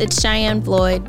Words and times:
It's 0.00 0.18
Cheyenne 0.18 0.62
Floyd. 0.62 1.06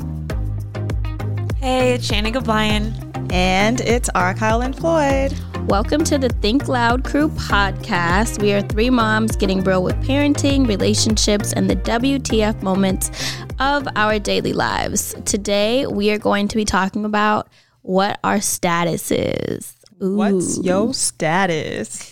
Hey, 1.56 1.94
it's 1.94 2.10
Shanan 2.10 2.36
O'Brien. 2.36 2.92
And 3.32 3.80
it's 3.80 4.10
R. 4.14 4.34
Kyle 4.34 4.58
Lynn 4.58 4.74
Floyd. 4.74 5.32
Welcome 5.66 6.04
to 6.04 6.18
the 6.18 6.28
Think 6.28 6.68
Loud 6.68 7.02
Crew 7.02 7.30
podcast. 7.30 8.42
We 8.42 8.52
are 8.52 8.60
three 8.60 8.90
moms 8.90 9.34
getting 9.34 9.64
real 9.64 9.82
with 9.82 9.94
parenting, 10.02 10.68
relationships, 10.68 11.54
and 11.54 11.70
the 11.70 11.76
WTF 11.76 12.62
moments 12.62 13.10
of 13.58 13.88
our 13.96 14.18
daily 14.18 14.52
lives. 14.52 15.14
Today, 15.24 15.86
we 15.86 16.10
are 16.10 16.18
going 16.18 16.46
to 16.48 16.56
be 16.56 16.66
talking 16.66 17.06
about 17.06 17.48
what 17.80 18.20
our 18.22 18.42
status 18.42 19.10
is. 19.10 19.74
Ooh. 20.02 20.16
What's 20.16 20.62
your 20.62 20.92
status? 20.92 22.11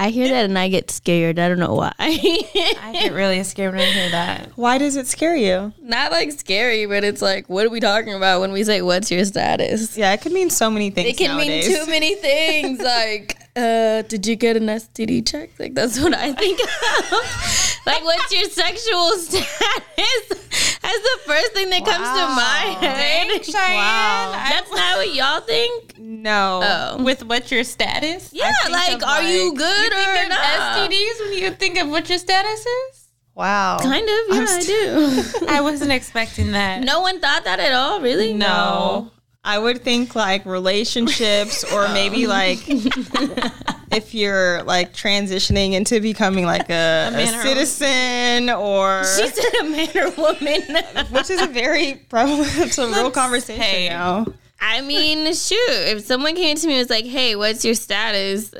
I 0.00 0.08
hear 0.08 0.28
that 0.28 0.46
and 0.46 0.58
I 0.58 0.68
get 0.68 0.90
scared. 0.90 1.38
I 1.38 1.46
don't 1.46 1.58
know 1.58 1.74
why. 1.74 1.92
I 1.98 2.90
get 2.94 3.12
really 3.12 3.44
scared 3.44 3.74
when 3.74 3.82
I 3.82 3.92
hear 3.92 4.10
that. 4.12 4.48
Why 4.56 4.78
does 4.78 4.96
it 4.96 5.06
scare 5.06 5.36
you? 5.36 5.74
Not 5.82 6.10
like 6.10 6.32
scary, 6.32 6.86
but 6.86 7.04
it's 7.04 7.20
like, 7.20 7.50
what 7.50 7.66
are 7.66 7.68
we 7.68 7.80
talking 7.80 8.14
about 8.14 8.40
when 8.40 8.50
we 8.50 8.64
say, 8.64 8.80
what's 8.80 9.10
your 9.10 9.26
status? 9.26 9.98
Yeah, 9.98 10.14
it 10.14 10.22
could 10.22 10.32
mean 10.32 10.48
so 10.48 10.70
many 10.70 10.88
things. 10.88 11.10
It 11.10 11.18
can 11.18 11.36
nowadays. 11.36 11.68
mean 11.68 11.84
too 11.84 11.90
many 11.90 12.14
things. 12.14 12.80
like, 12.82 13.36
uh, 13.56 14.02
did 14.02 14.26
you 14.26 14.36
get 14.36 14.56
an 14.56 14.66
STD 14.66 15.26
check? 15.26 15.50
Like, 15.58 15.74
that's 15.74 16.00
what 16.00 16.14
I 16.14 16.32
think 16.32 16.60
of. 17.12 17.86
like, 17.86 18.04
what's 18.04 18.32
your 18.32 18.48
sexual 18.48 19.10
status? 19.18 20.78
That's 20.82 21.02
the 21.02 21.20
first 21.26 21.52
thing 21.52 21.70
that 21.70 21.82
wow. 21.82 21.92
comes 21.92 22.08
to 22.08 22.26
my 22.34 22.86
head. 22.86 23.28
Thanks, 23.28 23.52
wow. 23.54 24.32
That's 24.32 24.70
not 24.70 24.96
what 24.96 25.14
y'all 25.14 25.40
think? 25.40 25.98
No. 25.98 26.60
Oh. 26.62 27.02
With 27.02 27.24
what's 27.24 27.50
your 27.50 27.64
status? 27.64 28.30
Yeah, 28.32 28.52
like, 28.70 29.02
are 29.02 29.22
like, 29.22 29.28
you 29.28 29.54
good 29.54 29.92
you 29.92 29.98
or 29.98 30.28
not? 30.28 30.90
STDs 30.90 31.20
when 31.20 31.38
you 31.38 31.50
think 31.50 31.78
of 31.78 31.88
what 31.88 32.08
your 32.08 32.18
status 32.18 32.64
is? 32.66 33.08
Wow. 33.34 33.78
Kind 33.80 34.08
of, 34.08 34.36
yeah, 34.36 34.44
st- 34.46 34.68
I 34.68 35.38
do. 35.38 35.46
I 35.48 35.60
wasn't 35.60 35.92
expecting 35.92 36.52
that. 36.52 36.82
No 36.82 37.00
one 37.00 37.20
thought 37.20 37.44
that 37.44 37.58
at 37.58 37.72
all, 37.72 38.00
really? 38.00 38.32
No. 38.32 39.10
I 39.42 39.58
would 39.58 39.82
think 39.82 40.14
like 40.14 40.44
relationships 40.44 41.64
or 41.72 41.88
maybe 41.88 42.24
um. 42.24 42.30
like 42.30 42.58
if 43.90 44.14
you're 44.14 44.62
like 44.64 44.92
transitioning 44.92 45.72
into 45.72 46.00
becoming 46.00 46.44
like 46.44 46.68
a, 46.68 47.10
a, 47.12 47.22
a 47.22 47.26
citizen 47.26 48.50
or 48.50 49.02
she 49.04 49.28
said 49.28 49.60
a 49.60 49.64
man 49.64 49.96
or 49.96 50.10
woman, 50.10 51.06
which 51.10 51.30
is 51.30 51.40
a 51.40 51.46
very 51.46 51.94
prevalent, 52.08 52.50
it's 52.58 52.78
a 52.78 52.86
real 52.86 53.10
conversation 53.10 53.62
hey, 53.62 53.88
now. 53.88 54.26
I 54.60 54.82
mean, 54.82 55.32
shoot, 55.32 55.58
if 55.70 56.04
someone 56.04 56.34
came 56.34 56.56
to 56.56 56.66
me 56.66 56.74
and 56.74 56.80
was 56.80 56.90
like, 56.90 57.06
"Hey, 57.06 57.34
what's 57.34 57.64
your 57.64 57.74
status?" 57.74 58.54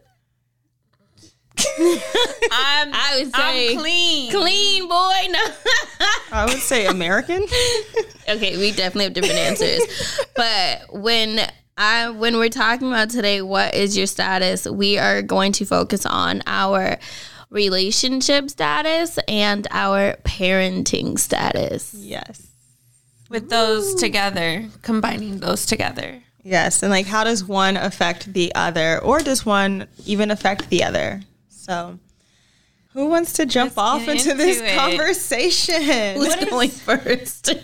I'm, 1.60 2.90
I 2.94 3.16
would 3.18 3.34
say 3.34 3.72
I'm 3.72 3.78
clean, 3.78 4.30
clean 4.30 4.88
boy. 4.88 5.14
No, 5.30 5.44
I 6.32 6.46
would 6.46 6.58
say 6.58 6.86
American. 6.86 7.42
okay, 8.28 8.56
we 8.56 8.72
definitely 8.72 9.04
have 9.04 9.12
different 9.14 9.36
answers, 9.36 9.82
but 10.36 10.92
when 10.92 11.40
I 11.76 12.10
when 12.10 12.36
we're 12.36 12.48
talking 12.50 12.88
about 12.88 13.10
today, 13.10 13.42
what 13.42 13.74
is 13.74 13.96
your 13.96 14.06
status? 14.06 14.66
We 14.66 14.98
are 14.98 15.22
going 15.22 15.52
to 15.52 15.64
focus 15.64 16.04
on 16.04 16.42
our 16.46 16.98
relationship 17.50 18.50
status 18.50 19.18
and 19.28 19.66
our 19.70 20.16
parenting 20.24 21.18
status. 21.18 21.94
Yes. 21.94 22.46
With 23.28 23.48
those 23.48 23.94
together, 23.94 24.68
combining 24.82 25.38
those 25.38 25.66
together. 25.66 26.22
Yes, 26.42 26.82
and 26.82 26.90
like 26.90 27.06
how 27.06 27.24
does 27.24 27.44
one 27.44 27.76
affect 27.76 28.32
the 28.32 28.54
other 28.54 28.98
or 28.98 29.20
does 29.20 29.44
one 29.44 29.86
even 30.06 30.30
affect 30.30 30.70
the 30.70 30.82
other? 30.84 31.20
So, 31.70 32.00
who 32.94 33.06
wants 33.06 33.34
to 33.34 33.46
jump 33.46 33.76
Let's 33.76 33.78
off 33.78 34.00
into, 34.08 34.32
into, 34.32 34.34
this 34.34 34.60
it. 34.60 34.76
conversation? 34.76 36.16
Who's 36.16 36.26
what 36.26 36.50
going 36.50 36.68
is, 36.68 36.82
first? 36.82 37.54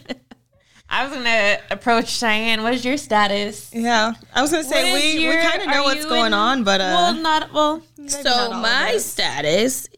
I 0.89 1.05
was 1.05 1.17
gonna 1.17 1.59
approach 1.73 2.11
Cheyenne. 2.11 2.63
What 2.63 2.73
is 2.73 2.85
your 2.85 2.99
status? 2.99 3.69
Yeah, 3.75 4.13
I 4.33 4.43
was 4.43 4.53
gonna 4.53 4.63
say 4.63 4.95
we, 4.95 5.21
your, 5.25 5.35
we 5.35 5.43
kind 5.43 5.61
of 5.61 5.67
know 5.67 5.83
what's 5.83 6.07
going 6.07 6.27
in, 6.27 6.35
on, 6.35 6.63
but 6.63 6.81
uh, 6.81 6.85
well, 6.85 7.15
not 7.15 7.53
well. 7.53 7.83
So 8.07 8.53
my 8.53 8.97
status, 8.99 9.89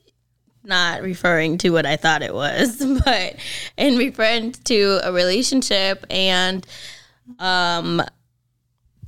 not 0.64 1.02
referring 1.02 1.58
to 1.58 1.68
what 1.68 1.84
I 1.84 1.96
thought 1.96 2.22
it 2.22 2.32
was, 2.32 2.82
but 3.04 3.36
in 3.76 3.98
reference 3.98 4.58
to 4.60 5.00
a 5.04 5.12
relationship 5.12 6.06
and 6.08 6.66
um 7.38 8.00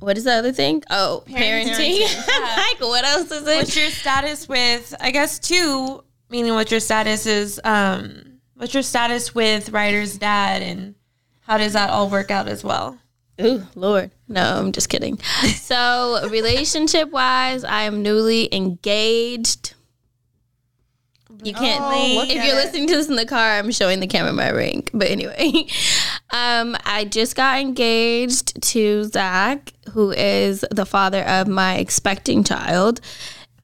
what 0.01 0.17
is 0.17 0.23
the 0.23 0.33
other 0.33 0.51
thing? 0.51 0.83
Oh, 0.89 1.23
parenting. 1.27 1.69
parenting. 1.69 1.99
Yeah. 1.99 2.55
like, 2.57 2.79
what 2.79 3.05
else 3.05 3.31
is 3.31 3.47
it? 3.47 3.55
What's 3.55 3.77
your 3.77 3.89
status 3.91 4.49
with? 4.49 4.93
I 4.99 5.11
guess 5.11 5.39
two. 5.39 6.03
Meaning, 6.29 6.53
what 6.53 6.71
your 6.71 6.79
status 6.79 7.25
is? 7.25 7.61
Um, 7.63 8.39
what's 8.55 8.73
your 8.73 8.83
status 8.83 9.35
with 9.35 9.69
Ryder's 9.69 10.17
dad, 10.17 10.61
and 10.63 10.95
how 11.41 11.57
does 11.57 11.73
that 11.73 11.89
all 11.89 12.09
work 12.09 12.31
out 12.31 12.47
as 12.47 12.63
well? 12.63 12.97
Ooh, 13.39 13.67
Lord. 13.75 14.11
No, 14.27 14.41
I'm 14.41 14.71
just 14.71 14.89
kidding. 14.89 15.17
so, 15.55 16.27
relationship 16.29 17.11
wise, 17.11 17.63
I 17.63 17.83
am 17.83 18.01
newly 18.01 18.53
engaged. 18.53 19.75
You 21.43 21.53
can't. 21.53 21.81
Oh, 21.83 22.23
if 22.23 22.33
you're 22.33 22.55
it. 22.55 22.65
listening 22.65 22.87
to 22.87 22.95
this 22.95 23.09
in 23.09 23.15
the 23.15 23.25
car, 23.25 23.57
I'm 23.57 23.71
showing 23.71 23.99
the 23.99 24.07
camera 24.07 24.33
my 24.33 24.49
ring. 24.49 24.87
But 24.93 25.09
anyway, 25.09 25.67
um, 26.31 26.77
I 26.85 27.05
just 27.05 27.35
got 27.35 27.59
engaged 27.59 28.61
to 28.61 29.03
Zach, 29.05 29.73
who 29.91 30.11
is 30.11 30.65
the 30.71 30.85
father 30.85 31.23
of 31.23 31.47
my 31.47 31.75
expecting 31.75 32.43
child, 32.43 33.01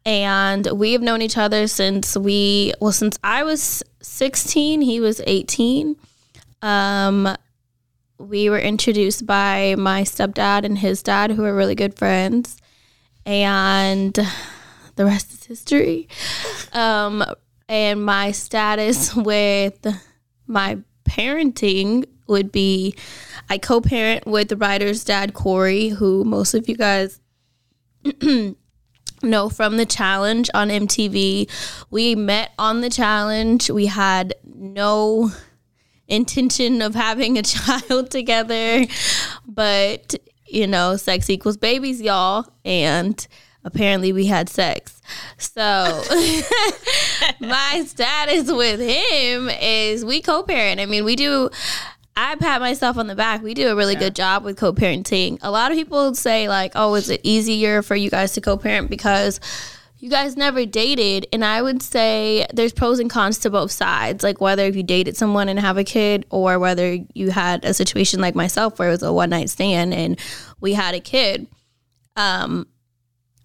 and 0.06 0.68
we 0.74 0.94
have 0.94 1.02
known 1.02 1.22
each 1.22 1.38
other 1.38 1.68
since 1.68 2.16
we 2.18 2.74
well 2.80 2.92
since 2.92 3.18
I 3.24 3.44
was 3.44 3.84
16, 4.02 4.82
he 4.82 5.00
was 5.00 5.22
18. 5.26 5.96
Um, 6.62 7.36
we 8.18 8.50
were 8.50 8.60
introduced 8.60 9.26
by 9.26 9.76
my 9.78 10.02
stepdad 10.02 10.64
and 10.64 10.78
his 10.78 11.04
dad, 11.04 11.32
who 11.32 11.46
are 11.46 11.56
really 11.56 11.76
good 11.76 11.96
friends, 11.96 12.58
and 13.26 14.14
the 14.96 15.06
rest 15.06 15.34
is 15.34 15.44
history. 15.46 16.10
Um, 16.74 17.24
and 17.70 18.04
my 18.04 18.32
status 18.32 19.16
with 19.16 19.86
my 20.48 20.80
parenting 21.06 22.06
would 22.28 22.52
be 22.52 22.96
I 23.50 23.58
co 23.58 23.82
parent 23.82 24.26
with 24.26 24.50
the 24.50 24.58
Ryder's 24.58 25.04
dad, 25.04 25.34
Corey, 25.34 25.90
who 25.90 26.24
most 26.24 26.54
of 26.54 26.68
you 26.68 26.76
guys 26.76 27.20
know 29.24 29.50
from 29.50 29.78
the 29.78 29.86
challenge 29.86 30.50
on 30.54 30.70
MTV. 30.70 31.50
We 31.90 32.16
met 32.16 32.52
on 32.60 32.82
the 32.82 32.90
challenge. 32.90 33.70
We 33.70 33.88
had 33.88 34.36
no 34.44 35.32
intention 36.08 36.82
of 36.82 36.96
having 36.96 37.38
a 37.38 37.42
child 37.44 38.12
together, 38.12 38.86
but 39.46 40.16
you 40.46 40.68
know, 40.68 40.96
sex 40.96 41.30
equals 41.30 41.58
babies, 41.58 42.02
y'all. 42.02 42.48
And 42.64 43.26
apparently 43.64 44.14
we 44.14 44.26
had 44.26 44.50
sex. 44.50 45.02
So 45.38 45.62
my 47.42 47.84
status 47.86 48.52
with 48.52 48.80
him 48.80 49.50
is 49.50 50.06
we 50.06 50.22
co-parent. 50.22 50.80
I 50.80 50.86
mean, 50.86 51.04
we 51.04 51.16
do 51.16 51.50
I 52.20 52.34
pat 52.36 52.62
myself 52.62 52.98
on 52.98 53.06
the 53.06 53.14
back. 53.14 53.44
We 53.44 53.54
do 53.54 53.70
a 53.70 53.76
really 53.76 53.94
yeah. 53.94 54.00
good 54.00 54.16
job 54.16 54.44
with 54.44 54.58
co-parenting. 54.58 55.38
A 55.44 55.52
lot 55.52 55.72
of 55.72 55.78
people 55.78 56.16
say 56.16 56.50
like, 56.50 56.72
"Oh, 56.74 56.96
is 56.96 57.12
it 57.12 57.22
easier 57.22 57.84
for 57.84 57.96
you 57.96 58.10
guys 58.10 58.34
to 58.34 58.42
co-parent 58.42 58.90
because 58.90 59.40
you 60.00 60.10
guys 60.10 60.36
never 60.36 60.66
dated?" 60.66 61.28
And 61.32 61.46
I 61.46 61.62
would 61.62 61.84
say 61.84 62.48
there's 62.52 62.74
pros 62.74 62.98
and 62.98 63.08
cons 63.08 63.38
to 63.40 63.52
both 63.52 63.72
sides. 63.72 64.24
Like 64.24 64.42
whether 64.42 64.66
if 64.66 64.76
you 64.76 64.82
dated 64.82 65.16
someone 65.16 65.48
and 65.48 65.60
have 65.60 65.78
a 65.78 65.84
kid 65.84 66.26
or 66.32 66.58
whether 66.58 66.98
you 67.14 67.30
had 67.30 67.64
a 67.64 67.72
situation 67.76 68.20
like 68.20 68.34
myself 68.34 68.80
where 68.80 68.88
it 68.88 68.94
was 68.94 69.04
a 69.04 69.14
one 69.14 69.30
night 69.30 69.52
stand 69.52 69.94
and 69.94 70.20
we 70.60 70.74
had 70.74 70.96
a 70.96 71.00
kid. 71.00 71.46
Um, 72.16 72.66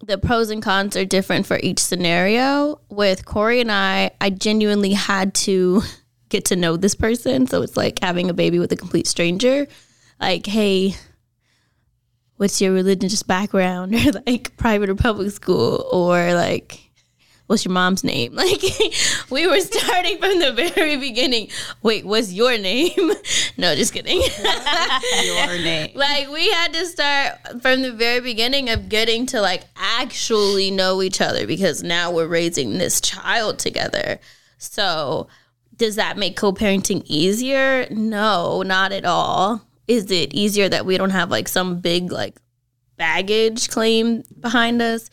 the 0.03 0.17
pros 0.17 0.49
and 0.49 0.63
cons 0.63 0.97
are 0.97 1.05
different 1.05 1.45
for 1.45 1.59
each 1.61 1.77
scenario. 1.77 2.81
With 2.89 3.23
Corey 3.23 3.61
and 3.61 3.71
I, 3.71 4.11
I 4.19 4.31
genuinely 4.31 4.93
had 4.93 5.35
to 5.35 5.83
get 6.33 6.45
to 6.45 6.55
know 6.55 6.75
this 6.75 6.95
person. 6.95 7.47
So 7.47 7.61
it's 7.61 7.77
like 7.77 7.99
having 7.99 8.29
a 8.29 8.33
baby 8.33 8.59
with 8.59 8.71
a 8.71 8.75
complete 8.75 9.07
stranger. 9.07 9.67
Like, 10.19 10.45
hey, 10.45 10.95
what's 12.37 12.59
your 12.59 12.73
religious 12.73 13.23
background? 13.23 13.95
Or 14.05 14.11
like 14.25 14.57
private 14.57 14.89
or 14.89 14.95
public 14.95 15.31
school? 15.31 15.87
Or 15.91 16.33
like, 16.33 16.79
what's 17.45 17.65
your 17.65 17.71
mom's 17.71 18.03
name? 18.03 18.33
Like 18.43 18.63
we 19.29 19.45
were 19.47 19.59
starting 19.61 20.17
from 20.17 20.39
the 20.39 20.71
very 20.75 20.97
beginning. 20.97 21.49
Wait, 21.83 22.03
what's 22.03 22.33
your 22.33 22.57
name? 22.57 23.11
no, 23.57 23.75
just 23.75 23.93
kidding. 23.93 24.19
your 24.21 25.57
name. 25.59 25.91
Like 25.93 26.29
we 26.29 26.49
had 26.51 26.73
to 26.73 26.85
start 26.87 27.61
from 27.61 27.83
the 27.83 27.91
very 27.91 28.21
beginning 28.21 28.71
of 28.71 28.89
getting 28.89 29.27
to 29.27 29.39
like 29.39 29.65
actually 29.75 30.71
know 30.71 31.03
each 31.03 31.21
other 31.21 31.45
because 31.45 31.83
now 31.83 32.09
we're 32.11 32.27
raising 32.27 32.79
this 32.79 32.99
child 33.01 33.59
together. 33.59 34.19
So 34.57 35.27
does 35.75 35.95
that 35.95 36.17
make 36.17 36.35
co-parenting 36.35 37.03
easier? 37.05 37.87
No, 37.89 38.61
not 38.61 38.91
at 38.91 39.05
all. 39.05 39.61
Is 39.87 40.11
it 40.11 40.33
easier 40.33 40.69
that 40.69 40.85
we 40.85 40.97
don't 40.97 41.09
have 41.09 41.29
like 41.29 41.47
some 41.47 41.79
big 41.79 42.11
like 42.11 42.37
baggage 42.97 43.69
claim 43.69 44.23
behind 44.39 44.81
us? 44.81 45.09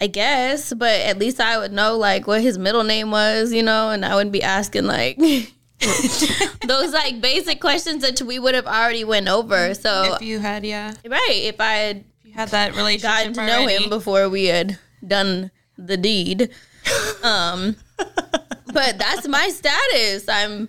I 0.00 0.08
guess, 0.08 0.72
but 0.72 1.00
at 1.02 1.18
least 1.18 1.40
I 1.40 1.58
would 1.58 1.72
know 1.72 1.96
like 1.96 2.26
what 2.26 2.40
his 2.40 2.58
middle 2.58 2.82
name 2.82 3.12
was, 3.12 3.52
you 3.52 3.62
know, 3.62 3.90
and 3.90 4.04
I 4.04 4.16
wouldn't 4.16 4.32
be 4.32 4.42
asking 4.42 4.86
like 4.86 5.16
those 6.66 6.92
like 6.92 7.20
basic 7.20 7.60
questions 7.60 8.02
that 8.02 8.20
we 8.22 8.40
would 8.40 8.56
have 8.56 8.66
already 8.66 9.04
went 9.04 9.28
over. 9.28 9.54
Mm-hmm. 9.54 9.80
So 9.80 10.14
If 10.16 10.22
you 10.22 10.40
had, 10.40 10.64
yeah, 10.64 10.94
right, 11.06 11.42
if 11.44 11.60
I 11.60 11.74
had 11.74 11.96
if 11.98 12.26
you 12.26 12.32
had 12.32 12.48
that 12.48 12.74
relationship 12.74 13.10
gotten 13.10 13.32
to 13.34 13.46
know 13.46 13.66
him 13.68 13.88
before 13.88 14.28
we 14.28 14.46
had 14.46 14.76
done 15.06 15.52
the 15.78 15.96
deed. 15.96 16.50
Um, 17.22 17.76
but 18.72 18.98
that's 18.98 19.28
my 19.28 19.48
status. 19.48 20.28
I'm. 20.28 20.68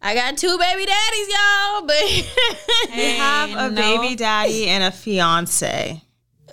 I 0.00 0.14
got 0.14 0.36
two 0.38 0.56
baby 0.58 0.86
daddies, 0.86 1.28
y'all, 1.28 1.82
but 1.86 1.96
Hey, 2.90 3.16
have 3.16 3.50
a 3.50 3.70
no. 3.74 3.80
baby 3.80 4.14
daddy 4.14 4.68
and 4.68 4.84
a 4.84 4.92
fiance. 4.92 6.00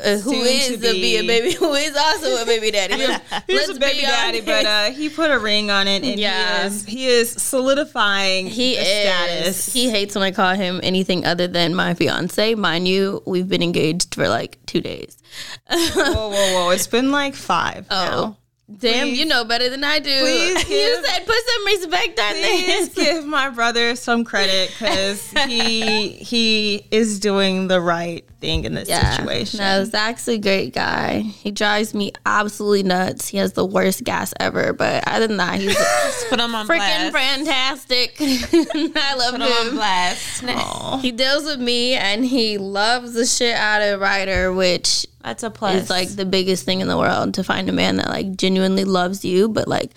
uh, 0.04 0.18
who 0.18 0.34
is 0.42 0.78
be 0.82 1.18
a 1.18 1.22
be. 1.22 1.28
baby? 1.28 1.54
Who 1.54 1.74
is 1.74 1.96
also 1.96 2.42
a 2.42 2.46
baby 2.48 2.72
daddy? 2.72 2.96
He's 3.48 3.70
a 3.70 3.80
baby 3.80 4.02
daddy, 4.02 4.42
but 4.42 4.66
uh, 4.66 4.86
he 4.92 5.10
put 5.10 5.30
a 5.30 5.38
ring 5.38 5.70
on 5.70 5.88
it, 5.88 6.04
and 6.04 6.20
Yeah. 6.20 6.62
he 6.62 6.66
is 6.68 6.86
he 6.86 7.06
is 7.08 7.30
solidifying 7.34 8.48
He 8.48 8.74
is. 8.78 8.88
status. 8.88 9.74
He 9.74 9.92
hates 9.92 10.16
when 10.16 10.24
I 10.24 10.32
call 10.32 10.56
him 10.56 10.80
anything 10.82 11.24
other 11.24 11.48
than 11.48 11.76
my 11.76 11.94
fiance. 11.94 12.56
Mind 12.56 12.88
you, 12.88 13.22
we've 13.28 13.48
been 13.48 13.62
engaged 13.62 14.16
for 14.16 14.28
like 14.28 14.58
two 14.66 14.82
days. 14.82 15.18
whoa, 15.70 16.30
whoa, 16.30 16.32
whoa! 16.32 16.70
It's 16.72 16.88
been 16.88 17.12
like 17.12 17.36
five. 17.36 17.86
Oh, 17.92 17.96
now. 17.96 18.38
Damn! 18.70 19.08
Please. 19.08 19.20
You 19.20 19.26
know 19.26 19.44
better 19.46 19.70
than 19.70 19.84
I 19.84 20.00
do. 20.00 20.20
Please 20.20 20.70
you 20.70 21.04
said 21.06 21.26
put 21.26 21.36
some 21.36 21.66
respect 21.66 22.20
on 22.20 22.32
Please 22.34 22.90
this. 22.90 23.06
give 23.06 23.26
my 23.26 23.50
brother 23.50 23.96
some 23.96 24.24
credit 24.24 24.70
because 24.72 25.32
he 25.48 26.10
he 26.12 26.86
is 26.92 27.20
doing 27.20 27.68
the 27.68 27.80
right 27.82 28.26
thing 28.40 28.66
in 28.66 28.74
this 28.76 28.88
situation. 28.88 29.60
No, 29.60 29.84
Zach's 29.86 30.28
a 30.28 30.38
great 30.38 30.74
guy. 30.74 31.20
He 31.20 31.52
drives 31.52 31.94
me 31.94 32.12
absolutely 32.26 32.84
nuts. 32.84 33.28
He 33.28 33.38
has 33.38 33.54
the 33.54 33.66
worst 33.66 34.04
gas 34.04 34.34
ever, 34.40 34.74
but 34.74 35.08
other 35.08 35.28
than 35.28 35.38
that, 35.38 35.60
he's 35.60 35.76
put 36.30 36.40
him 36.40 36.54
on 36.54 36.68
freaking 36.68 37.12
fantastic. 37.12 38.16
I 38.20 39.16
love 39.16 39.34
Put 39.34 39.42
him 39.42 39.48
on 39.52 39.68
him. 39.68 39.76
blast. 39.76 40.44
Aw. 40.44 40.98
He 41.00 41.12
deals 41.12 41.46
with 41.46 41.60
me 41.60 41.94
and 41.94 42.26
he 42.26 42.58
loves 42.58 43.14
the 43.14 43.26
shit 43.26 43.56
out 43.56 43.82
of 43.82 44.00
Ryder, 44.00 44.54
which 44.54 45.06
That's 45.26 45.42
a 45.42 45.50
plus. 45.50 45.76
It's 45.76 45.90
like 45.90 46.10
the 46.10 46.24
biggest 46.24 46.66
thing 46.66 46.82
in 46.82 46.88
the 46.88 46.98
world 46.98 47.34
to 47.34 47.44
find 47.44 47.68
a 47.68 47.72
man 47.72 47.96
that 47.96 48.10
like 48.10 48.38
genuinely 48.38 48.84
loves 48.84 49.26
you, 49.26 49.50
but 49.50 49.68
like 49.68 49.92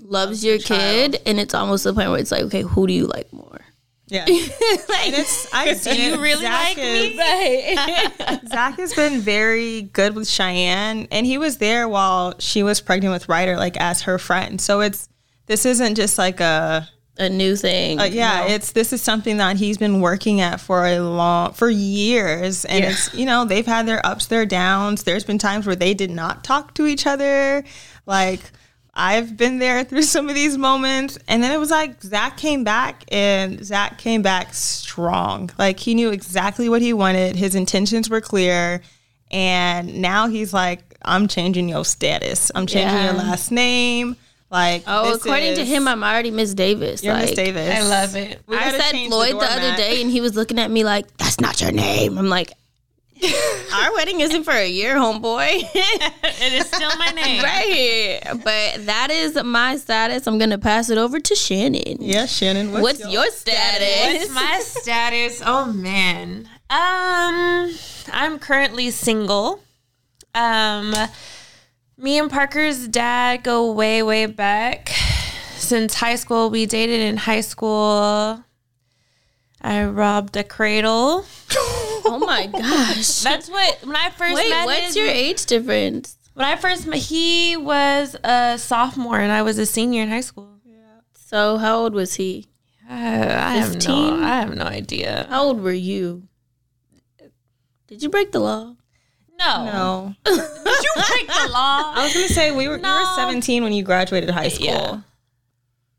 loves 0.00 0.44
your 0.44 0.58
kid. 0.58 1.20
And 1.26 1.40
it's 1.40 1.52
almost 1.52 1.82
the 1.82 1.92
point 1.92 2.10
where 2.10 2.20
it's 2.20 2.30
like, 2.30 2.42
okay, 2.42 2.62
who 2.62 2.86
do 2.86 2.92
you 2.92 3.08
like 3.08 3.32
more? 3.32 3.58
Yeah, 4.06 4.24
like, 4.28 4.30
and 4.30 5.14
it's 5.16 5.52
I 5.52 5.74
do 5.82 6.00
you 6.00 6.18
really 6.20 6.44
like 6.44 6.76
me? 6.76 7.18
right. 7.18 8.40
Zach 8.48 8.76
has 8.78 8.94
been 8.94 9.20
very 9.20 9.82
good 9.82 10.14
with 10.14 10.28
Cheyenne, 10.28 11.08
and 11.10 11.26
he 11.26 11.38
was 11.38 11.58
there 11.58 11.88
while 11.88 12.38
she 12.38 12.62
was 12.62 12.80
pregnant 12.80 13.12
with 13.12 13.28
Ryder, 13.28 13.56
like 13.56 13.76
as 13.78 14.02
her 14.02 14.16
friend. 14.16 14.60
So 14.60 14.80
it's 14.80 15.08
this 15.46 15.66
isn't 15.66 15.96
just 15.96 16.18
like 16.18 16.38
a 16.38 16.88
a 17.18 17.28
new 17.28 17.56
thing. 17.56 17.98
Uh, 18.00 18.04
yeah, 18.04 18.46
it's 18.46 18.72
this 18.72 18.92
is 18.92 19.02
something 19.02 19.38
that 19.38 19.56
he's 19.56 19.76
been 19.78 20.00
working 20.00 20.40
at 20.40 20.60
for 20.60 20.86
a 20.86 21.00
long 21.00 21.52
for 21.52 21.68
years, 21.68 22.64
and 22.64 22.84
Yeah. 22.84 22.90
it's 22.90 23.12
you 23.14 23.26
know 23.26 23.44
they've 23.44 23.66
had 23.66 23.86
their 23.86 24.04
ups, 24.06 24.26
their 24.26 24.46
downs. 24.46 25.02
There's 25.02 25.24
been 25.24 25.38
times 25.38 25.66
where 25.66 25.76
they 25.76 25.94
did 25.94 26.10
not 26.10 26.44
talk 26.44 26.74
to 26.74 26.86
each 26.86 27.06
other. 27.06 27.64
Like 28.06 28.40
I've 28.94 29.36
been 29.36 29.58
there 29.58 29.84
through 29.84 30.02
some 30.02 30.28
of 30.28 30.34
these 30.34 30.56
moments, 30.58 31.18
and 31.28 31.42
then 31.42 31.52
it 31.52 31.58
was 31.58 31.70
like 31.70 32.02
Zach 32.02 32.36
came 32.36 32.64
back, 32.64 33.04
and 33.12 33.64
Zach 33.64 33.98
came 33.98 34.22
back 34.22 34.54
strong. 34.54 35.50
Like 35.58 35.78
he 35.78 35.94
knew 35.94 36.10
exactly 36.10 36.68
what 36.68 36.82
he 36.82 36.92
wanted. 36.92 37.36
His 37.36 37.54
intentions 37.54 38.08
were 38.10 38.20
clear, 38.20 38.80
and 39.30 40.00
now 40.00 40.28
he's 40.28 40.52
like, 40.52 40.80
I'm 41.02 41.28
changing 41.28 41.68
your 41.68 41.84
status. 41.84 42.50
I'm 42.54 42.66
changing 42.66 42.96
Yeah. 42.96 43.04
your 43.04 43.14
last 43.14 43.50
name. 43.50 44.16
Like 44.50 44.84
Oh, 44.86 45.10
this 45.12 45.16
according 45.24 45.56
to 45.56 45.64
him, 45.64 45.86
I'm 45.86 46.02
already 46.02 46.30
Miss 46.30 46.54
Davis. 46.54 47.02
you're 47.04 47.14
Miss 47.16 47.32
Davis. 47.32 47.68
I 47.74 47.82
love 47.82 48.16
it. 48.16 48.40
We 48.46 48.56
I 48.56 48.70
said 48.70 48.92
change 48.92 49.10
Floyd 49.10 49.34
the, 49.34 49.44
other 49.52 49.76
day, 49.76 50.00
and 50.00 50.10
he 50.10 50.20
was 50.22 50.34
looking 50.36 50.58
at 50.58 50.70
me 50.70 50.84
like, 50.84 51.14
"That's 51.18 51.38
not 51.40 51.60
your 51.60 51.70
name." 51.70 52.16
I'm 52.16 52.30
like, 52.30 52.52
"Our 53.74 53.92
wedding 53.94 54.20
isn't 54.20 54.44
for 54.44 54.52
a 54.52 54.66
year, 54.68 54.94
homeboy." 54.96 55.64
It 56.40 56.52
is 56.52 56.66
still 56.68 56.96
my 56.96 57.08
name. 57.14 57.42
right, 57.42 58.20
but 58.44 58.86
that 58.86 59.08
is 59.10 59.34
my 59.42 59.76
status. 59.76 60.26
I'm 60.26 60.38
gonna 60.38 60.56
pass 60.56 60.88
it 60.88 60.96
over 60.96 61.18
to 61.20 61.34
Shanan. 61.34 61.96
Yeah, 62.00 62.24
Shanan. 62.24 62.70
What's, 62.70 63.00
What's 63.00 63.12
your 63.12 63.28
status? 63.30 64.20
What's 64.20 64.30
my 64.34 64.60
status? 64.64 65.42
Oh 65.44 65.72
man. 65.72 66.48
Um 66.70 67.74
I'm 68.12 68.38
currently 68.38 68.90
single. 68.92 69.60
Um 70.34 70.94
me 71.98 72.18
and 72.18 72.30
Parker's 72.30 72.88
dad 72.88 73.42
go 73.42 73.70
way 73.72 74.02
way 74.02 74.26
back. 74.26 74.88
Since 75.56 75.94
high 75.94 76.14
school, 76.14 76.48
we 76.48 76.64
dated 76.66 77.00
in 77.00 77.16
high 77.16 77.42
school. 77.42 78.42
I 79.60 79.84
robbed 79.84 80.36
a 80.36 80.44
cradle. 80.44 81.24
oh 81.50 82.22
my 82.24 82.46
gosh! 82.46 83.20
That's 83.22 83.50
what 83.50 83.78
when 83.82 83.96
I 83.96 84.10
first 84.10 84.34
Wait, 84.34 84.48
met 84.48 84.66
what's 84.66 84.96
your 84.96 85.08
age 85.08 85.44
difference? 85.46 86.16
when 86.34 86.46
I 86.46 86.54
first 86.54 86.86
met 86.86 86.98
he 86.98 87.56
was 87.56 88.16
a 88.22 88.56
sophomore 88.58 89.18
and 89.18 89.32
I 89.32 89.42
was 89.42 89.58
a 89.58 89.66
senior 89.66 90.02
in 90.04 90.08
high 90.08 90.20
school. 90.20 90.60
Yeah. 90.64 90.76
So, 91.12 91.58
how 91.58 91.78
old 91.80 91.94
was 91.94 92.14
he? 92.14 92.46
Uh, 92.88 92.94
I 92.94 93.56
have 93.56 93.72
15? 93.72 93.94
no 93.94 94.24
I 94.24 94.28
have 94.28 94.54
no 94.54 94.64
idea. 94.64 95.26
How 95.28 95.42
old 95.44 95.60
were 95.60 95.72
you? 95.72 96.28
Did 97.88 98.02
you 98.02 98.08
break 98.08 98.32
the 98.32 98.40
law? 98.40 98.76
No. 99.38 99.64
No, 99.64 100.14
Did 100.24 100.34
you 100.34 100.92
break 100.94 101.26
the 101.26 101.48
law? 101.52 101.94
I 101.94 102.02
was 102.04 102.14
gonna 102.14 102.28
say 102.28 102.50
we 102.50 102.66
were. 102.66 102.76
You 102.76 102.82
were 102.82 103.16
17 103.16 103.62
when 103.62 103.72
you 103.72 103.84
graduated 103.84 104.30
high 104.30 104.48
school. 104.48 104.66
Yeah. 104.66 105.00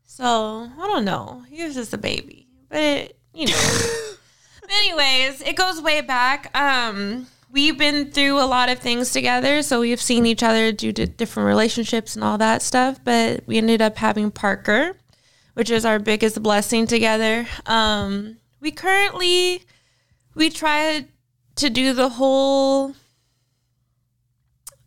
So 0.04 0.24
I 0.24 0.86
don't 0.86 1.04
know. 1.04 1.42
He 1.48 1.64
was 1.64 1.74
just 1.74 1.94
a 1.94 1.98
baby, 1.98 2.46
but 2.68 3.14
you 3.32 3.46
know. 3.46 3.96
Anyways, 4.70 5.40
it 5.40 5.56
goes 5.56 5.80
way 5.80 6.00
back. 6.00 6.56
Um, 6.56 7.26
we've 7.50 7.76
been 7.76 8.10
through 8.10 8.38
a 8.38 8.44
lot 8.44 8.68
of 8.68 8.78
things 8.78 9.12
together, 9.12 9.62
so 9.62 9.80
we've 9.80 10.00
seen 10.00 10.26
each 10.26 10.42
other 10.42 10.70
due 10.70 10.92
to 10.92 11.06
different 11.06 11.46
relationships 11.48 12.14
and 12.14 12.22
all 12.22 12.38
that 12.38 12.62
stuff. 12.62 13.02
But 13.02 13.44
we 13.46 13.56
ended 13.56 13.80
up 13.80 13.96
having 13.96 14.30
Parker, 14.30 14.96
which 15.54 15.70
is 15.70 15.84
our 15.84 15.98
biggest 15.98 16.42
blessing 16.42 16.86
together. 16.86 17.46
Um, 17.66 18.36
we 18.60 18.70
currently 18.70 19.64
we 20.34 20.50
tried 20.50 21.08
to 21.56 21.70
do 21.70 21.92
the 21.92 22.10
whole 22.10 22.94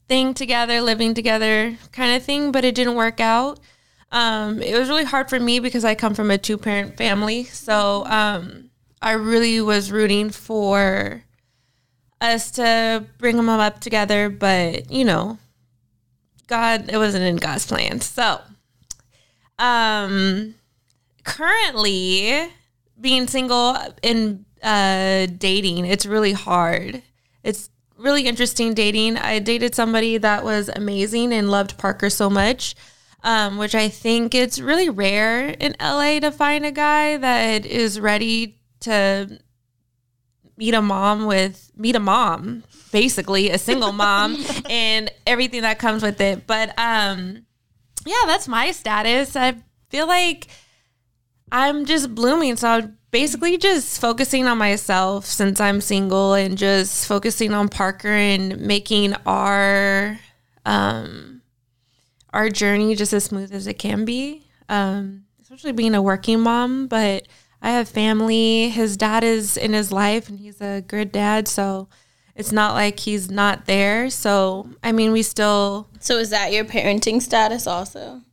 thing 0.08 0.34
together, 0.34 0.82
living 0.82 1.14
together 1.14 1.78
kind 1.92 2.16
of 2.16 2.24
thing, 2.24 2.52
but 2.52 2.66
it 2.66 2.76
didn't 2.76 2.96
work 2.96 3.20
out. 3.20 3.60
Um, 4.12 4.62
it 4.62 4.78
was 4.78 4.90
really 4.90 5.06
hard 5.06 5.30
for 5.30 5.40
me 5.40 5.60
because 5.60 5.84
I 5.84 5.96
come 5.96 6.14
from 6.14 6.30
a 6.30 6.38
two 6.38 6.58
parent 6.58 6.98
family. 6.98 7.46
So 7.46 8.06
um, 8.06 8.70
I 9.02 9.14
really 9.14 9.60
was 9.60 9.92
rooting 9.92 10.30
for 10.30 11.24
us 12.22 12.52
to 12.52 13.06
bring 13.18 13.38
them 13.38 13.50
up 13.50 13.80
together, 13.80 14.30
but 14.30 14.92
you 14.92 15.04
know, 15.04 15.38
God, 16.48 16.90
it 16.90 16.98
wasn't 16.98 17.26
in 17.26 17.38
God's 17.38 17.66
plan. 17.66 18.02
So, 18.02 18.40
um, 19.60 20.56
currently 21.24 22.48
being 23.00 23.28
single 23.28 23.78
and 24.04 24.46
uh, 24.62 25.28
dating, 25.38 25.86
it's 25.86 26.06
really 26.06 26.34
hard. 26.34 27.02
It's 27.44 27.70
really 28.04 28.28
interesting 28.28 28.74
dating. 28.74 29.18
I 29.18 29.40
dated 29.40 29.74
somebody 29.74 30.18
that 30.18 30.44
was 30.44 30.70
amazing 30.70 31.34
and 31.34 31.50
loved 31.50 31.78
Parker 31.78 32.10
so 32.10 32.30
much, 32.30 32.76
um, 33.24 33.58
which 33.58 33.74
I 33.74 33.88
think 33.88 34.36
it's 34.36 34.60
really 34.60 34.90
rare 34.90 35.48
in 35.48 35.76
LA 35.80 36.20
to 36.20 36.30
find 36.32 36.66
a 36.66 36.72
guy 36.72 37.18
that 37.18 37.66
is 37.66 38.00
ready 38.00 38.60
to 38.82 39.40
meet 40.58 40.74
a 40.74 40.82
mom 40.82 41.26
with 41.26 41.72
meet 41.76 41.96
a 41.96 42.00
mom, 42.00 42.64
basically 42.92 43.50
a 43.50 43.58
single 43.58 43.92
mom, 44.04 44.38
and 44.70 45.10
everything 45.26 45.62
that 45.62 45.80
comes 45.80 46.04
with 46.04 46.20
it. 46.20 46.46
But 46.46 46.78
um, 46.78 47.46
yeah, 48.06 48.24
that's 48.26 48.50
my 48.50 48.72
status. 48.72 49.36
I 49.38 49.56
feel 49.90 50.08
like 50.08 50.48
I'm 51.52 51.86
just 51.86 52.14
blooming. 52.14 52.58
So 52.58 52.68
I'm 52.68 52.98
basically 53.14 53.60
just 53.60 54.02
focusing 54.02 54.48
on 54.48 54.58
myself 54.58 55.24
since 55.24 55.62
I'm 55.62 55.82
single 55.82 56.34
and 56.34 56.58
just 56.58 57.08
focusing 57.08 57.54
on 57.54 57.70
Parker 57.70 58.08
and 58.08 58.60
making 58.60 59.14
our 59.28 60.20
um 60.66 61.42
our 62.34 62.50
journey 62.50 62.96
just 62.96 63.14
as 63.14 63.26
smooth 63.26 63.54
as 63.54 63.68
it 63.68 63.76
can 63.76 64.04
be. 64.04 64.42
Um, 64.68 65.26
especially 65.40 65.74
being 65.74 65.94
a 65.94 66.02
working 66.02 66.40
mom, 66.40 66.88
but 66.88 67.28
I 67.62 67.70
have 67.70 67.88
family. 67.88 68.70
His 68.70 68.98
dad 68.98 69.24
is 69.24 69.56
in 69.58 69.74
his 69.74 69.92
life 69.92 70.28
and 70.28 70.40
he's 70.40 70.60
a 70.60 70.82
good 70.82 71.12
dad, 71.12 71.48
so 71.48 71.90
it's 72.36 72.52
not 72.52 72.74
like 72.74 73.00
he's 73.00 73.30
not 73.30 73.68
there. 73.68 74.10
So 74.10 74.68
I 74.82 74.92
mean 74.92 75.12
we 75.12 75.22
still 75.22 75.88
So 76.00 76.18
is 76.18 76.32
that 76.32 76.52
your 76.52 76.66
parenting 76.66 77.22
status 77.22 77.68
also? 77.68 78.24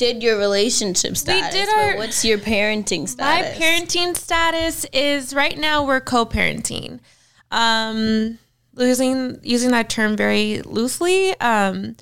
Did 0.00 0.22
your 0.22 0.38
relationship 0.38 1.14
status. 1.14 1.52
did 1.52 1.66
but 1.66 1.78
our- 1.78 1.96
what's 1.98 2.24
your 2.24 2.38
parenting 2.38 3.06
status? 3.06 3.18
My 3.18 3.42
parenting 3.66 4.16
status 4.16 4.86
is 4.94 5.34
right 5.34 5.58
now 5.58 5.84
we're 5.84 6.00
co-parenting. 6.00 7.00
Um, 7.50 8.38
losing 8.74 9.38
using 9.42 9.72
that 9.72 9.90
term 9.90 10.16
very 10.16 10.62
loosely. 10.62 11.38
Um, 11.38 11.96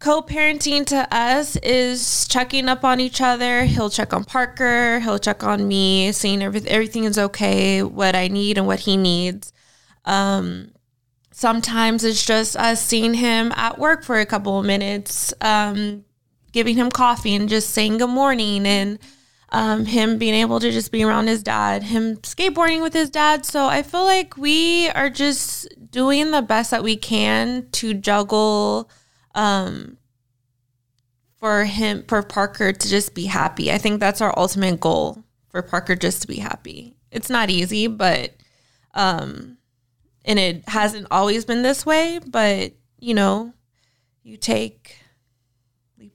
co-parenting 0.00 0.84
to 0.86 1.06
us 1.14 1.54
is 1.58 2.26
checking 2.26 2.68
up 2.68 2.82
on 2.82 2.98
each 2.98 3.20
other. 3.20 3.62
He'll 3.62 3.88
check 3.88 4.12
on 4.12 4.24
Parker. 4.24 4.98
He'll 4.98 5.20
check 5.20 5.44
on 5.44 5.68
me, 5.68 6.10
seeing 6.10 6.42
everything 6.42 6.72
everything 6.72 7.04
is 7.04 7.18
okay, 7.18 7.84
what 7.84 8.16
I 8.16 8.26
need 8.26 8.58
and 8.58 8.66
what 8.66 8.80
he 8.80 8.96
needs. 8.96 9.52
Um, 10.04 10.72
sometimes 11.30 12.02
it's 12.02 12.26
just 12.26 12.56
us 12.56 12.84
seeing 12.84 13.14
him 13.14 13.52
at 13.54 13.78
work 13.78 14.02
for 14.02 14.18
a 14.18 14.26
couple 14.26 14.58
of 14.58 14.66
minutes, 14.66 15.32
um, 15.40 16.04
giving 16.52 16.76
him 16.76 16.90
coffee 16.90 17.34
and 17.34 17.48
just 17.48 17.70
saying 17.70 17.98
good 17.98 18.10
morning 18.10 18.66
and 18.66 18.98
um, 19.48 19.84
him 19.84 20.16
being 20.16 20.34
able 20.34 20.60
to 20.60 20.70
just 20.70 20.90
be 20.90 21.04
around 21.04 21.26
his 21.26 21.42
dad, 21.42 21.82
him 21.82 22.16
skateboarding 22.18 22.80
with 22.80 22.94
his 22.94 23.10
dad. 23.10 23.44
So 23.44 23.66
I 23.66 23.82
feel 23.82 24.04
like 24.04 24.36
we 24.36 24.88
are 24.90 25.10
just 25.10 25.68
doing 25.90 26.30
the 26.30 26.40
best 26.40 26.70
that 26.70 26.82
we 26.82 26.96
can 26.96 27.68
to 27.72 27.92
juggle 27.92 28.90
um, 29.34 29.98
for 31.38 31.64
him, 31.64 32.04
for 32.08 32.22
Parker 32.22 32.72
to 32.72 32.88
just 32.88 33.14
be 33.14 33.26
happy. 33.26 33.70
I 33.70 33.78
think 33.78 34.00
that's 34.00 34.22
our 34.22 34.32
ultimate 34.38 34.80
goal 34.80 35.22
for 35.50 35.60
Parker 35.60 35.96
just 35.96 36.22
to 36.22 36.28
be 36.28 36.36
happy. 36.36 36.96
It's 37.10 37.28
not 37.28 37.50
easy, 37.50 37.88
but, 37.88 38.34
um, 38.94 39.58
and 40.24 40.38
it 40.38 40.66
hasn't 40.66 41.08
always 41.10 41.44
been 41.44 41.62
this 41.62 41.84
way, 41.84 42.20
but 42.26 42.72
you 42.98 43.12
know, 43.12 43.52
you 44.22 44.38
take 44.38 45.01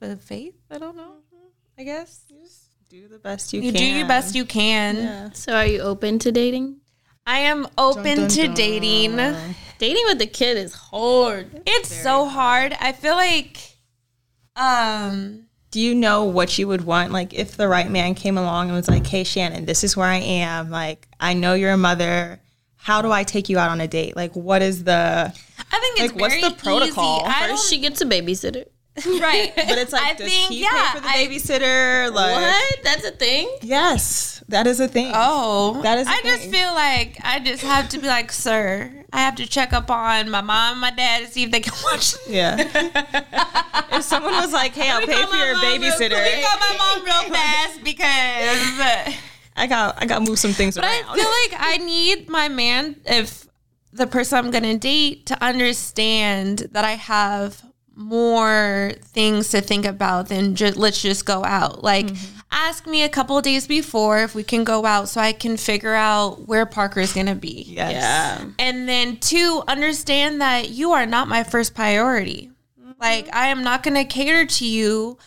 leap 0.01 0.11
of 0.11 0.21
faith. 0.21 0.55
I 0.71 0.77
don't 0.77 0.95
know. 0.95 1.13
I 1.77 1.83
guess 1.83 2.23
you 2.29 2.41
just 2.43 2.69
do 2.89 3.07
the 3.07 3.19
best 3.19 3.53
you, 3.53 3.61
you 3.61 3.71
can. 3.71 3.81
You 3.81 3.87
do 3.91 3.97
your 3.99 4.07
best 4.07 4.35
you 4.35 4.45
can. 4.45 4.95
Yeah. 4.97 5.29
So 5.31 5.53
are 5.53 5.65
you 5.65 5.81
open 5.81 6.19
to 6.19 6.31
dating? 6.31 6.77
I 7.25 7.39
am 7.39 7.67
open 7.77 8.03
Dun, 8.03 8.15
dun, 8.15 8.29
to 8.29 8.45
dun. 8.47 8.55
dating. 8.55 9.17
Dating 9.79 10.03
with 10.07 10.17
the 10.19 10.27
kid 10.27 10.57
is 10.57 10.73
hard. 10.73 11.61
It's 11.65 11.93
so 11.93 12.25
hard. 12.25 12.75
I 12.79 12.93
feel 12.93 13.15
like 13.15 13.57
um 14.55 15.45
Do 15.69 15.79
you 15.79 15.93
know 15.93 16.23
what 16.23 16.57
you 16.57 16.67
would 16.67 16.85
want? 16.85 17.11
Like, 17.11 17.33
if 17.33 17.57
the 17.57 17.67
right 17.67 17.89
man 17.89 18.15
came 18.15 18.37
along 18.37 18.67
and 18.69 18.75
was 18.75 18.87
like, 18.87 19.05
"Hey, 19.05 19.23
Shanan, 19.23 19.65
this 19.65 19.83
is 19.83 19.95
where 19.95 20.07
I 20.07 20.17
am. 20.17 20.71
Like, 20.71 21.07
I 21.19 21.33
know 21.33 21.53
you're 21.53 21.73
a 21.73 21.77
mother. 21.77 22.39
How 22.77 23.01
do 23.01 23.11
I 23.11 23.23
take 23.23 23.49
you 23.49 23.59
out 23.59 23.69
on 23.69 23.81
a 23.81 23.87
date? 23.87 24.15
Like, 24.15 24.33
what 24.35 24.61
is 24.61 24.85
the? 24.85 25.31
I 25.71 25.79
think 25.79 25.99
it's 25.99 26.13
Like, 26.13 26.21
what's 26.21 26.35
very 26.35 26.49
the 26.49 26.55
protocol? 26.55 27.17
Easy. 27.19 27.27
I 27.27 27.49
First, 27.49 27.69
she 27.69 27.79
gets 27.79 28.01
a 28.01 28.05
babysitter. 28.05 28.65
right. 29.21 29.53
But 29.55 29.77
it's 29.77 29.93
like, 29.93 30.03
I 30.03 30.13
does 30.13 30.27
think 30.27 30.51
he 30.51 30.61
yeah. 30.63 30.69
pay 30.91 30.97
for 30.97 31.01
the 31.03 31.07
I- 31.09 31.27
babysitter? 31.27 32.13
Like, 32.13 32.35
What? 32.35 32.83
That's 32.83 33.05
a 33.05 33.11
thing? 33.11 33.49
yes, 33.61 34.43
that 34.49 34.65
is 34.67 34.79
a 34.79 34.87
thing. 34.87 35.11
Oh, 35.13 35.81
That 35.83 35.99
is 35.99 36.07
a 36.07 36.09
I 36.09 36.21
just 36.23 36.49
feel 36.49 36.73
like 36.73 37.17
I 37.23 37.39
just 37.39 37.63
have 37.63 37.89
to 37.89 37.99
be 37.99 38.07
like, 38.07 38.31
sir. 38.31 38.91
I 39.13 39.19
have 39.19 39.35
to 39.35 39.47
check 39.47 39.71
up 39.73 39.89
on 39.89 40.29
my 40.29 40.41
mom 40.41 40.73
and 40.73 40.81
my 40.81 40.91
dad 40.91 41.25
to 41.25 41.31
see 41.31 41.43
if 41.43 41.51
they 41.51 41.59
can 41.59 41.73
watch. 41.83 42.15
Yeah. 42.27 42.57
if 43.91 44.03
someone 44.03 44.33
was 44.33 44.51
like, 44.51 44.73
"Hey, 44.73 44.89
I'll 44.91 44.99
pay 45.05 45.25
for 45.25 45.35
your 45.35 45.55
babysitter. 45.55 45.79
me 45.79 45.87
babysitter," 45.87 46.43
call 46.43 46.59
my 46.59 46.75
mom 46.77 47.05
real 47.05 47.33
fast 47.33 47.83
because. 47.83 49.15
I 49.55 49.65
got 49.67 49.95
I 50.01 50.05
got 50.05 50.21
move 50.23 50.37
some 50.37 50.51
things 50.51 50.75
But 50.75 50.83
I 50.85 51.01
feel 51.01 51.51
like 51.51 51.59
I 51.59 51.77
need 51.77 52.29
my 52.29 52.47
man, 52.47 52.97
if 53.05 53.47
the 53.93 54.05
person 54.07 54.37
I'm 54.37 54.51
going 54.51 54.63
to 54.63 54.77
date, 54.77 55.25
to 55.27 55.43
understand 55.43 56.67
that 56.73 56.83
I 56.85 56.91
have 56.91 57.63
more 57.97 58.91
things 59.01 59.49
to 59.49 59.59
think 59.59 59.83
about 59.85 60.29
than 60.29 60.55
just 60.55 60.77
let's 60.77 61.01
just 61.01 61.25
go 61.25 61.43
out. 61.43 61.83
Like, 61.83 62.07
ask 62.51 62.85
me 62.85 63.03
a 63.03 63.09
couple 63.09 63.37
of 63.37 63.43
days 63.43 63.65
before 63.67 64.19
if 64.19 64.35
we 64.35 64.43
can 64.43 64.63
go 64.63 64.85
out 64.85 65.09
so 65.09 65.19
I 65.19 65.33
can 65.33 65.57
figure 65.57 65.95
out 65.95 66.47
where 66.47 66.65
Parker 66.67 66.99
is 66.99 67.11
going 67.11 67.25
to 67.25 67.35
be. 67.35 67.65
yes. 67.67 67.91
Yeah. 67.93 68.49
And 68.59 68.87
then, 68.87 69.17
two, 69.17 69.63
understand 69.67 70.41
that 70.41 70.69
you 70.69 70.91
are 70.91 71.07
not 71.07 71.27
my 71.27 71.43
first 71.43 71.73
priority. 71.73 72.51
Like, 73.01 73.33
I 73.33 73.47
am 73.47 73.63
not 73.63 73.81
going 73.83 73.95
to 73.95 74.05
cater 74.05 74.45
to 74.45 74.65
you 74.65 75.17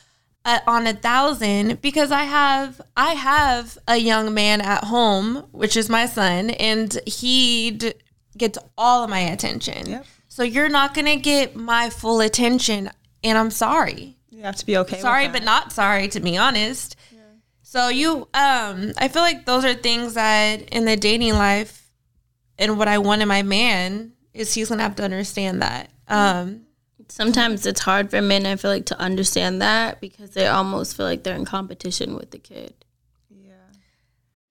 uh, 0.44 0.60
on 0.66 0.86
a 0.86 0.94
thousand 0.94 1.82
because 1.82 2.10
I 2.12 2.22
have 2.22 2.80
I 2.96 3.14
have 3.14 3.76
a 3.88 3.96
young 3.96 4.32
man 4.32 4.60
at 4.60 4.84
home, 4.84 5.48
which 5.50 5.76
is 5.76 5.88
my 5.90 6.06
son, 6.06 6.50
and 6.50 6.98
he 7.04 7.72
d- 7.72 7.94
gets 8.38 8.58
all 8.78 9.04
of 9.04 9.10
my 9.10 9.18
attention. 9.20 9.90
Yep. 9.90 10.06
So 10.40 10.44
you're 10.44 10.70
not 10.70 10.94
going 10.94 11.04
to 11.04 11.16
get 11.16 11.54
my 11.54 11.90
full 11.90 12.22
attention, 12.22 12.88
and 13.22 13.36
I'm 13.36 13.50
sorry. 13.50 14.16
You 14.30 14.40
have 14.44 14.56
to 14.56 14.64
be 14.64 14.78
okay. 14.78 14.98
sorry 14.98 15.24
with 15.24 15.34
but 15.34 15.44
not 15.44 15.70
sorry 15.70 16.08
to 16.08 16.20
be 16.20 16.38
honest. 16.38 16.96
So 17.62 17.88
you 17.88 18.26
um 18.32 18.92
i 18.96 19.08
feel 19.08 19.20
like 19.20 19.44
those 19.44 19.66
are 19.66 19.74
things 19.74 20.14
that 20.14 20.62
in 20.70 20.86
the 20.86 20.96
dating 20.96 21.34
life 21.34 21.92
and 22.58 22.78
what 22.78 22.88
i 22.88 22.98
want 22.98 23.22
in 23.22 23.28
my 23.28 23.42
man 23.42 24.12
is 24.32 24.54
he's 24.54 24.70
gonna 24.70 24.82
have 24.82 24.96
to 24.96 25.04
understand 25.04 25.60
that. 25.60 25.90
Um 26.08 26.62
Sometimes 27.10 27.66
it's 27.66 27.80
hard 27.80 28.08
for 28.08 28.22
men, 28.22 28.46
I 28.46 28.56
feel 28.56 28.70
like, 28.70 28.86
to 28.86 28.98
understand 28.98 29.60
that 29.60 30.00
because 30.00 30.30
they 30.30 30.46
almost 30.46 30.96
feel 30.96 31.04
like 31.06 31.22
they're 31.22 31.34
in 31.34 31.44
competition 31.44 32.14
with 32.14 32.30
the 32.30 32.38
kid. 32.38 32.72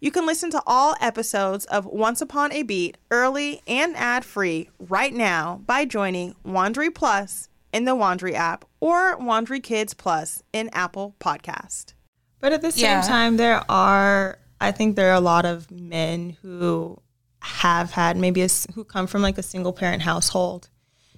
You 0.00 0.10
can 0.12 0.26
listen 0.26 0.50
to 0.52 0.62
all 0.66 0.94
episodes 1.00 1.64
of 1.66 1.84
Once 1.84 2.20
Upon 2.20 2.52
a 2.52 2.62
Beat 2.62 2.96
early 3.10 3.62
and 3.66 3.96
ad 3.96 4.24
free 4.24 4.70
right 4.78 5.12
now 5.12 5.60
by 5.66 5.84
joining 5.84 6.34
Wondery 6.46 6.94
Plus 6.94 7.48
in 7.72 7.84
the 7.84 7.96
Wondery 7.96 8.34
app 8.34 8.64
or 8.80 9.18
Wondery 9.18 9.60
Kids 9.62 9.94
Plus 9.94 10.42
in 10.52 10.70
Apple 10.72 11.16
Podcast. 11.18 11.94
But 12.38 12.52
at 12.52 12.62
the 12.62 12.70
same 12.70 12.84
Yeah. 12.84 13.02
time, 13.02 13.38
there 13.38 13.64
are, 13.68 14.38
I 14.60 14.70
think 14.70 14.94
there 14.94 15.10
are 15.10 15.14
a 15.16 15.20
lot 15.20 15.44
of 15.44 15.68
men 15.68 16.36
who 16.42 16.98
have 17.40 17.90
had 17.90 18.16
maybe 18.16 18.42
a, 18.42 18.44
s- 18.44 18.68
who 18.74 18.84
come 18.84 19.08
from 19.08 19.20
like 19.22 19.36
a 19.38 19.42
single 19.42 19.72
parent 19.72 20.02
household. 20.02 20.68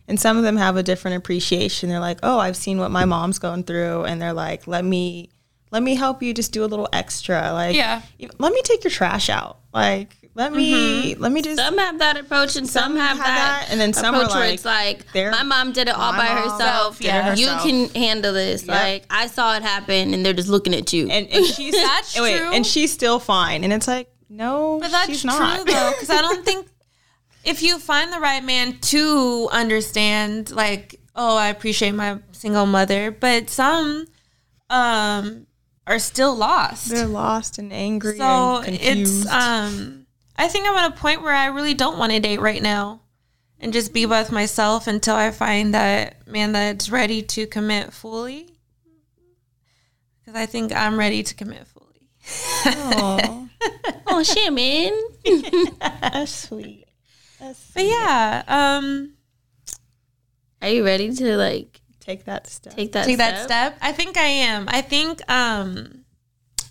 And 0.09 0.19
some 0.19 0.39
of 0.39 0.43
them 0.43 0.57
have 0.57 0.77
a 0.77 0.83
different 0.83 1.19
appreciation. 1.19 1.91
They're 1.91 2.01
like, 2.01 2.19
oh, 2.23 2.39
I've 2.39 2.57
seen 2.57 2.79
what 2.79 2.91
my 2.91 3.05
mom's 3.05 3.39
going 3.39 3.63
through. 3.65 4.05
And 4.07 4.21
they're 4.21 4.33
like, 4.33 4.67
let 4.67 4.85
me, 4.85 5.29
let 5.71 5.83
me 5.83 5.95
help 5.95 6.23
you 6.23 6.35
just 6.35 6.53
do 6.53 6.65
a 6.65 6.67
little 6.67 6.89
extra. 6.93 7.53
Like, 7.53 7.75
Yeah. 7.77 8.03
let 8.39 8.53
me 8.53 8.61
take 8.63 8.83
your 8.85 8.91
trash 8.91 9.29
out. 9.31 9.59
Like, 9.73 10.17
let 10.35 10.53
me 10.53 11.15
let 11.17 11.33
me 11.33 11.43
just 11.43 11.57
Some 11.59 11.77
have 11.79 11.99
that 11.99 12.17
approach, 12.17 12.55
and 12.57 12.67
some, 12.69 12.93
Some 12.93 12.97
have, 12.97 13.17
have 13.17 13.27
that, 13.27 13.65
that, 13.65 13.69
and 13.71 13.81
then 13.81 13.93
some 13.93 14.15
are 14.15 14.25
like, 14.29 14.55
it's 14.55 14.65
like, 14.65 15.05
my 15.15 15.43
mom 15.43 15.73
did 15.73 15.89
it 15.89 15.95
all 15.95 16.13
by 16.13 16.27
herself. 16.27 17.01
Yeah. 17.01 17.35
you 17.35 17.47
can 17.47 17.89
handle 18.01 18.33
this. 18.33 18.67
Like 18.67 19.05
I 19.11 19.27
saw 19.27 19.57
it 19.57 19.63
happen, 19.63 20.15
and 20.15 20.25
they're 20.25 20.33
just 20.33 20.49
looking 20.49 20.75
at 20.75 20.93
you. 20.93 21.09
and, 21.09 21.27
and 21.29 21.45
she's 21.55 21.75
That's 21.75 22.19
wait, 22.21 22.39
true. 22.39 22.53
and 22.53 22.65
she's 22.67 22.93
still 22.93 23.19
fine. 23.19 23.65
And 23.65 23.73
it's 23.73 23.89
like, 23.89 24.09
no, 24.29 24.79
But 24.81 24.93
that's 24.93 25.09
she's 25.09 25.21
true 25.23 25.31
not. 25.31 25.67
though, 25.67 25.91
because 25.93 26.11
I 26.11 26.21
don't 26.23 26.45
think 26.45 26.69
if 27.45 27.63
you 27.63 27.79
find 27.79 28.13
the 28.13 28.21
right 28.21 28.43
man 28.45 28.79
to 28.79 29.49
understand, 29.51 30.53
like, 30.53 31.01
oh, 31.17 31.37
I 31.37 31.49
appreciate 31.49 31.93
my 31.93 32.19
single 32.33 32.67
mother, 32.67 33.11
but 33.11 33.51
some 33.51 34.07
um 34.71 35.47
are 35.91 35.99
still 35.99 36.35
lost. 36.35 36.89
They're 36.89 37.07
lost 37.07 37.59
and 37.59 37.73
angry 37.73 38.17
so 38.17 38.63
and 38.65 38.79
it's 38.81 39.27
um 39.27 40.07
I 40.37 40.47
think 40.49 40.67
I'm 40.67 40.77
at 40.77 40.93
a 40.93 40.97
point 40.97 41.21
where 41.21 41.35
I 41.35 41.47
really 41.47 41.75
don't 41.75 41.99
want 41.99 42.13
to 42.13 42.21
date 42.21 42.41
right 42.41 42.63
now 42.63 43.03
and 43.59 43.73
just 43.73 43.93
be 43.93 44.07
with 44.07 44.31
myself 44.31 44.87
until 44.87 45.17
I 45.17 45.33
find 45.33 45.75
that 45.75 46.27
man 46.29 46.53
that's 46.53 46.91
ready 46.91 47.23
to 47.23 47.47
commit 47.47 47.93
fully. 47.93 48.57
Because 50.21 50.41
I 50.41 50.47
think 50.47 50.73
I'm 50.73 50.97
ready 50.97 51.25
to 51.25 51.35
commit 51.35 51.67
fully. 51.67 52.09
Aw, 52.67 53.49
oh 54.07 54.23
shit, 54.23 54.53
man. 54.53 54.93
that's 55.81 56.33
sweet. 56.33 56.87
That's 57.41 57.71
But 57.75 57.85
yeah, 57.85 58.45
um 58.47 59.15
Are 60.63 60.69
you 60.69 60.85
ready 60.85 61.13
to 61.13 61.37
like 61.37 61.80
take 62.11 62.25
that 62.25 62.47
step. 62.47 62.75
take 62.75 62.93
that 62.93 63.05
take 63.07 63.17
step? 63.17 63.35
that 63.35 63.45
step. 63.45 63.79
I 63.81 63.93
think 63.93 64.17
I 64.17 64.27
am. 64.27 64.67
I 64.69 64.81
think 64.83 65.21
um 65.31 66.05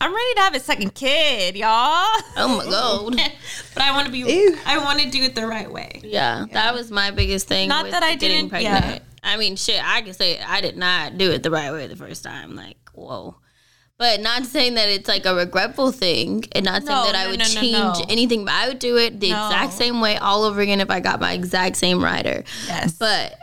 I'm 0.01 0.15
ready 0.15 0.34
to 0.36 0.41
have 0.41 0.55
a 0.55 0.60
second 0.62 0.96
kid, 0.96 1.58
y'all. 1.58 1.69
Oh 2.38 2.55
my 2.58 2.65
god. 2.65 3.15
but 3.74 3.84
I 3.84 3.91
want 3.91 4.05
to 4.05 4.12
be 4.12 4.19
Ew. 4.19 4.58
I 4.65 4.77
want 4.77 5.00
to 5.01 5.10
do 5.10 5.22
it 5.24 5.36
the 5.36 5.46
right 5.46 5.69
way. 5.72 6.00
Yeah, 6.03 6.46
that 6.53 6.74
was 6.74 6.89
my 6.89 7.12
biggest 7.12 7.48
thing. 7.48 7.67
Not 7.69 7.84
with 7.84 7.91
that 7.91 8.03
I 8.03 8.15
didn't- 8.15 8.51
yeah. 8.62 9.00
I 9.22 9.36
mean, 9.36 9.58
shit, 9.58 9.81
I 9.86 10.01
can 10.01 10.13
say 10.13 10.39
I 10.39 10.62
did 10.62 10.77
not 10.77 11.17
do 11.17 11.29
it 11.31 11.43
the 11.43 11.51
right 11.51 11.72
way 11.74 11.88
the 11.88 11.98
first 11.98 12.24
time. 12.24 12.55
Like, 12.55 12.77
whoa. 12.93 13.36
But 13.98 14.22
not 14.22 14.46
saying 14.46 14.75
that 14.75 14.88
it's 14.88 15.10
like 15.10 15.25
a 15.25 15.36
regretful 15.36 15.91
thing, 15.91 16.46
and 16.53 16.63
not 16.63 16.84
saying 16.84 16.98
No, 16.98 17.03
that 17.05 17.15
I 17.15 17.25
no, 17.25 17.29
would 17.31 17.39
no, 17.39 17.46
no, 17.46 17.51
change 17.51 17.74
no. 17.74 18.05
anything. 18.08 18.46
But 18.46 18.53
I 18.53 18.69
would 18.69 18.79
do 18.79 18.96
it 18.96 19.19
the 19.19 19.31
No. 19.31 19.48
exact 19.48 19.74
same 19.74 20.00
way 20.00 20.15
all 20.15 20.46
over 20.46 20.62
again 20.62 20.79
if 20.79 20.89
I 20.89 21.01
got 21.01 21.19
my 21.19 21.34
exact 21.34 21.75
same 21.75 22.01
Ryder. 22.01 22.46
Yes. 22.67 22.93
But 22.93 23.36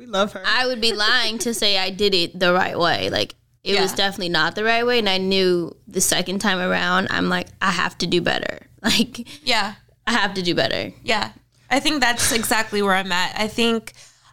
We 0.00 0.06
love 0.06 0.32
her. 0.32 0.42
I 0.46 0.66
would 0.66 0.80
be 0.80 0.94
lying 0.94 1.36
to 1.40 1.52
say 1.52 1.76
I 1.76 1.90
did 1.90 2.14
it 2.14 2.40
the 2.40 2.54
right 2.54 2.78
way. 2.78 3.10
Like 3.10 3.34
it 3.62 3.78
was 3.78 3.92
definitely 3.92 4.30
not 4.30 4.54
the 4.54 4.64
right 4.64 4.86
way, 4.86 4.98
and 4.98 5.10
I 5.10 5.18
knew 5.18 5.76
the 5.86 6.00
second 6.00 6.38
time 6.38 6.58
around, 6.58 7.08
I'm 7.10 7.28
like, 7.28 7.48
I 7.60 7.70
have 7.70 7.98
to 7.98 8.06
do 8.06 8.22
better. 8.22 8.60
Like 8.82 9.28
Yeah. 9.46 9.74
I 10.06 10.12
have 10.12 10.32
to 10.34 10.42
do 10.42 10.54
better. 10.54 10.90
Yeah. 11.04 11.32
I 11.68 11.80
think 11.80 12.00
that's 12.00 12.32
exactly 12.32 12.80
where 12.80 12.94
I'm 12.94 13.12
at. 13.12 13.38
I 13.38 13.46
think 13.46 13.92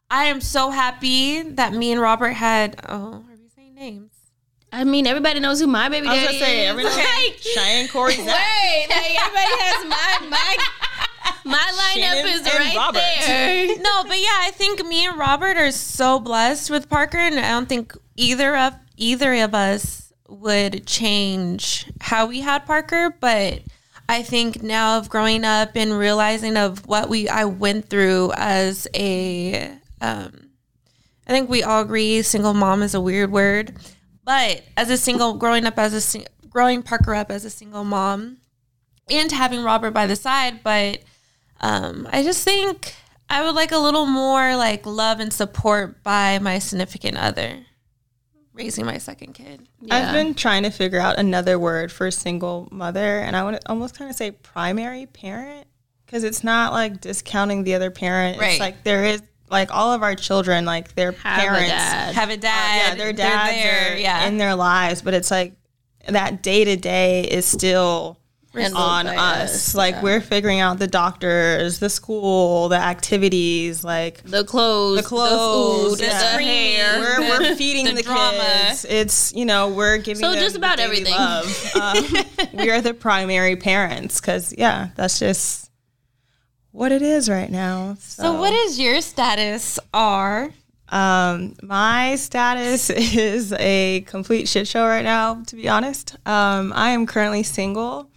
I 0.10 0.26
am 0.26 0.40
so 0.40 0.70
happy 0.70 1.42
that 1.42 1.74
me 1.74 1.92
and 1.92 2.00
Robert 2.00 2.32
had 2.32 2.80
oh, 2.88 3.26
are 3.28 3.36
we 3.38 3.50
saying 3.54 3.76
names? 3.76 4.14
I 4.72 4.86
mean, 4.86 5.06
everybody 5.06 5.42
knows 5.42 5.60
who 5.60 5.68
my 5.68 5.90
baby 5.90 6.08
I 6.08 6.14
was 6.14 6.22
daddy 6.22 6.40
gonna 6.40 6.46
say, 6.46 6.64
is. 6.64 6.70
everyone 6.70 6.94
Like, 6.94 7.38
Cheyenne 7.42 7.88
Corey 7.90 8.14
Wait, 8.18 8.26
like 8.26 9.20
everybody 9.20 9.54
has 9.64 9.86
my 9.86 10.28
my 10.30 10.58
my 11.48 11.58
lineup 11.58 12.24
Shanan 12.24 12.34
is 12.34 12.42
right 12.46 12.75
Robert. 12.75 13.00
there. 13.25 13.68
No, 13.80 14.04
but 14.04 14.18
yeah, 14.20 14.39
I 14.42 14.51
think 14.54 14.86
me 14.86 15.06
and 15.06 15.18
Robert 15.18 15.58
are 15.58 15.72
so 15.72 16.20
blessed 16.20 16.70
with 16.70 16.89
Parker 16.89 17.18
and 17.18 17.39
I 17.39 17.50
don't 17.51 17.68
think 17.70 17.94
either 18.16 18.56
of 18.56 18.74
either 18.98 19.34
of 19.44 19.54
us 19.54 20.12
would 20.27 20.86
change 20.86 21.86
how 22.01 22.25
we 22.25 22.42
had 22.42 22.66
Parker, 22.66 23.16
but 23.20 23.62
I 24.10 24.24
think 24.24 24.62
now 24.63 24.98
of 24.98 25.10
growing 25.10 25.44
up 25.46 25.75
and 25.75 25.98
realizing 25.98 26.57
of 26.57 26.86
what 26.88 27.10
we 27.10 27.27
I 27.29 27.46
went 27.46 27.90
through 27.90 28.31
as 28.36 28.88
a 28.96 29.72
um 30.01 30.50
I 31.27 31.31
think 31.31 31.50
we 31.50 31.62
all 31.64 31.81
agree 31.81 32.22
single 32.22 32.53
mom 32.53 32.81
is 32.83 32.94
a 32.94 33.01
weird 33.01 33.31
word, 33.31 33.75
but 34.24 34.64
as 34.77 34.90
a 34.90 34.98
single 34.98 35.33
growing 35.36 35.66
up 35.66 35.77
as 35.77 35.94
a 35.94 36.01
sing- 36.01 36.27
growing 36.50 36.81
Parker 36.83 37.14
up 37.14 37.29
as 37.31 37.46
a 37.46 37.50
single 37.50 37.83
mom 37.83 38.38
and 39.10 39.31
having 39.31 39.64
Robert 39.64 39.92
by 39.92 40.07
the 40.07 40.16
side, 40.16 40.64
but 40.64 41.00
um, 41.59 42.07
I 42.11 42.24
just 42.24 42.43
think 42.43 42.96
I 43.29 43.43
would 43.43 43.55
like 43.55 43.72
a 43.72 43.77
little 43.77 44.05
more 44.05 44.55
like 44.55 44.85
love 44.85 45.20
and 45.20 45.31
support 45.31 46.03
by 46.03 46.39
my 46.39 46.59
significant 46.59 47.17
other 47.17 47.65
raising 48.57 48.85
my 48.85 48.98
second 48.98 49.33
kid. 49.33 49.67
I've 49.89 50.13
been 50.13 50.33
trying 50.33 50.63
to 50.63 50.72
figure 50.72 51.00
out 51.00 51.20
another 51.20 51.59
word 51.59 51.91
for 51.91 52.09
single 52.11 52.67
mother, 52.72 53.20
and 53.20 53.35
I 53.35 53.43
want 53.43 53.61
to 53.61 53.70
almost 53.70 53.98
kind 53.98 54.09
of 54.09 54.17
say 54.17 54.31
primary 54.31 55.05
parent 55.05 55.67
because 56.05 56.24
it's 56.24 56.43
not 56.43 56.74
like 56.74 57.00
discounting 57.00 57.63
the 57.63 57.75
other 57.75 57.91
parent. 57.91 58.39
Right. 58.39 58.51
It's 58.51 58.59
like 58.59 58.83
there 58.83 59.05
is 59.05 59.22
like 59.50 59.74
all 59.74 59.93
of 59.93 60.03
our 60.03 60.15
children, 60.15 60.65
like 60.65 60.96
their 60.96 61.11
Have 61.11 61.39
parents, 61.39 61.70
dad. 61.70 62.15
Have 62.15 62.29
a 62.29 62.37
dad. 62.37 62.75
yeah, 62.77 62.96
their 62.96 63.13
they're 63.13 63.13
dads 63.13 63.55
there. 63.55 63.93
are 63.93 63.98
yeah. 63.98 64.27
in 64.27 64.37
their 64.37 64.55
lives, 64.55 65.01
but 65.01 65.13
it's 65.13 65.31
like 65.31 65.53
that 66.07 66.41
day 66.41 66.65
to 66.65 66.75
day 66.75 67.22
is 67.22 67.46
still 67.46 68.20
Handled 68.61 68.83
on 68.83 69.07
us. 69.07 69.75
Like 69.75 70.01
we're 70.01 70.22
figuring 70.22 70.59
out 70.59 70.79
the 70.79 70.87
doctors, 70.87 71.79
the 71.79 71.89
school, 71.89 72.70
the 72.70 72.77
activities, 72.77 73.83
like 73.83 74.24
the 74.24 74.43
clothes, 74.43 74.98
the 74.98 75.03
clothes, 75.07 75.98
the 75.98 76.05
food, 76.05 76.11
yeah. 76.11 76.37
the 76.37 76.43
hair. 76.43 77.00
we're, 77.00 77.20
we're 77.39 77.55
feeding 77.55 77.85
The 77.85 77.93
the, 77.93 78.03
drama. 78.03 78.37
kids. 78.67 78.85
It's 78.85 79.33
you 79.33 79.46
know 79.46 79.70
we're 79.70 79.98
giving 79.98 80.22
So 80.22 80.31
them 80.31 80.39
just 80.39 80.55
about 80.55 80.79
everything. 80.79 81.13
Love. 81.13 81.46
Um, 81.77 82.03
we 82.53 82.70
are 82.72 82.81
the 82.81 82.93
primary 82.93 83.55
parents 83.55 84.20
because 84.20 84.53
yeah, 84.57 84.89
that's 84.96 85.20
just 85.20 85.70
what 86.72 86.91
it 86.91 87.01
is 87.01 87.29
right 87.29 87.50
now. 87.51 87.96
So, 88.00 88.24
so 88.24 88.39
what 88.39 88.53
is 88.53 88.79
your 88.79 89.01
status 89.01 89.79
R? 89.93 90.51
um, 90.89 91.55
my 91.61 92.15
status 92.15 92.89
is 92.89 93.53
a 93.53 94.01
complete 94.07 94.48
shit 94.48 94.67
show 94.67 94.85
right 94.85 95.03
now. 95.03 95.43
To 95.48 95.55
be 95.55 95.67
honest, 95.67 96.15
um, 96.25 96.72
I 96.74 96.89
am 96.91 97.05
currently 97.05 97.43
single. 97.43 98.09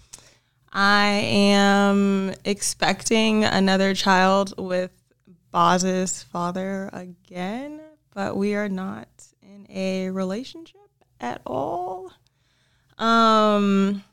I 0.73 1.09
am 1.09 2.33
expecting 2.45 3.45
another 3.45 3.95
child 3.95 4.55
with 4.57 4.93
Boz's 5.51 6.23
father 6.23 6.91
again, 6.93 7.81
but 8.15 8.37
we 8.37 8.55
are 8.55 8.69
not 8.69 9.09
in 9.43 9.67
a 9.69 10.11
relationship 10.11 10.81
at 11.21 11.41
all. 11.45 12.13
Um, 12.99 14.05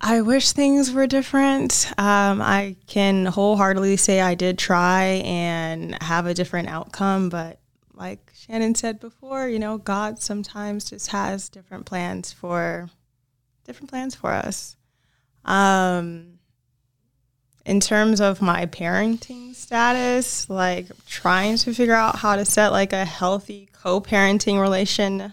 I 0.00 0.20
wish 0.20 0.52
things 0.52 0.92
were 0.92 1.06
different. 1.06 1.86
Um, 1.98 2.40
I 2.40 2.76
can 2.86 3.26
wholeheartedly 3.26 3.96
say 3.96 4.20
I 4.20 4.34
did 4.34 4.58
try 4.58 5.22
and 5.24 6.00
have 6.02 6.26
a 6.26 6.34
different 6.34 6.68
outcome, 6.68 7.28
but 7.28 7.58
like 7.94 8.32
Shanan 8.34 8.76
said 8.76 9.00
before, 9.00 9.48
you 9.48 9.58
know, 9.58 9.78
God 9.78 10.20
sometimes 10.20 10.90
just 10.90 11.08
has 11.10 11.48
different 11.48 11.86
plans 11.86 12.32
for 12.32 12.90
different 13.64 13.90
plans 13.90 14.14
for 14.14 14.30
us. 14.30 14.76
Um, 15.44 16.38
in 17.64 17.80
terms 17.80 18.20
of 18.20 18.42
my 18.42 18.66
parenting 18.66 19.54
status, 19.54 20.50
like 20.50 20.86
trying 21.06 21.56
to 21.58 21.72
figure 21.72 21.94
out 21.94 22.16
how 22.16 22.36
to 22.36 22.44
set 22.44 22.72
like 22.72 22.92
a 22.92 23.04
healthy 23.04 23.68
co-parenting 23.72 24.60
relation, 24.60 25.32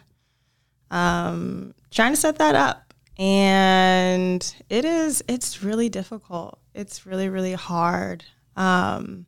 um, 0.91 1.73
trying 1.91 2.13
to 2.13 2.17
set 2.17 2.37
that 2.37 2.55
up. 2.55 2.93
And 3.17 4.55
it 4.69 4.85
is, 4.85 5.23
it's 5.27 5.63
really 5.63 5.89
difficult. 5.89 6.59
It's 6.73 7.05
really, 7.05 7.29
really 7.29 7.53
hard. 7.53 8.23
Um, 8.55 9.25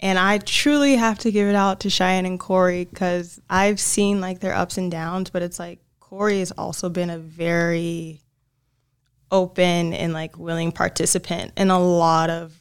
and 0.00 0.18
I 0.18 0.38
truly 0.38 0.96
have 0.96 1.18
to 1.20 1.30
give 1.30 1.48
it 1.48 1.54
out 1.54 1.80
to 1.80 1.90
Cheyenne 1.90 2.26
and 2.26 2.40
Corey 2.40 2.84
because 2.86 3.40
I've 3.50 3.78
seen 3.78 4.20
like 4.20 4.40
their 4.40 4.54
ups 4.54 4.78
and 4.78 4.90
downs, 4.90 5.30
but 5.30 5.42
it's 5.42 5.58
like 5.58 5.80
Corey 6.00 6.38
has 6.38 6.52
also 6.52 6.88
been 6.88 7.10
a 7.10 7.18
very 7.18 8.21
open 9.32 9.92
and 9.94 10.12
like 10.12 10.38
willing 10.38 10.70
participant 10.70 11.52
in 11.56 11.70
a 11.70 11.80
lot 11.80 12.30
of 12.30 12.54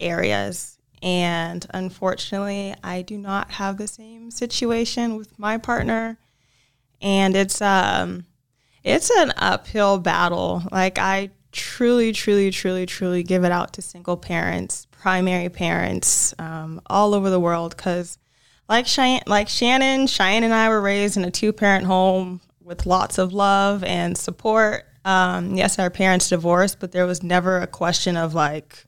areas. 0.00 0.78
And 1.02 1.66
unfortunately, 1.74 2.74
I 2.82 3.02
do 3.02 3.18
not 3.18 3.50
have 3.50 3.76
the 3.76 3.88
same 3.88 4.30
situation 4.30 5.16
with 5.16 5.38
my 5.38 5.58
partner. 5.58 6.16
And 7.02 7.36
it's 7.36 7.60
um 7.60 8.24
it's 8.84 9.10
an 9.10 9.32
uphill 9.36 9.98
battle. 9.98 10.62
Like 10.70 10.98
I 10.98 11.30
truly, 11.50 12.12
truly, 12.12 12.50
truly, 12.50 12.86
truly 12.86 13.22
give 13.22 13.44
it 13.44 13.52
out 13.52 13.72
to 13.74 13.82
single 13.82 14.16
parents, 14.16 14.86
primary 14.90 15.48
parents, 15.48 16.34
um, 16.38 16.80
all 16.86 17.14
over 17.14 17.30
the 17.30 17.40
world. 17.40 17.76
Because, 17.76 18.18
like 18.68 18.86
Cheyenne, 18.86 19.22
like 19.26 19.48
Shanan, 19.48 20.08
Cheyenne 20.08 20.44
and 20.44 20.54
I 20.54 20.68
were 20.68 20.80
raised 20.80 21.16
in 21.16 21.24
a 21.24 21.30
two-parent 21.30 21.86
home 21.86 22.40
with 22.62 22.86
lots 22.86 23.18
of 23.18 23.32
love 23.32 23.84
and 23.84 24.16
support. 24.16 24.86
Um, 25.04 25.56
yes, 25.56 25.78
our 25.78 25.90
parents 25.90 26.28
divorced, 26.28 26.78
but 26.80 26.92
there 26.92 27.06
was 27.06 27.22
never 27.22 27.58
a 27.58 27.66
question 27.66 28.16
of 28.16 28.34
like 28.34 28.86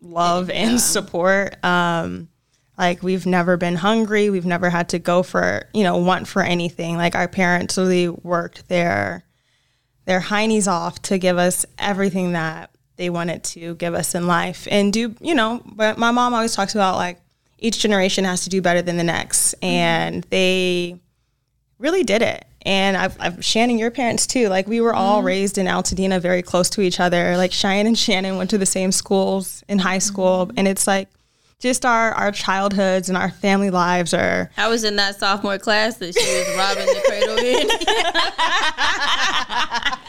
love 0.00 0.50
and 0.50 0.80
support. 0.80 1.62
Um, 1.64 2.28
Like 2.78 3.02
we've 3.02 3.24
never 3.26 3.56
been 3.56 3.76
hungry. 3.76 4.28
We've 4.28 4.46
never 4.46 4.68
had 4.68 4.90
to 4.90 4.98
go 4.98 5.22
for, 5.22 5.68
you 5.72 5.82
know, 5.82 5.96
want 5.96 6.28
for 6.28 6.42
anything. 6.42 6.96
Like 6.96 7.14
our 7.14 7.28
parents 7.28 7.78
really 7.78 8.08
worked 8.08 8.68
their 8.68 9.24
their 10.04 10.20
heinies 10.20 10.68
off 10.68 11.00
to 11.02 11.18
give 11.18 11.36
us 11.38 11.66
everything 11.78 12.32
that 12.32 12.70
they 12.96 13.10
wanted 13.10 13.42
to 13.44 13.74
give 13.74 13.92
us 13.94 14.14
in 14.14 14.26
life 14.26 14.68
and 14.70 14.92
do, 14.92 15.14
you 15.20 15.34
know, 15.34 15.60
but 15.64 15.98
my 15.98 16.10
mom 16.12 16.32
always 16.32 16.54
talks 16.54 16.74
about 16.74 16.96
like 16.96 17.18
each 17.58 17.80
generation 17.80 18.24
has 18.24 18.44
to 18.44 18.50
do 18.50 18.62
better 18.62 18.82
than 18.82 18.98
the 18.98 19.04
next. 19.04 19.54
And 19.62 20.22
they 20.24 21.00
really 21.78 22.04
did 22.04 22.22
it. 22.22 22.44
And 22.62 22.96
I've, 22.96 23.16
I've 23.20 23.34
Shanan, 23.34 23.78
your 23.78 23.90
parents 23.90 24.26
too. 24.26 24.48
Like 24.48 24.66
we 24.66 24.80
were 24.80 24.94
all 24.94 25.18
mm-hmm. 25.18 25.26
raised 25.26 25.58
in 25.58 25.66
Altadena, 25.66 26.20
very 26.20 26.42
close 26.42 26.68
to 26.70 26.80
each 26.80 26.98
other. 26.98 27.36
Like 27.36 27.52
Cheyenne 27.52 27.86
and 27.86 27.96
Shanan 27.96 28.36
went 28.38 28.50
to 28.50 28.58
the 28.58 28.66
same 28.66 28.90
schools 28.92 29.62
in 29.68 29.78
high 29.78 29.98
mm-hmm. 29.98 30.00
school, 30.00 30.50
and 30.56 30.66
it's 30.66 30.86
like 30.86 31.08
just 31.58 31.86
our 31.86 32.12
our 32.12 32.32
childhoods 32.32 33.08
and 33.08 33.16
our 33.16 33.30
family 33.30 33.70
lives 33.70 34.12
are. 34.12 34.50
I 34.56 34.68
was 34.68 34.84
in 34.84 34.96
that 34.96 35.18
sophomore 35.18 35.58
class 35.58 35.96
that 35.98 36.14
she 36.14 36.20
was 36.20 36.56
robbing 36.56 36.86
the 36.86 37.02
cradle 37.06 37.38
in. 37.38 37.68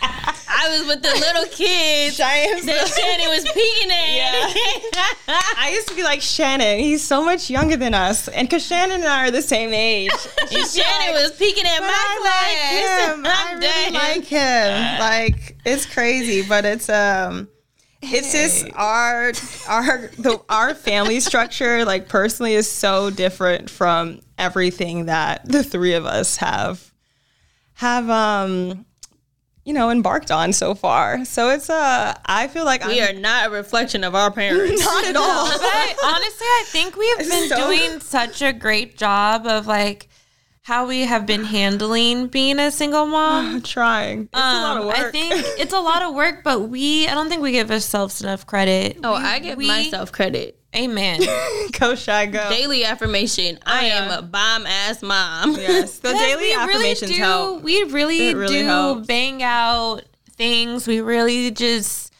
I 0.67 0.80
was 0.80 0.88
with 0.88 1.01
the 1.01 1.10
little 1.10 1.45
kids 1.51 2.17
that 2.17 2.88
Shanan 2.88 3.30
was 3.30 3.43
peeking 3.45 3.91
at. 3.91 4.15
Yeah. 4.15 5.06
I 5.58 5.71
used 5.73 5.88
to 5.88 5.95
be 5.95 6.03
like 6.03 6.19
Shanan. 6.19 6.80
He's 6.80 7.03
so 7.03 7.23
much 7.23 7.49
younger 7.49 7.77
than 7.77 7.93
us, 7.93 8.27
and 8.27 8.47
because 8.47 8.69
Shanan 8.69 8.95
and 8.95 9.06
I 9.06 9.27
are 9.27 9.32
the 9.32 9.41
same 9.41 9.73
age. 9.73 10.12
And 10.49 10.63
Shanan 10.63 11.12
was 11.13 11.32
peeking 11.34 11.65
at 11.65 11.80
my 11.82 11.88
I 11.89 12.17
class. 12.21 13.10
like 13.10 13.17
him. 13.17 13.25
I 13.25 13.45
I'm 13.51 13.60
really 13.60 13.91
dead. 13.91 13.93
like 13.93 14.25
him. 14.25 14.99
Like 14.99 15.58
it's 15.65 15.86
crazy, 15.86 16.47
but 16.47 16.63
it's 16.65 16.89
um, 16.89 17.49
it's 18.01 18.32
just 18.32 18.65
our 18.75 19.34
our 19.67 20.08
the 20.17 20.41
our 20.49 20.73
family 20.73 21.19
structure. 21.19 21.84
Like 21.86 22.08
personally, 22.08 22.53
is 22.53 22.71
so 22.71 23.10
different 23.10 23.69
from 23.69 24.21
everything 24.38 25.06
that 25.08 25.45
the 25.47 25.63
three 25.63 25.93
of 25.93 26.06
us 26.06 26.38
have 26.38 26.91
have 27.73 28.10
um, 28.10 28.86
you 29.67 29.73
know, 29.73 29.89
embarked 29.89 30.32
on 30.32 30.53
so 30.53 30.73
far. 30.73 31.25
So 31.25 31.49
it's 31.49 31.69
uh, 31.69 32.13
I 32.25 32.47
feel 32.47 32.63
like 32.63 32.86
We 32.86 33.01
I'm 33.01 33.17
are 33.17 33.19
not 33.19 33.47
a 33.47 33.49
reflection 33.51 34.06
of 34.06 34.15
our 34.15 34.32
parents. 34.32 34.82
not 34.86 35.03
at 35.06 35.15
all. 35.17 35.45
But 35.49 35.95
honestly, 36.06 36.47
I 36.47 36.63
think 36.67 36.95
we 36.95 37.08
have 37.17 37.27
been 37.30 37.49
So- 37.49 37.58
doing 37.67 37.99
such 37.99 38.41
a 38.41 38.53
great 38.53 38.97
job 38.97 39.45
of 39.45 39.67
like 39.67 40.08
how 40.63 40.88
we 40.88 41.01
have 41.01 41.25
been 41.25 41.43
handling 41.45 42.27
being 42.27 42.60
a 42.60 42.71
single 42.71 43.06
mom. 43.17 43.62
trying. 43.62 44.23
It's 44.23 44.30
a 44.34 44.38
lot 44.38 44.77
of 44.77 44.82
Um, 44.84 44.88
work. 44.88 44.97
I 44.99 45.12
think 45.12 45.34
it's 45.60 45.73
a 45.73 45.80
lot 45.80 46.01
of 46.01 46.13
work, 46.15 46.43
but 46.45 46.69
we 46.69 47.08
I 47.08 47.13
don't 47.13 47.27
think 47.30 47.41
we 47.41 47.51
give 47.51 47.69
ourselves 47.69 48.21
enough 48.21 48.45
credit. 48.47 48.99
Oh, 49.03 49.13
I 49.13 49.39
give 49.39 49.58
We- 49.58 49.67
myself 49.67 50.12
credit. 50.13 50.56
Amen. 50.75 51.21
go 51.80 51.95
shy 51.95 52.25
go. 52.27 52.49
Daily 52.49 52.84
affirmation. 52.84 53.58
I 53.65 53.86
am 53.86 54.12
a 54.12 54.21
bomb 54.21 54.65
ass 54.67 55.01
mom. 55.01 55.53
Yes, 55.56 55.99
the 55.99 56.12
daily 56.13 56.43
we 56.47 56.53
affirmations 56.53 57.01
really 57.03 57.13
do, 57.13 57.19
help. 57.23 57.62
We 57.63 57.84
really, 57.84 58.30
It 58.30 58.36
really 58.38 58.60
do 58.60 58.65
helps. 58.65 59.08
bang 59.08 59.41
out 59.41 60.01
things. 60.36 60.86
We 60.88 61.01
really 61.01 61.51
just 61.51 62.13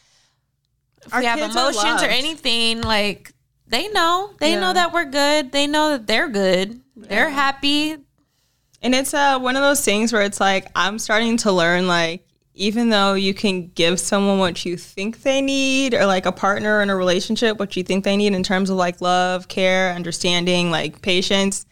if 1.06 1.14
Our 1.14 1.20
we 1.20 1.26
have 1.26 1.38
kids 1.38 1.56
are 1.56 1.70
emotions 1.70 2.02
or 2.02 2.06
anything, 2.06 2.80
like 2.82 3.32
they 3.68 3.88
know. 3.88 4.30
They 4.40 4.52
Yeah. 4.52 4.60
know 4.60 4.72
that 4.72 4.92
we're 4.92 5.04
good. 5.04 5.52
They 5.52 5.66
know 5.66 5.90
that 5.90 6.06
they're 6.06 6.28
good. 6.28 6.80
They're 6.96 7.30
happy. 7.30 7.96
And 8.80 8.94
it's 8.94 9.12
uh, 9.14 9.38
one 9.38 9.56
of 9.56 9.62
those 9.62 9.84
things 9.84 10.12
where 10.12 10.22
it's 10.22 10.40
like 10.40 10.66
I'm 10.74 10.98
starting 10.98 11.36
to 11.38 11.52
learn 11.52 11.86
like 11.86 12.24
even 12.58 12.88
though 12.90 13.14
you 13.14 13.32
can 13.32 13.68
give 13.68 14.00
someone 14.00 14.38
what 14.38 14.64
you 14.64 14.76
think 14.76 15.22
they 15.22 15.40
need 15.40 15.94
or 15.94 16.06
like 16.06 16.26
a 16.26 16.32
partner 16.32 16.82
in 16.82 16.90
a 16.90 16.96
relationship 16.96 17.56
what 17.58 17.76
you 17.76 17.84
think 17.84 18.04
they 18.04 18.16
need 18.16 18.34
in 18.34 18.42
terms 18.42 18.68
of 18.68 18.76
like 18.76 19.00
love, 19.00 19.46
care, 19.46 19.92
understanding, 19.94 20.70
like 20.70 21.00
patience, 21.00 21.64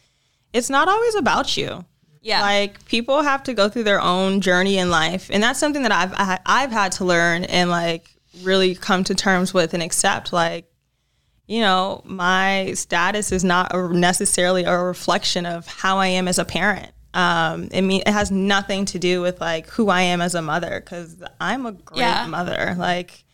it's 0.52 0.70
not 0.70 0.88
always 0.88 1.16
about 1.16 1.56
you. 1.56 1.84
Yeah. 2.22 2.40
Like 2.40 2.84
people 2.86 3.22
have 3.22 3.42
to 3.44 3.54
go 3.54 3.68
through 3.68 3.82
their 3.82 4.00
own 4.00 4.40
journey 4.40 4.78
in 4.78 4.90
life, 4.90 5.28
and 5.32 5.42
that's 5.42 5.60
something 5.60 5.82
that 5.82 5.92
I've 5.92 6.12
I, 6.14 6.38
I've 6.46 6.72
had 6.72 6.92
to 6.92 7.04
learn 7.04 7.44
and 7.44 7.70
like 7.70 8.08
really 8.42 8.74
come 8.74 9.04
to 9.04 9.14
terms 9.14 9.52
with 9.52 9.74
and 9.74 9.82
accept. 9.82 10.32
Like, 10.32 10.68
you 11.46 11.60
know, 11.60 12.02
my 12.04 12.72
status 12.74 13.30
is 13.32 13.44
not 13.44 13.72
necessarily 13.92 14.64
a 14.64 14.76
reflection 14.76 15.46
of 15.46 15.66
how 15.66 15.98
I 15.98 16.08
am 16.08 16.26
as 16.26 16.38
a 16.38 16.44
parent. 16.44 16.92
Um, 17.16 17.70
I 17.74 17.80
mean, 17.80 18.02
it 18.06 18.12
has 18.12 18.30
nothing 18.30 18.84
to 18.86 18.98
do 18.98 19.22
with 19.22 19.40
like 19.40 19.68
who 19.70 19.88
I 19.88 20.02
am 20.02 20.20
as 20.20 20.34
a 20.34 20.42
mother 20.42 20.80
because 20.84 21.16
I'm 21.40 21.64
a 21.64 21.72
great 21.72 22.00
Yeah. 22.00 22.26
mother. 22.26 22.74
Like, 22.78 23.24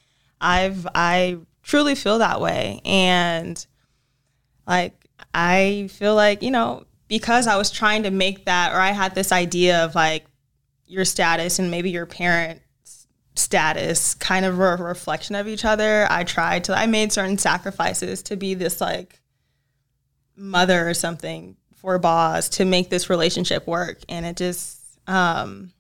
I've 0.41 0.87
I 0.95 1.39
truly 1.63 1.95
feel 1.97 2.19
that 2.19 2.41
way, 2.41 2.81
and 2.85 3.65
like 4.67 4.95
I 5.35 5.89
feel 5.91 6.15
like 6.15 6.43
you 6.43 6.51
know 6.53 6.85
because 7.09 7.47
I 7.49 7.57
was 7.57 7.71
trying 7.73 8.05
to 8.05 8.11
make 8.11 8.45
that, 8.45 8.73
or 8.73 8.79
I 8.79 8.93
had 8.93 9.15
this 9.17 9.33
idea 9.33 9.85
of 9.85 9.95
like 9.97 10.27
your 10.87 11.05
status 11.05 11.59
and 11.59 11.71
maybe 11.71 11.91
your 11.91 12.07
parent 12.07 12.63
status 13.35 14.15
kind 14.15 14.45
of 14.45 14.59
a 14.61 14.77
reflection 14.77 15.35
of 15.35 15.49
each 15.49 15.65
other. 15.65 16.07
I 16.11 16.23
tried 16.25 16.65
to, 16.65 16.79
I 16.79 16.87
made 16.87 17.13
certain 17.13 17.39
sacrifices 17.39 18.23
to 18.25 18.37
be 18.37 18.55
this 18.55 18.81
like 18.81 19.21
mother 20.37 20.89
or 20.89 20.95
something 20.95 21.57
for 21.83 21.99
Boz 21.99 22.49
to 22.51 22.65
make 22.65 22.89
this 22.89 23.11
relationship 23.11 23.67
work. 23.67 24.01
And 24.09 24.25
it 24.25 24.37
just, 24.37 24.81
um, 25.07 25.73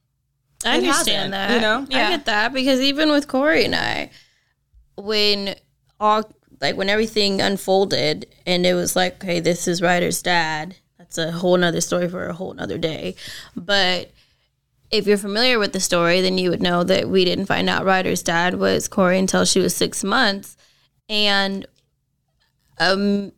I 0.65 0.77
understand 0.79 1.33
that. 1.33 1.53
you 1.53 1.61
know? 1.61 1.87
Yeah. 1.89 2.09
I 2.09 2.11
get 2.11 2.27
that 2.27 2.53
because 2.53 2.81
even 2.81 3.11
with 3.11 3.29
Corey 3.29 3.65
and 3.65 3.75
I, 3.75 4.11
when 4.97 5.55
all 5.99 6.31
like 6.61 6.77
when 6.77 6.89
everything 6.89 7.41
unfolded 7.41 8.27
and 8.47 8.67
it 8.67 8.75
was 8.75 8.95
like, 8.95 9.23
okay, 9.23 9.41
this 9.41 9.67
is 9.67 9.83
Ryder's 9.83 10.23
dad. 10.23 10.77
That's 10.99 11.19
a 11.19 11.33
whole 11.33 11.57
nother 11.57 11.81
story 11.81 12.09
for 12.09 12.27
a 12.27 12.33
whole 12.33 12.55
nother 12.55 12.79
day. 12.79 13.17
But 13.57 14.13
if 14.91 15.07
you're 15.07 15.19
familiar 15.19 15.59
with 15.59 15.73
the 15.73 15.81
story, 15.81 16.21
then 16.21 16.39
you 16.39 16.51
would 16.51 16.63
know 16.63 16.85
that 16.85 17.09
we 17.09 17.25
didn't 17.25 17.47
find 17.47 17.69
out 17.69 17.85
Ryder's 17.85 18.23
dad 18.23 18.55
was 18.55 18.87
Corey 18.89 19.19
until 19.19 19.45
she 19.45 19.59
was 19.61 19.75
six 19.75 20.05
months. 20.05 20.57
And 21.09 21.67
um 22.79 23.33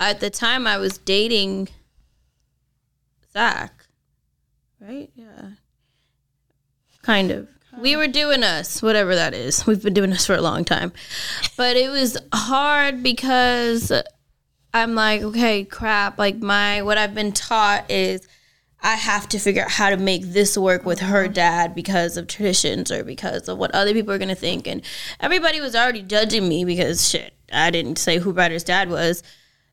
at 0.00 0.20
the 0.20 0.30
time 0.30 0.66
I 0.66 0.78
was 0.78 0.98
dating 0.98 1.68
Zach. 3.32 3.86
Right? 4.80 5.10
Yeah. 5.14 5.50
Kind 7.02 7.30
of. 7.30 7.48
We 7.80 7.96
were 7.96 8.08
doing 8.08 8.42
us, 8.42 8.82
whatever 8.82 9.14
that 9.14 9.34
is. 9.34 9.66
We've 9.66 9.82
been 9.82 9.94
doing 9.94 10.12
us 10.12 10.26
for 10.26 10.34
a 10.34 10.40
long 10.40 10.64
time. 10.64 10.92
But 11.56 11.76
it 11.76 11.90
was 11.90 12.16
hard 12.32 13.02
because 13.02 13.92
I'm 14.74 14.94
like, 14.94 15.22
okay, 15.22 15.64
crap. 15.64 16.18
Like, 16.18 16.36
my, 16.36 16.82
what 16.82 16.98
I've 16.98 17.14
been 17.14 17.32
taught 17.32 17.90
is 17.90 18.26
I 18.80 18.94
have 18.94 19.28
to 19.30 19.38
figure 19.38 19.62
out 19.62 19.70
how 19.70 19.90
to 19.90 19.96
make 19.96 20.22
this 20.22 20.56
work 20.56 20.84
with 20.84 21.00
her 21.00 21.24
uh-huh. 21.24 21.32
dad 21.32 21.74
because 21.74 22.16
of 22.16 22.26
traditions 22.26 22.90
or 22.90 23.04
because 23.04 23.48
of 23.48 23.58
what 23.58 23.74
other 23.74 23.92
people 23.92 24.12
are 24.12 24.18
going 24.18 24.28
to 24.28 24.34
think. 24.34 24.66
And 24.66 24.82
everybody 25.20 25.60
was 25.60 25.74
already 25.74 26.02
judging 26.02 26.48
me 26.48 26.64
because 26.64 27.08
shit, 27.08 27.34
I 27.52 27.70
didn't 27.70 27.96
say 27.96 28.18
who 28.18 28.32
Ryder's 28.32 28.64
dad 28.64 28.90
was 28.90 29.22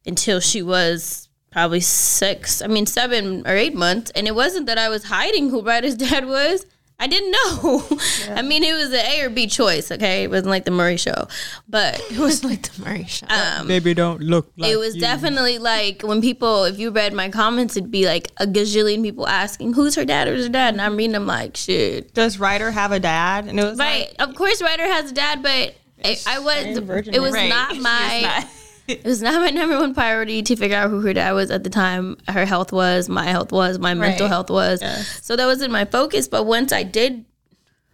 until 0.06 0.40
she 0.40 0.62
was 0.62 1.25
probably 1.56 1.80
six, 1.80 2.62
I 2.62 2.68
mean, 2.68 2.86
seven 2.86 3.48
or 3.48 3.56
eight 3.56 3.74
months. 3.74 4.12
And 4.12 4.28
it 4.28 4.36
wasn't 4.36 4.66
that 4.66 4.78
I 4.78 4.90
was 4.90 5.06
hiding 5.06 5.50
who 5.50 5.62
Ryder's 5.62 5.96
dad 6.08 6.26
was. 6.28 6.66
I 7.00 7.08
didn't 7.08 7.32
know. 7.32 7.84
I 8.36 8.42
mean, 8.42 8.62
it 8.64 8.74
was 8.74 8.90
an 8.90 9.06
A 9.06 9.22
or 9.22 9.30
B 9.30 9.48
choice, 9.48 9.90
okay? 9.90 10.24
It 10.24 10.30
wasn't 10.30 10.50
like 10.50 10.66
the 10.66 10.72
Maury 10.72 10.98
show. 10.98 11.28
But 11.70 11.96
It 12.12 12.18
was 12.20 12.44
like 12.44 12.62
the 12.64 12.84
Maury 12.84 13.06
show. 13.06 13.26
um, 13.30 13.68
Baby, 13.70 13.94
don't 13.94 14.20
look 14.22 14.52
like 14.58 14.70
it 14.72 14.76
was 14.78 14.96
you. 14.96 15.02
definitely 15.02 15.58
like 15.58 16.02
when 16.04 16.22
people, 16.22 16.66
if 16.66 16.78
you 16.78 16.92
read 16.92 17.14
my 17.14 17.30
comments, 17.30 17.78
it'd 17.78 17.90
be 17.92 18.06
like 18.06 18.32
a 18.38 18.46
gazillion 18.46 19.02
people 19.02 19.26
asking, 19.28 19.74
who's 19.74 19.96
her 19.96 20.04
dad? 20.06 20.28
Who's 20.28 20.46
her 20.48 20.52
dad? 20.52 20.74
And 20.74 20.82
I'm 20.82 20.98
reading 20.98 21.14
them 21.14 21.26
like, 21.28 21.56
shit. 21.56 22.14
does 22.14 22.38
Ryder 22.40 22.72
have 22.72 22.92
a 22.92 23.00
dad? 23.00 23.46
And 23.48 23.58
it 23.60 23.64
was 23.64 23.78
Right. 23.80 24.14
like, 24.20 24.30
of 24.30 24.36
course, 24.36 24.62
Ryder 24.62 24.84
has 24.88 25.12
a 25.12 25.14
dad, 25.14 25.42
but 25.42 25.74
I, 26.04 26.18
I 26.28 26.40
was, 26.40 26.66
it 27.08 27.20
was 27.22 27.34
Right. 27.34 27.48
not 27.50 27.78
my. 27.78 28.46
It 28.88 29.04
was 29.04 29.22
not 29.22 29.42
my 29.42 29.50
number 29.50 29.80
one 29.80 29.94
priority 29.96 30.44
to 30.44 30.56
figure 30.56 30.78
out 30.78 30.90
who 30.92 31.02
her 31.02 31.14
dad 31.14 31.32
was 31.32 31.50
at 31.50 31.64
the 31.64 31.70
time. 31.70 32.18
Her 32.28 32.46
health 32.46 32.72
was, 32.72 33.10
my 33.10 33.26
health 33.26 33.52
was, 33.52 33.80
my 33.80 33.94
mental 33.96 34.26
Right. 34.28 34.32
health 34.32 34.50
was. 34.50 34.82
So 35.24 35.36
that 35.36 35.46
wasn't 35.46 35.72
my 35.72 35.86
focus. 35.86 36.28
But 36.28 36.44
once 36.46 36.72
I 36.72 36.84
did 36.84 37.26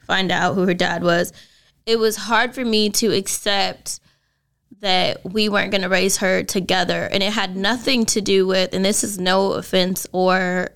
find 0.05 0.31
out 0.31 0.55
who 0.55 0.65
her 0.67 0.73
dad 0.73 1.03
was, 1.03 1.31
it 1.85 1.97
was 1.97 2.15
hard 2.17 2.53
for 2.53 2.65
me 2.65 2.89
to 2.89 3.13
accept 3.13 3.99
that 4.81 5.23
we 5.23 5.47
weren't 5.47 5.71
going 5.71 5.83
to 5.83 5.89
raise 5.89 6.17
her 6.17 6.43
together. 6.43 7.05
And 7.11 7.21
it 7.23 7.31
had 7.31 7.55
nothing 7.55 8.05
to 8.07 8.19
do 8.21 8.45
with, 8.47 8.73
and 8.73 8.83
this 8.83 9.03
is 9.03 9.17
no 9.19 9.53
offense 9.53 10.07
or 10.11 10.69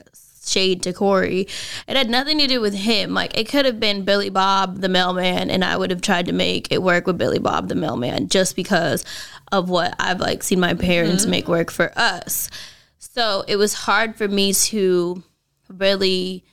shade 0.45 0.83
to 0.83 0.93
Corey, 0.93 1.47
it 1.87 1.97
had 1.97 2.09
nothing 2.09 2.37
to 2.39 2.47
do 2.47 2.61
with 2.61 2.73
him. 2.73 3.13
Like 3.13 3.37
it 3.37 3.49
could 3.49 3.65
have 3.65 3.79
been 3.79 4.03
Billy 4.03 4.29
Bob, 4.29 4.81
the 4.81 4.89
mailman, 4.89 5.49
and 5.49 5.63
I 5.63 5.77
would 5.77 5.91
have 5.91 6.01
tried 6.01 6.25
to 6.27 6.33
make 6.33 6.71
it 6.71 6.81
work 6.81 7.07
with 7.07 7.17
Billy 7.17 7.39
Bob, 7.39 7.69
the 7.69 7.75
mailman, 7.75 8.27
just 8.27 8.55
because 8.55 9.03
of 9.51 9.69
what 9.69 9.95
I've 9.99 10.19
like 10.19 10.43
seen 10.43 10.59
my 10.59 10.73
parents 10.73 11.23
mm-hmm. 11.23 11.31
make 11.31 11.47
work 11.47 11.71
for 11.71 11.91
us. 11.97 12.49
So 12.97 13.43
it 13.47 13.55
was 13.55 13.73
hard 13.73 14.15
for 14.15 14.27
me 14.27 14.53
to 14.53 15.23
really 15.69 16.43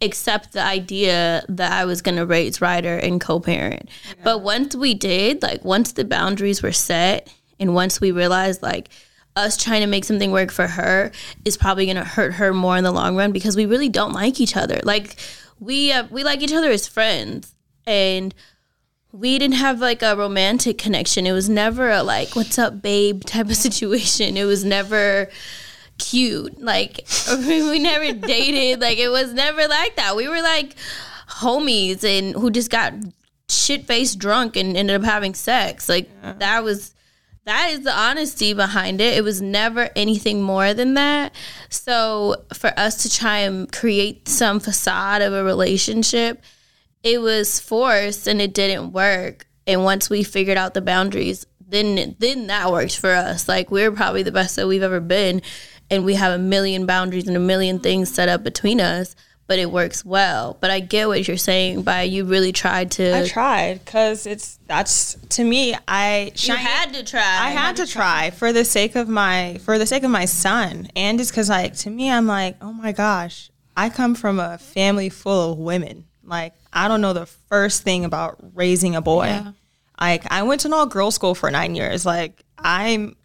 accept 0.00 0.52
the 0.52 0.62
idea 0.62 1.44
that 1.48 1.72
I 1.72 1.84
was 1.84 2.02
going 2.02 2.16
to 2.16 2.26
raise 2.26 2.60
Ryder 2.60 2.98
and 2.98 3.20
co-parent. 3.20 3.88
But 4.22 4.42
once 4.42 4.76
we 4.76 4.94
did, 4.94 5.42
like 5.42 5.64
once 5.64 5.92
the 5.92 6.04
boundaries 6.04 6.62
were 6.62 6.72
set 6.72 7.32
and 7.58 7.74
once 7.74 8.00
we 8.00 8.12
realized 8.12 8.62
like 8.62 8.90
us 9.36 9.56
trying 9.56 9.82
to 9.82 9.86
make 9.86 10.04
something 10.04 10.32
work 10.32 10.50
for 10.50 10.66
her 10.66 11.12
is 11.44 11.56
probably 11.56 11.84
going 11.84 11.96
to 11.96 12.04
hurt 12.04 12.34
her 12.34 12.52
more 12.52 12.76
in 12.76 12.84
the 12.84 12.90
long 12.90 13.16
run 13.16 13.32
because 13.32 13.54
we 13.54 13.66
really 13.66 13.88
don't 13.88 14.12
like 14.12 14.40
each 14.40 14.56
other. 14.56 14.80
Like 14.82 15.16
we 15.60 15.92
uh, 15.92 16.06
we 16.10 16.24
like 16.24 16.42
each 16.42 16.52
other 16.52 16.70
as 16.70 16.88
friends 16.88 17.54
and 17.86 18.34
we 19.12 19.38
didn't 19.38 19.56
have 19.56 19.80
like 19.80 20.02
a 20.02 20.16
romantic 20.16 20.78
connection. 20.78 21.26
It 21.26 21.32
was 21.32 21.48
never 21.48 21.90
a 21.90 22.02
like 22.02 22.34
what's 22.34 22.58
up 22.58 22.82
babe 22.82 23.24
type 23.24 23.46
of 23.46 23.56
situation. 23.56 24.36
It 24.36 24.44
was 24.44 24.64
never 24.64 25.28
cute. 25.98 26.60
Like 26.60 27.06
we 27.38 27.78
never 27.78 28.12
dated. 28.12 28.80
Like 28.80 28.98
it 28.98 29.08
was 29.08 29.32
never 29.32 29.68
like 29.68 29.96
that. 29.96 30.16
We 30.16 30.28
were 30.28 30.42
like 30.42 30.74
homies 31.28 32.04
and 32.04 32.34
who 32.34 32.50
just 32.50 32.70
got 32.70 32.94
shit 33.48 33.86
faced 33.86 34.18
drunk 34.18 34.56
and 34.56 34.76
ended 34.76 34.96
up 34.96 35.04
having 35.04 35.34
sex. 35.34 35.88
Like 35.88 36.08
yeah. 36.22 36.34
that 36.38 36.64
was 36.64 36.94
that 37.46 37.70
is 37.70 37.80
the 37.80 37.96
honesty 37.96 38.52
behind 38.52 39.00
it. 39.00 39.16
It 39.16 39.22
was 39.22 39.40
never 39.40 39.88
anything 39.94 40.42
more 40.42 40.74
than 40.74 40.94
that. 40.94 41.32
So 41.70 42.44
for 42.52 42.72
us 42.76 43.02
to 43.04 43.10
try 43.10 43.38
and 43.38 43.70
create 43.72 44.28
some 44.28 44.58
facade 44.58 45.22
of 45.22 45.32
a 45.32 45.44
relationship, 45.44 46.42
it 47.04 47.20
was 47.20 47.60
forced 47.60 48.26
and 48.26 48.42
it 48.42 48.52
didn't 48.52 48.92
work. 48.92 49.46
And 49.64 49.84
once 49.84 50.10
we 50.10 50.24
figured 50.24 50.58
out 50.58 50.74
the 50.74 50.82
boundaries, 50.82 51.46
then 51.68 52.16
then 52.18 52.48
that 52.48 52.70
worked 52.70 52.98
for 52.98 53.10
us. 53.12 53.48
Like 53.48 53.70
we're 53.70 53.92
probably 53.92 54.24
the 54.24 54.32
best 54.32 54.56
that 54.56 54.66
we've 54.66 54.82
ever 54.82 55.00
been 55.00 55.40
and 55.88 56.04
we 56.04 56.14
have 56.14 56.32
a 56.32 56.42
million 56.42 56.84
boundaries 56.84 57.28
and 57.28 57.36
a 57.36 57.40
million 57.40 57.78
things 57.78 58.12
set 58.12 58.28
up 58.28 58.42
between 58.42 58.80
us 58.80 59.14
but 59.46 59.58
it 59.58 59.70
works 59.70 60.04
well. 60.04 60.56
But 60.60 60.70
I 60.70 60.80
get 60.80 61.08
what 61.08 61.26
you're 61.26 61.36
saying 61.36 61.82
by 61.82 62.02
you 62.02 62.24
really 62.24 62.52
tried 62.52 62.90
to. 62.92 63.16
I 63.16 63.26
tried 63.26 63.84
because 63.84 64.26
it's 64.26 64.58
that's 64.66 65.14
to 65.30 65.44
me. 65.44 65.74
I 65.86 66.32
you 66.34 66.54
had 66.54 66.94
to 66.94 67.04
try. 67.04 67.20
I 67.20 67.50
had, 67.50 67.76
to, 67.76 67.86
try. 67.86 68.28
try 68.28 68.30
for 68.30 68.52
the 68.52 68.64
sake 68.64 68.96
of 68.96 69.08
my 69.08 69.58
for 69.64 69.78
the 69.78 69.86
sake 69.86 70.02
of 70.02 70.10
my 70.10 70.24
son, 70.24 70.88
and 70.96 71.18
just 71.18 71.30
because 71.30 71.48
like 71.48 71.74
to 71.78 71.90
me, 71.90 72.10
I'm 72.10 72.26
like, 72.26 72.56
oh 72.60 72.72
my 72.72 72.92
gosh, 72.92 73.50
I 73.76 73.90
come 73.90 74.14
from 74.14 74.40
a 74.40 74.58
family 74.58 75.08
full 75.08 75.52
of 75.52 75.58
women. 75.58 76.06
Like 76.24 76.54
I 76.72 76.88
don't 76.88 77.00
know 77.00 77.12
the 77.12 77.26
first 77.26 77.82
thing 77.82 78.04
about 78.04 78.38
raising 78.54 78.96
a 78.96 79.00
boy. 79.02 79.26
Yeah. 79.26 79.52
Like 80.00 80.30
I 80.30 80.42
went 80.42 80.62
to 80.62 80.68
an 80.68 80.74
all 80.74 80.86
girls 80.86 81.14
school 81.14 81.34
for 81.34 81.50
nine 81.50 81.74
years. 81.74 82.04
Like 82.04 82.44
I'm, 82.58 83.16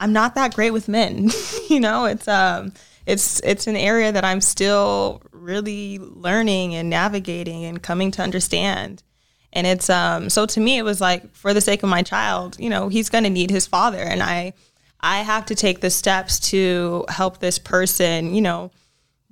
I'm 0.00 0.12
not 0.12 0.34
that 0.34 0.54
great 0.54 0.72
with 0.72 0.88
men. 0.88 1.30
you 1.68 1.80
know, 1.80 2.06
it's 2.06 2.26
um 2.28 2.72
it's 3.08 3.40
it's 3.40 3.66
an 3.66 3.74
area 3.74 4.12
that 4.12 4.22
I'm 4.24 4.42
still 4.42 5.22
really 5.32 5.98
learning 5.98 6.74
and 6.74 6.90
navigating 6.90 7.64
and 7.64 7.82
coming 7.82 8.10
to 8.12 8.22
understand. 8.22 9.02
And 9.50 9.66
it's 9.66 9.88
um 9.88 10.28
so 10.28 10.44
to 10.44 10.60
me 10.60 10.76
it 10.76 10.82
was 10.82 11.00
like 11.00 11.34
for 11.34 11.54
the 11.54 11.62
sake 11.62 11.82
of 11.82 11.88
my 11.88 12.02
child, 12.02 12.56
you 12.60 12.68
know, 12.68 12.88
he's 12.88 13.08
going 13.08 13.24
to 13.24 13.30
need 13.30 13.50
his 13.50 13.66
father 13.66 13.98
and 13.98 14.22
I 14.22 14.52
I 15.00 15.18
have 15.20 15.46
to 15.46 15.54
take 15.54 15.80
the 15.80 15.88
steps 15.88 16.38
to 16.50 17.06
help 17.08 17.38
this 17.38 17.58
person, 17.58 18.34
you 18.34 18.42
know, 18.42 18.70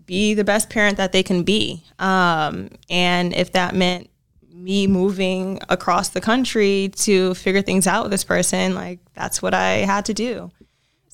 be 0.07 0.33
the 0.33 0.45
best 0.45 0.71
parent 0.71 0.97
that 0.97 1.13
they 1.13 1.23
can 1.23 1.43
be. 1.43 1.83
Um, 1.99 2.71
and 2.89 3.35
if 3.35 3.53
that 3.53 3.75
meant 3.75 4.09
me 4.55 4.87
moving 4.87 5.61
across 5.69 6.09
the 6.11 6.21
country 6.21 6.93
to 6.97 7.35
figure 7.35 7.63
things 7.63 7.87
out 7.87 8.05
with 8.05 8.13
this 8.13 8.25
person, 8.25 8.75
like 8.75 9.01
that's 9.13 9.43
what 9.43 9.53
I 9.53 9.79
had 9.79 10.07
to 10.07 10.15
do. 10.15 10.51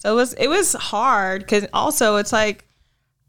So 0.03 0.11
it 0.11 0.17
was 0.17 0.33
it 0.35 0.49
was 0.49 0.73
hard 0.73 1.43
because 1.43 1.65
also 1.73 2.17
it's 2.17 2.33
like 2.33 2.65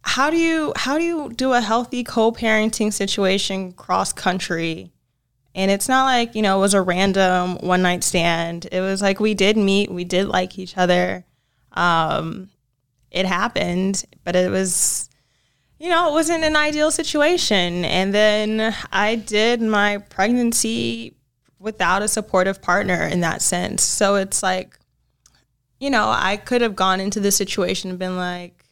how 0.01 0.31
do 0.31 0.37
you 0.37 0.73
how 0.75 0.97
do 0.97 1.03
you 1.03 1.29
do 1.31 1.53
a 1.53 1.61
healthy 1.61 2.03
co-parenting 2.03 2.91
situation 2.91 3.73
cross 3.73 4.11
country? 4.11 4.91
And 5.53 5.69
it's 5.69 5.87
not 5.87 6.05
like, 6.05 6.33
you 6.33 6.41
know, 6.41 6.57
it 6.57 6.61
was 6.61 6.73
a 6.73 6.81
random 6.81 7.59
one 7.59 7.83
night 7.83 8.03
stand. 8.03 8.67
It 8.71 8.81
was 8.81 9.03
like 9.03 9.19
we 9.19 9.35
did 9.35 9.55
meet, 9.55 9.91
we 9.91 10.03
did 10.03 10.27
like 10.27 10.57
each 10.57 10.75
other. 10.75 11.23
Um, 11.73 12.49
it 13.11 13.27
happened, 13.27 14.03
but 14.23 14.35
it 14.35 14.49
was 14.49 15.11
you 15.77 15.89
know, 15.89 16.09
it 16.09 16.13
wasn't 16.13 16.43
an 16.43 16.55
ideal 16.55 16.89
situation. 16.89 17.85
And 17.85 18.15
then 18.15 18.75
I 18.91 19.13
did 19.13 19.61
my 19.61 19.99
pregnancy 19.99 21.17
without 21.59 22.01
a 22.01 22.07
supportive 22.07 22.63
partner 22.63 23.03
in 23.03 23.19
that 23.19 23.43
sense. 23.43 23.83
So 23.83 24.15
it's 24.15 24.41
like 24.41 24.79
you 25.83 25.89
know, 25.89 26.09
I 26.09 26.37
could 26.37 26.61
have 26.61 26.77
gone 26.77 27.01
into 27.01 27.19
the 27.19 27.29
situation 27.29 27.89
and 27.89 27.99
been 27.99 28.15
like, 28.15 28.63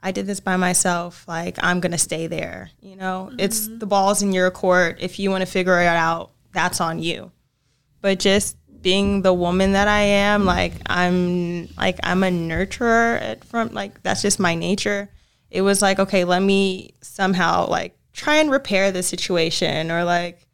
I 0.00 0.10
did 0.10 0.26
this 0.26 0.40
by 0.40 0.56
myself. 0.56 1.24
Like, 1.28 1.62
I'm 1.62 1.78
going 1.78 1.92
to 1.92 1.98
stay 1.98 2.26
there. 2.26 2.72
You 2.80 2.96
know, 2.96 3.28
mm-hmm. 3.30 3.38
it's 3.38 3.68
the 3.68 3.86
ball's 3.86 4.20
in 4.20 4.32
your 4.32 4.50
court. 4.50 4.96
If 4.98 5.20
you 5.20 5.30
want 5.30 5.42
to 5.42 5.46
figure 5.46 5.80
it 5.80 5.86
out, 5.86 6.32
that's 6.50 6.80
on 6.80 6.98
you. 6.98 7.30
But 8.00 8.18
just 8.18 8.56
being 8.82 9.22
the 9.22 9.32
woman 9.32 9.74
that 9.74 9.86
I 9.86 10.00
am, 10.00 10.44
like, 10.44 10.72
I'm 10.86 11.68
like, 11.76 12.00
I'm 12.02 12.24
a 12.24 12.30
nurturer 12.30 13.20
at 13.22 13.44
from 13.44 13.72
like, 13.72 14.02
that's 14.02 14.20
just 14.20 14.40
my 14.40 14.56
nature. 14.56 15.08
It 15.52 15.62
was 15.62 15.82
like, 15.82 16.00
okay, 16.00 16.24
let 16.24 16.42
me 16.42 16.94
somehow 17.00 17.68
like 17.68 17.96
try 18.12 18.38
and 18.38 18.50
repair 18.50 18.90
the 18.90 19.04
situation 19.04 19.92
or 19.92 20.02
like, 20.02 20.44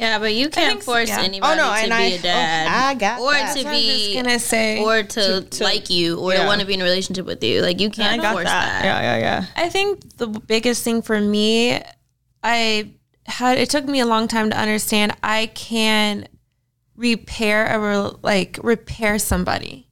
yeah, 0.00 0.18
but 0.18 0.34
you 0.34 0.48
can't 0.48 0.82
force 0.82 1.10
yeah. 1.10 1.20
anybody 1.20 1.60
oh, 1.60 1.62
no, 1.62 1.82
to 1.82 1.86
be 1.86 1.92
I, 1.92 2.04
a 2.06 2.22
dad. 2.22 2.66
Oh, 2.66 2.88
I 2.88 2.94
got 2.94 3.20
or 3.20 3.32
that. 3.32 3.54
to 3.58 3.64
be 3.64 4.14
gonna 4.14 4.38
say 4.38 4.82
or 4.82 5.02
to, 5.02 5.42
to 5.42 5.62
like 5.62 5.90
you 5.90 6.18
or 6.18 6.32
yeah. 6.32 6.40
to 6.40 6.46
want 6.46 6.62
to 6.62 6.66
be 6.66 6.72
in 6.72 6.80
a 6.80 6.84
relationship 6.84 7.26
with 7.26 7.44
you. 7.44 7.60
Like 7.60 7.80
you 7.80 7.90
can't 7.90 8.22
force 8.22 8.44
that. 8.44 8.82
that. 8.82 8.84
Yeah, 8.84 9.02
yeah, 9.02 9.18
yeah. 9.18 9.62
I 9.62 9.68
think 9.68 10.16
the 10.16 10.28
biggest 10.28 10.84
thing 10.84 11.02
for 11.02 11.20
me, 11.20 11.82
I 12.42 12.92
had 13.26 13.58
it 13.58 13.68
took 13.68 13.84
me 13.84 14.00
a 14.00 14.06
long 14.06 14.26
time 14.26 14.48
to 14.48 14.58
understand 14.58 15.14
I 15.22 15.46
can 15.48 16.26
repair 16.96 17.66
a 17.66 18.10
like 18.22 18.58
repair 18.62 19.18
somebody. 19.18 19.86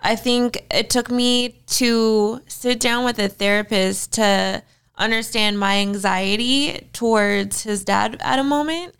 I 0.00 0.16
think 0.16 0.64
it 0.70 0.88
took 0.88 1.10
me 1.10 1.60
to 1.66 2.40
sit 2.46 2.80
down 2.80 3.04
with 3.04 3.18
a 3.18 3.28
therapist 3.28 4.14
to 4.14 4.62
understand 4.96 5.58
my 5.58 5.76
anxiety 5.76 6.88
towards 6.94 7.64
his 7.64 7.84
dad 7.84 8.16
at 8.20 8.38
a 8.38 8.44
moment 8.44 8.94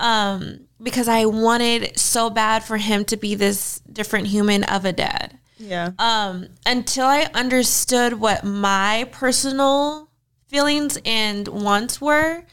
um, 0.00 0.66
because 0.82 1.08
I 1.08 1.26
wanted 1.26 1.96
so 1.98 2.30
bad 2.30 2.64
for 2.64 2.78
him 2.78 3.04
to 3.04 3.16
be 3.16 3.34
this 3.34 3.80
different 3.80 4.26
human 4.26 4.64
of 4.64 4.84
a 4.84 4.92
dad. 4.92 5.38
Yeah. 5.58 5.92
Um, 5.98 6.48
until 6.64 7.06
I 7.06 7.28
understood 7.34 8.14
what 8.14 8.42
my 8.42 9.08
personal 9.12 10.10
feelings 10.48 10.98
and 11.04 11.46
wants 11.46 12.00
were, 12.00 12.44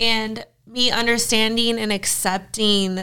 and 0.00 0.44
me 0.66 0.90
understanding 0.90 1.78
and 1.78 1.92
accepting 1.92 3.00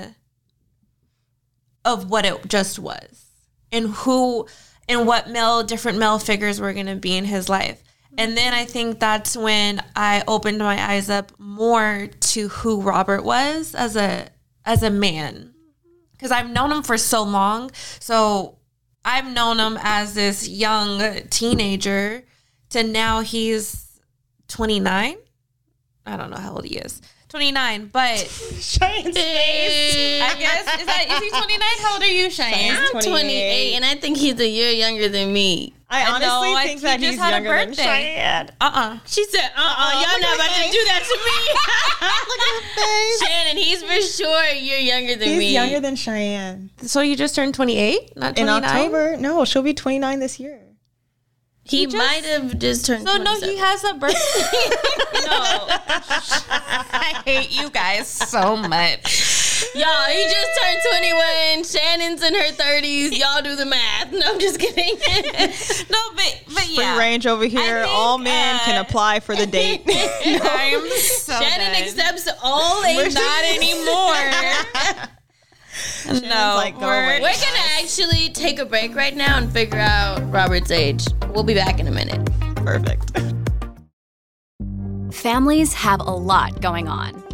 of 1.85 2.09
what 2.09 2.25
it 2.25 2.47
just 2.49 2.77
was, 2.77 3.25
and 3.71 3.87
who 3.87 4.47
and 4.89 5.07
what 5.07 5.29
male 5.29 5.63
different 5.63 5.97
male 5.97 6.19
figures 6.19 6.59
were 6.59 6.73
going 6.73 6.87
to 6.87 6.95
be 6.97 7.15
in 7.15 7.23
his 7.23 7.47
life. 7.47 7.81
And 8.17 8.37
then 8.37 8.53
I 8.53 8.65
think 8.65 8.99
that's 8.99 9.35
when 9.35 9.83
I 9.95 10.23
opened 10.27 10.59
my 10.59 10.91
eyes 10.91 11.09
up 11.09 11.31
more 11.39 12.07
to 12.07 12.47
who 12.49 12.81
Robert 12.81 13.23
was 13.23 13.73
as 13.75 13.95
a 13.95 14.29
as 14.65 14.83
a 14.83 14.89
man. 14.89 15.53
Cuz 16.19 16.31
I've 16.31 16.49
known 16.49 16.71
him 16.71 16.83
for 16.83 16.97
so 16.97 17.23
long. 17.23 17.71
So 17.99 18.57
I've 19.03 19.27
known 19.27 19.59
him 19.59 19.77
as 19.81 20.13
this 20.13 20.47
young 20.47 21.21
teenager 21.29 22.23
to 22.69 22.83
now 22.83 23.21
he's 23.21 23.99
29. 24.47 25.17
I 26.05 26.17
don't 26.17 26.29
know 26.29 26.37
how 26.37 26.53
old 26.53 26.65
he 26.65 26.77
is. 26.77 27.01
29, 27.29 27.89
but 27.91 28.17
Cheyenne's 28.59 29.17
face. 29.17 30.21
I 30.21 30.35
guess 30.37 30.79
is 30.79 30.85
that 30.85 31.05
is 31.09 31.19
he 31.19 31.29
29? 31.31 31.59
How 31.79 31.93
old 31.93 32.03
are 32.03 32.07
you, 32.07 32.29
Cheyenne? 32.29 32.77
I'm 32.77 33.01
28, 33.01 33.73
and 33.73 33.83
I 33.83 33.95
think 33.95 34.17
he's 34.17 34.39
a 34.39 34.47
year 34.47 34.69
younger 34.71 35.09
than 35.09 35.33
me. 35.33 35.73
I 35.93 36.09
honestly 36.09 36.53
know, 36.53 36.59
think 36.63 36.81
that 36.81 36.99
he's 36.99 37.17
younger 37.17 37.49
than 37.49 37.73
Cheyenne. 37.73 38.49
Uh 38.59 38.71
uh 38.73 38.97
She 39.05 39.23
said, 39.25 39.51
uh 39.55 39.61
uh-uh, 39.61 39.75
uh, 39.77 40.01
y'all 40.01 40.19
not 40.19 40.35
about 40.35 40.49
to 40.49 40.71
do 40.71 40.83
that 40.85 41.03
to 41.05 41.15
me. 41.27 41.37
look 42.29 42.41
at 42.41 42.53
her 42.57 42.65
face. 42.81 43.21
Shanan, 43.21 43.57
he's 43.61 43.83
for 43.83 44.01
sure 44.01 44.45
you're 44.53 44.79
younger 44.79 45.15
than 45.15 45.27
he's 45.29 45.37
me. 45.37 45.45
He's 45.45 45.53
younger 45.53 45.79
than 45.79 45.95
Cheyenne. 45.95 46.71
So 46.77 47.01
you 47.01 47.15
just 47.15 47.35
turned 47.35 47.53
28, 47.53 48.17
not 48.17 48.35
29? 48.35 48.41
In 48.41 48.63
October. 48.63 49.17
No, 49.17 49.45
she'll 49.45 49.61
be 49.61 49.75
29 49.75 50.19
this 50.19 50.39
year. 50.39 50.59
He, 51.65 51.85
he 51.85 51.95
might 51.95 52.25
have 52.25 52.57
just 52.57 52.87
turned. 52.87 53.07
So 53.07 53.17
no, 53.17 53.39
he 53.39 53.57
has 53.57 53.83
a 53.83 53.93
birthday. 53.93 54.17
no, 55.13 55.67
I 55.69 57.21
hate 57.23 57.55
you 57.55 57.69
guys 57.69 58.07
so 58.07 58.57
much. 58.57 59.52
Y'all, 59.75 60.05
he 60.05 60.23
just 60.25 60.61
turned 60.61 60.79
21. 61.01 61.63
Shanan's 61.63 62.21
in 62.21 62.35
her 62.35 62.51
30s. 62.51 63.17
Y'all 63.17 63.41
do 63.41 63.55
the 63.55 63.65
math. 63.65 64.11
No, 64.11 64.19
I'm 64.23 64.39
just 64.39 64.59
kidding. 64.59 64.85
no, 65.89 65.97
but 66.15 66.43
but 66.53 66.69
yeah. 66.69 66.93
Free 66.93 67.03
range 67.03 67.25
over 67.25 67.45
here. 67.45 67.81
Think, 67.81 67.91
all 67.91 68.19
men 68.19 68.55
uh, 68.55 68.59
can 68.65 68.85
apply 68.85 69.19
for 69.19 69.35
the 69.35 69.47
date. 69.47 69.83
no. 69.87 69.93
I'm 69.95 70.87
so 70.89 71.33
Shanan 71.33 71.81
accepts 71.81 72.29
all 72.43 72.85
age. 72.85 73.15
Not 73.15 73.43
anymore 73.45 75.09
no, 76.29 76.53
like, 76.55 76.79
we're, 76.79 77.19
we're 77.19 77.19
gonna 77.19 77.67
actually 77.79 78.29
take 78.29 78.59
a 78.59 78.65
break 78.65 78.95
right 78.95 79.15
now 79.15 79.39
and 79.39 79.51
figure 79.51 79.79
out 79.79 80.19
Robert's 80.31 80.69
age. 80.69 81.07
We'll 81.29 81.43
be 81.43 81.55
back 81.55 81.79
in 81.79 81.87
a 81.87 81.91
minute. 81.91 82.23
Perfect. 82.57 83.11
Families 85.11 85.73
have 85.73 85.99
a 85.99 86.11
lot 86.11 86.61
going 86.61 86.87
on. 86.87 87.23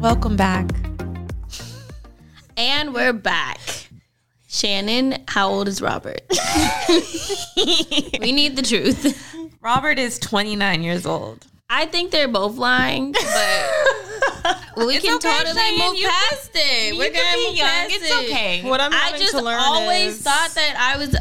Welcome 0.00 0.34
back. 0.36 0.66
And 2.56 2.94
we're 2.94 3.12
back. 3.12 3.60
Shanan, 4.48 5.22
how 5.28 5.50
old 5.50 5.68
is 5.68 5.82
Robert? 5.82 6.22
we 8.18 8.32
need 8.32 8.56
the 8.56 8.62
truth. 8.62 9.36
Robert 9.60 9.98
is 9.98 10.18
29 10.18 10.82
years 10.82 11.04
old. 11.04 11.46
I 11.68 11.84
think 11.84 12.12
they're 12.12 12.28
both 12.28 12.56
lying, 12.56 13.12
but 13.12 13.22
we 14.76 14.96
It's 14.96 15.04
can 15.04 15.14
okay, 15.16 15.28
totally 15.38 15.60
Cheyenne. 15.60 15.78
move 15.90 15.98
You 15.98 16.08
past 16.08 16.50
it. 16.54 16.92
You 16.92 16.98
We're 16.98 17.10
can 17.10 17.22
gonna 17.24 17.36
be 17.36 17.46
move 17.48 17.56
young. 17.56 17.66
past 17.68 17.90
It's 17.94 18.10
it. 18.10 18.24
okay. 18.30 18.62
What 18.68 18.80
I'm 18.80 18.92
I 18.92 18.96
having 18.96 19.20
just 19.20 19.32
to 19.32 19.42
learn 19.42 19.58
always 19.60 20.14
is 20.16 20.22
thought 20.22 20.50
that 20.54 20.74
I 20.78 20.96
was. 20.98 21.14
Uh, 21.14 21.20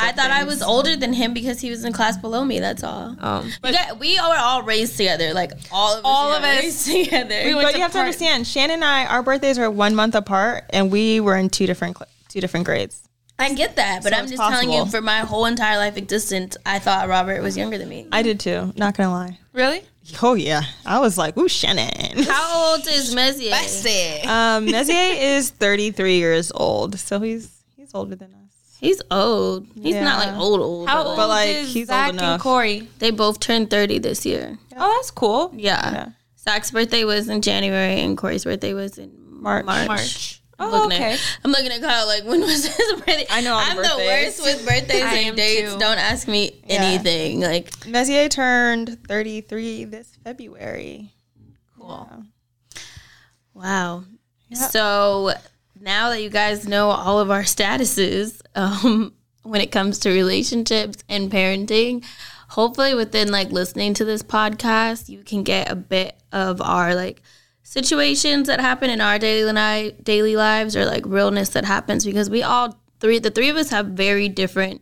I 0.00 0.12
thought 0.12 0.30
I 0.30 0.44
was 0.44 0.62
older 0.62 0.96
than 0.96 1.12
him 1.12 1.34
because 1.34 1.60
he 1.60 1.70
was 1.70 1.84
in 1.84 1.92
class 1.92 2.16
below 2.16 2.44
me. 2.44 2.60
That's 2.60 2.82
all. 2.84 3.16
Um, 3.20 3.52
You 3.64 3.72
got- 3.72 3.98
we 3.98 4.18
are 4.18 4.36
all 4.36 4.62
raised 4.62 4.96
together. 4.96 5.32
Like 5.34 5.52
all 5.72 5.92
of 5.94 5.98
us. 5.98 6.02
All 6.04 6.32
of 6.32 6.42
us. 6.42 6.60
raised 6.62 6.86
together. 6.90 7.42
We 7.44 7.54
but 7.54 7.70
to 7.72 7.76
you 7.76 7.82
have 7.82 7.92
to 7.92 7.98
understand, 7.98 8.44
Shanan 8.44 8.70
and 8.70 8.84
I, 8.84 9.06
our 9.06 9.22
birthdays 9.22 9.58
are 9.58 9.70
one 9.70 9.94
month 9.94 10.14
apart, 10.14 10.64
and 10.70 10.90
we 10.90 11.20
were 11.20 11.36
in 11.36 11.50
two 11.50 11.66
different 11.66 11.96
cl- 11.98 12.08
two 12.28 12.40
different 12.40 12.66
grades. 12.66 13.02
I 13.38 13.52
get 13.54 13.76
that, 13.76 14.02
but 14.02 14.12
So 14.12 14.18
I'm 14.18 14.24
it's 14.24 14.32
just 14.32 14.42
telling 14.50 14.70
you, 14.72 14.86
for 14.86 15.00
my 15.02 15.20
whole 15.20 15.44
entire 15.44 15.76
life 15.76 15.96
existence, 15.96 16.56
I 16.64 16.78
thought 16.78 17.08
Robert 17.08 17.42
was 17.42 17.56
younger 17.56 17.76
than 17.78 17.88
me. 17.88 18.06
I 18.10 18.22
did 18.22 18.40
too. 18.40 18.72
Not 18.76 18.96
gonna 18.96 19.10
lie. 19.10 19.38
really? 19.52 19.82
Oh 20.22 20.34
yeah, 20.34 20.62
I 20.86 21.00
was 21.00 21.18
like, 21.18 21.36
ooh, 21.36 21.48
Shanan. 21.48 22.24
How 22.28 22.72
old 22.72 22.86
is 22.86 23.14
Messier? 23.14 23.50
Um, 24.30 24.66
Messier 24.66 25.14
is 25.36 25.50
33 25.50 26.16
years 26.18 26.52
old, 26.54 26.98
so 26.98 27.20
he's 27.20 27.62
he's 27.76 27.90
older 27.94 28.14
than 28.16 28.32
us. 28.32 28.78
He's 28.80 29.02
old. 29.10 29.66
He's 29.80 29.96
not 29.96 30.24
like 30.26 30.36
old 30.38 30.60
old. 30.60 30.88
How 30.88 31.02
but 31.02 31.06
old 31.08 31.16
But, 31.16 31.28
like, 31.28 31.48
is 31.48 31.72
he's 31.74 31.90
old 31.90 31.96
Zach 31.98 32.08
and 32.10 32.18
enough. 32.20 32.40
Corey? 32.42 32.88
They 32.98 33.10
both 33.10 33.40
turned 33.40 33.70
30 33.70 33.98
this 34.00 34.24
year. 34.26 34.58
Oh, 34.76 34.94
that's 34.96 35.10
cool. 35.10 35.50
Yeah. 35.56 35.92
Yeah. 35.92 36.08
Zach's 36.38 36.70
birthday 36.70 37.04
was 37.04 37.28
in 37.30 37.40
January 37.42 38.00
and 38.00 38.16
Corey's 38.18 38.44
birthday 38.44 38.74
was 38.74 38.98
in 38.98 39.10
March. 39.28 39.64
March. 39.64 39.88
March. 39.88 40.42
I'm 40.58 40.68
Oh, 40.68 40.82
looking 40.84 40.92
okay. 40.92 41.12
At, 41.14 41.38
I'm 41.44 41.50
looking 41.50 41.70
at 41.70 41.80
Kyle 41.82 42.06
like, 42.06 42.24
when 42.24 42.40
was 42.40 42.66
his 42.66 42.92
birthday? 43.00 43.26
I 43.30 43.40
know 43.42 43.52
all 43.52 43.58
I'm 43.60 43.76
the 43.76 43.82
birthdays. 43.82 44.38
worst 44.38 44.42
with 44.42 44.66
birthdays 44.66 45.02
and 45.02 45.36
dates. 45.36 45.72
too. 45.74 45.78
Don't 45.78 45.98
ask 45.98 46.26
me 46.28 46.60
Yeah. 46.66 46.82
anything. 46.82 47.40
Like, 47.40 47.86
Messier 47.86 48.28
turned 48.28 48.98
33 49.06 49.84
this 49.84 50.16
February. 50.24 51.12
Cool. 51.78 52.24
wow. 53.54 54.04
So 54.70 55.32
now 55.80 56.10
that 56.10 56.22
you 56.22 56.30
guys 56.30 56.66
know 56.66 56.88
all 56.90 57.20
of 57.20 57.30
our 57.30 57.42
statuses 57.42 58.40
um, 58.54 59.12
when 59.42 59.60
it 59.60 59.70
comes 59.72 59.98
to 60.00 60.10
relationships 60.10 61.02
and 61.08 61.30
parenting, 61.30 62.04
hopefully 62.48 62.94
within 62.94 63.30
like 63.30 63.50
listening 63.50 63.94
to 63.94 64.04
this 64.04 64.22
podcast, 64.22 65.08
you 65.08 65.22
can 65.22 65.42
get 65.42 65.70
a 65.70 65.74
bit 65.76 66.16
of 66.32 66.60
our 66.62 66.94
like 66.94 67.22
situations 67.70 68.46
that 68.46 68.60
happen 68.60 68.88
in 68.90 69.00
our 69.00 69.18
daily 69.18 69.50
li- 69.52 69.92
daily 70.04 70.36
lives 70.36 70.76
or 70.76 70.84
like 70.86 71.04
realness 71.04 71.48
that 71.48 71.64
happens 71.64 72.04
because 72.04 72.30
we 72.30 72.40
all 72.40 72.78
three 73.00 73.18
the 73.18 73.28
three 73.30 73.48
of 73.48 73.56
us 73.56 73.70
have 73.70 73.86
very 73.86 74.28
different 74.28 74.80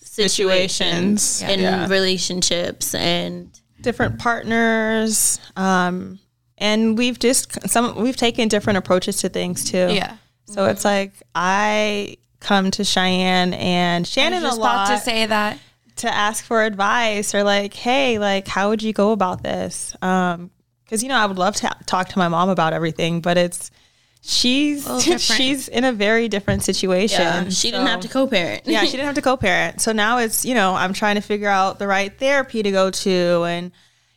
situations 0.00 1.22
Situations. 1.22 1.42
in 1.42 1.60
Yeah. 1.60 1.86
relationships 1.88 2.94
and 2.96 3.48
different 3.80 4.18
partners 4.18 5.38
um 5.56 6.18
and 6.58 6.98
we've 6.98 7.18
just 7.18 7.68
some 7.70 7.94
we've 8.02 8.16
taken 8.16 8.48
different 8.48 8.76
approaches 8.78 9.18
to 9.18 9.28
things 9.28 9.64
too 9.70 9.88
Yeah. 9.92 10.16
so 10.46 10.64
it's 10.64 10.84
like 10.84 11.12
i 11.36 12.16
come 12.40 12.72
to 12.72 12.82
cheyenne 12.82 13.54
and 13.54 14.04
I 14.04 14.08
shanan 14.08 14.32
was 14.32 14.42
just 14.42 14.58
a 14.58 14.60
lot 14.60 14.86
about 14.88 14.98
to 14.98 15.04
say 15.04 15.26
that. 15.26 15.58
to 15.96 16.12
ask 16.12 16.44
for 16.44 16.64
advice 16.64 17.34
or 17.36 17.44
like 17.44 17.72
hey 17.74 18.18
like 18.18 18.48
how 18.48 18.70
would 18.70 18.82
you 18.82 18.92
go 18.92 19.12
about 19.12 19.44
this 19.44 19.94
um 20.02 20.50
because 20.86 21.02
you 21.02 21.08
know 21.10 21.16
i 21.16 21.26
would 21.26 21.38
love 21.38 21.54
to 21.54 21.70
talk 21.84 22.08
to 22.08 22.18
my 22.18 22.28
mom 22.28 22.48
about 22.48 22.72
everything 22.72 23.20
but 23.20 23.36
it's 23.36 23.70
she's 24.22 24.86
she's 25.20 25.68
in 25.68 25.84
a 25.84 25.92
very 25.92 26.28
different 26.28 26.62
situation 26.62 27.20
yeah, 27.20 27.48
she 27.48 27.70
didn't 27.70 27.86
have 27.86 28.00
to 28.00 28.08
co-parent. 28.08 28.62
yeah, 28.66 28.80
she 28.80 28.90
didn't 28.92 29.06
have 29.06 29.14
to 29.14 29.22
co-parent. 29.22 29.80
So 29.80 29.92
now 29.92 30.18
it's, 30.18 30.44
you 30.44 30.54
know, 30.54 30.74
I'm 30.74 30.92
trying 30.92 31.14
to 31.14 31.20
figure 31.20 31.48
out 31.48 31.78
the 31.78 31.86
right 31.86 32.16
therapy 32.18 32.62
to 32.62 32.70
go 32.72 32.90
to 32.90 33.44
and 33.44 33.70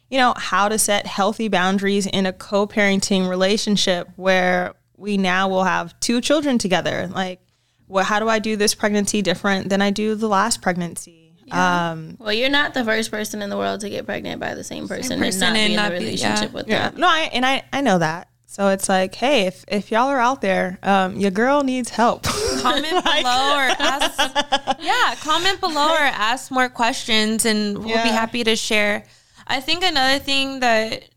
you 0.10 0.18
know, 0.18 0.34
how 0.36 0.68
to 0.68 0.80
set 0.80 1.06
healthy 1.06 1.48
boundaries 1.48 2.08
in 2.08 2.26
a 2.26 2.34
co-parenting 2.34 3.30
relationship 3.30 4.10
where 4.16 4.74
we 4.98 5.18
now 5.18 5.48
will 5.48 5.64
have 5.64 5.98
two 6.00 6.20
children 6.20 6.58
together. 6.58 7.08
Like, 7.14 7.40
well, 7.88 8.04
how 8.04 8.20
do 8.20 8.28
I 8.28 8.40
do 8.40 8.56
this 8.56 8.74
pregnancy 8.74 9.22
different 9.22 9.70
than 9.70 9.82
I 9.82 9.92
do 9.92 10.16
the 10.16 10.28
last 10.28 10.62
pregnancy? 10.62 11.19
Um, 11.52 12.16
Well, 12.20 12.34
you're 12.34 12.50
not 12.50 12.74
the 12.74 12.84
first 12.84 13.12
person 13.12 13.42
in 13.42 13.50
the 13.50 13.58
world 13.58 13.82
to 13.82 13.90
get 13.90 14.06
pregnant 14.06 14.40
by 14.40 14.54
the 14.54 14.64
same 14.64 14.88
person, 14.88 15.20
person 15.20 15.44
and 15.44 15.56
not 15.56 15.56
and 15.56 15.68
be 15.68 15.74
in 15.74 15.76
not 15.76 15.92
a 15.92 15.98
be- 15.98 16.06
relationship 16.06 16.50
yeah. 16.50 16.56
with 16.56 16.68
yeah. 16.68 16.90
them. 16.90 17.02
No, 17.02 17.08
I 17.08 17.30
and 17.34 17.46
I 17.46 17.64
I 17.72 17.82
know 17.82 18.00
that. 18.00 18.28
So 18.46 18.70
it's 18.70 18.90
like, 18.90 19.14
hey, 19.14 19.46
if 19.46 19.64
if 19.68 19.92
y'all 19.92 20.08
are 20.08 20.20
out 20.20 20.42
there, 20.42 20.80
um, 20.82 21.18
your 21.18 21.30
girl 21.30 21.64
needs 21.64 21.92
help. 21.92 22.24
Comment 22.62 23.04
below 23.04 23.56
or 23.56 23.70
ask. 23.80 24.80
Yeah, 24.82 25.16
comment 25.22 25.60
below 25.60 25.90
or 25.90 25.98
ask 25.98 26.52
more 26.52 26.70
questions, 26.70 27.46
and 27.46 27.78
we'll 27.78 28.02
be 28.02 28.10
happy 28.10 28.44
to 28.46 28.56
share. 28.56 29.04
I 29.46 29.60
think 29.60 29.84
another 29.84 30.20
thing 30.20 30.62
that 30.62 31.10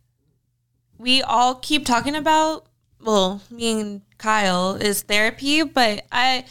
we 0.99 1.23
all 1.23 1.55
keep 1.55 1.87
talking 1.87 2.17
about, 2.17 2.67
well, 3.01 3.41
me 3.51 3.81
and 3.81 4.03
Kyle, 4.19 4.75
is 4.75 5.03
therapy. 5.03 5.63
But 5.63 6.05
I, 6.11 6.45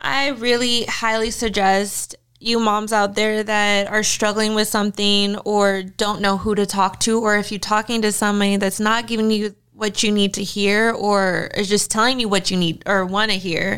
I 0.00 0.30
really 0.30 0.84
highly 0.84 1.30
suggest 1.30 2.16
you 2.40 2.58
moms 2.60 2.92
out 2.92 3.14
there 3.14 3.42
that 3.42 3.88
are 3.88 4.02
struggling 4.02 4.54
with 4.54 4.68
something 4.68 5.36
or 5.38 5.82
don't 5.82 6.20
know 6.20 6.36
who 6.36 6.54
to 6.54 6.66
talk 6.66 7.00
to, 7.00 7.20
or 7.20 7.36
if 7.36 7.50
you're 7.50 7.58
talking 7.58 8.02
to 8.02 8.12
somebody 8.12 8.56
that's 8.56 8.80
not 8.80 9.06
giving 9.06 9.30
you 9.30 9.54
what 9.72 10.02
you 10.02 10.10
need 10.10 10.34
to 10.34 10.42
hear 10.42 10.90
or 10.90 11.50
is 11.56 11.68
just 11.68 11.88
telling 11.90 12.18
you 12.18 12.28
what 12.28 12.50
you 12.50 12.56
need 12.56 12.82
or 12.86 13.04
want 13.06 13.30
to 13.30 13.36
hear, 13.38 13.76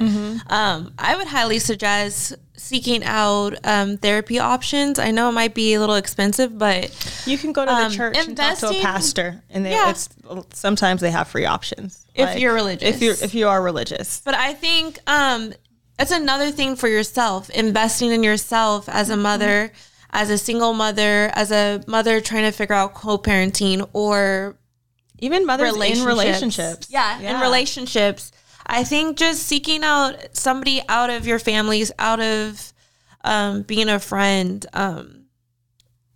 um, 0.48 0.92
I 0.98 1.14
would 1.16 1.26
highly 1.26 1.58
suggest 1.58 2.34
seeking 2.56 3.04
out 3.04 3.54
um, 3.64 3.96
therapy 3.98 4.38
options. 4.38 4.98
I 4.98 5.10
know 5.10 5.28
it 5.28 5.32
might 5.32 5.54
be 5.54 5.74
a 5.74 5.80
little 5.80 5.96
expensive, 5.96 6.56
but 6.58 6.90
You 7.26 7.36
can 7.36 7.52
go 7.52 7.64
to 7.66 7.70
Um, 7.70 7.90
the 7.90 7.96
church 7.96 8.16
and 8.18 8.34
talk 8.36 8.58
to 8.58 8.68
a 8.68 8.80
pastor, 8.80 9.42
and 9.50 9.64
they, 9.64 9.72
Yeah. 9.72 9.90
it's 9.90 10.08
sometimes 10.54 11.00
they 11.02 11.10
have 11.10 11.28
free 11.28 11.44
options 11.46 12.06
If 12.14 12.38
you're 12.38 12.54
religious. 12.54 12.88
If 12.96 13.02
you 13.02 13.10
if 13.12 13.34
you 13.34 13.48
are 13.48 13.62
religious, 13.62 14.20
But 14.24 14.34
I 14.34 14.54
think 14.54 14.98
um, 15.06 15.52
it's 16.00 16.10
another 16.10 16.50
thing 16.50 16.76
for 16.76 16.88
yourself, 16.88 17.50
investing 17.50 18.10
in 18.10 18.22
yourself 18.22 18.88
as 18.88 19.10
a 19.10 19.16
mother, 19.16 19.72
as 20.10 20.30
a 20.30 20.38
single 20.38 20.72
mother, 20.72 21.30
as 21.34 21.52
a 21.52 21.82
mother 21.86 22.20
trying 22.20 22.44
to 22.44 22.52
figure 22.52 22.74
out 22.74 22.94
co 22.94 23.18
parenting, 23.18 23.88
or 23.92 24.56
even 25.18 25.44
mothers 25.44 25.74
in 25.74 26.04
relationships. 26.04 26.88
Yeah, 26.90 27.20
in 27.20 27.40
relationships. 27.40 28.32
I 28.66 28.84
think 28.84 29.18
just 29.18 29.42
seeking 29.42 29.82
out 29.84 30.14
somebody 30.32 30.80
out 30.88 31.10
of 31.10 31.26
your 31.26 31.38
families, 31.38 31.92
out 31.98 32.20
of 32.20 32.72
um, 33.22 33.62
being 33.62 33.88
a 33.88 33.98
friend, 33.98 34.64
um, 34.72 35.24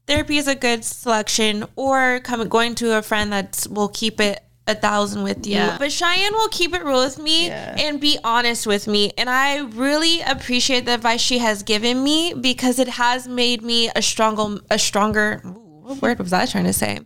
therapy 0.06 0.38
is 0.38 0.48
a 0.48 0.54
good 0.54 0.84
selection. 0.84 1.64
Or 1.76 2.20
coming 2.20 2.48
going 2.48 2.74
to 2.76 2.96
a 2.96 3.02
friend 3.02 3.32
that 3.32 3.66
will 3.70 3.88
keep 3.88 4.20
it 4.20 4.42
a 4.66 4.74
thousand 4.74 5.22
with 5.22 5.46
you. 5.46 5.56
Yeah. 5.56 5.76
But 5.78 5.92
Cheyenne 5.92 6.32
will 6.32 6.48
keep 6.48 6.74
it 6.74 6.82
real 6.82 7.04
with 7.04 7.18
me 7.18 7.50
and 7.50 8.00
be 8.00 8.18
honest 8.24 8.66
with 8.66 8.86
me. 8.88 9.12
And 9.18 9.28
I 9.28 9.58
really 9.58 10.22
appreciate 10.22 10.86
the 10.86 10.94
advice 10.94 11.20
she 11.20 11.38
has 11.38 11.62
given 11.62 12.02
me 12.02 12.32
because 12.32 12.78
it 12.78 12.88
has 12.88 13.28
made 13.28 13.62
me 13.62 13.90
a 13.94 14.00
stronger, 14.00 14.62
a 14.70 14.78
stronger. 14.78 15.38
What 15.44 16.00
word 16.00 16.18
was 16.18 16.32
I 16.32 16.46
trying 16.46 16.64
to 16.64 16.72
say? 16.72 17.00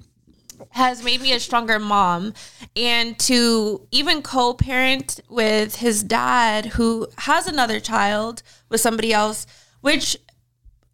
Has 0.70 1.02
made 1.02 1.20
me 1.20 1.32
a 1.32 1.40
stronger 1.40 1.80
mom, 1.80 2.34
and 2.76 3.18
to 3.20 3.86
even 3.90 4.22
co-parent 4.22 5.18
with 5.28 5.76
his 5.76 6.04
dad, 6.04 6.66
who 6.66 7.08
has 7.16 7.48
another 7.48 7.80
child 7.80 8.42
with 8.68 8.80
somebody 8.80 9.12
else, 9.12 9.46
which 9.80 10.16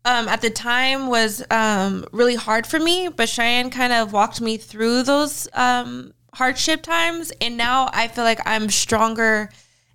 um, 0.07 0.29
at 0.29 0.41
the 0.41 0.49
time 0.49 1.09
was 1.09 1.45
um, 1.51 2.07
really 2.13 2.37
hard 2.37 2.67
for 2.67 2.79
me, 2.79 3.09
but 3.09 3.29
Cheyenne 3.29 3.69
kind 3.69 3.93
of 3.93 4.13
walked 4.13 4.41
me 4.41 4.57
through 4.57 5.03
those 5.03 5.49
um, 5.55 6.14
hardship 6.35 6.83
times. 6.83 7.33
And 7.41 7.57
now 7.57 7.91
I 7.93 8.09
feel 8.09 8.25
like 8.25 8.41
I'm 8.47 8.69
stronger 8.71 9.51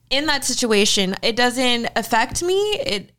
in 0.10 0.26
that 0.26 0.44
situation. 0.44 1.16
It 1.22 1.36
doesn't 1.36 1.90
affect 1.96 2.42
me. 2.44 2.58
It, 2.86 3.12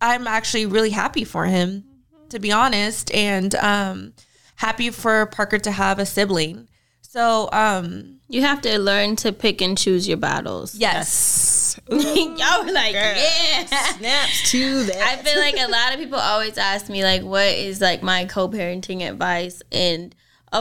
I'm 0.00 0.26
actually 0.26 0.66
really 0.66 0.90
happy 0.90 1.24
for 1.24 1.46
him, 1.46 1.84
to 2.28 2.38
be 2.38 2.52
honest, 2.52 3.12
and 3.14 3.54
um, 3.56 4.12
happy 4.56 4.90
for 4.90 5.26
Parker 5.26 5.58
to 5.58 5.70
have 5.72 5.98
a 5.98 6.06
sibling. 6.06 6.68
So, 7.00 7.48
um, 7.50 8.20
You 8.28 8.42
have 8.42 8.60
to 8.62 8.78
learn 8.78 9.16
to 9.16 9.32
pick 9.32 9.62
and 9.62 9.76
choose 9.78 10.06
your 10.06 10.18
battles. 10.18 10.74
yes. 10.74 11.80
Y'all 11.90 12.64
were 12.64 12.72
like, 12.72 12.94
yeah. 12.94 13.64
Snaps 13.66 14.50
to 14.50 14.84
that. 14.84 14.96
I 14.96 15.16
feel 15.22 15.38
like 15.40 15.56
a 15.58 15.70
lot 15.70 15.92
of 15.94 15.98
people 15.98 16.18
always 16.18 16.56
ask 16.58 16.88
me 16.88 17.02
like 17.04 17.22
what 17.22 17.46
is 17.46 17.80
like 17.80 18.02
my 18.02 18.24
co-parenting 18.26 19.06
advice 19.08 19.62
and 19.70 20.14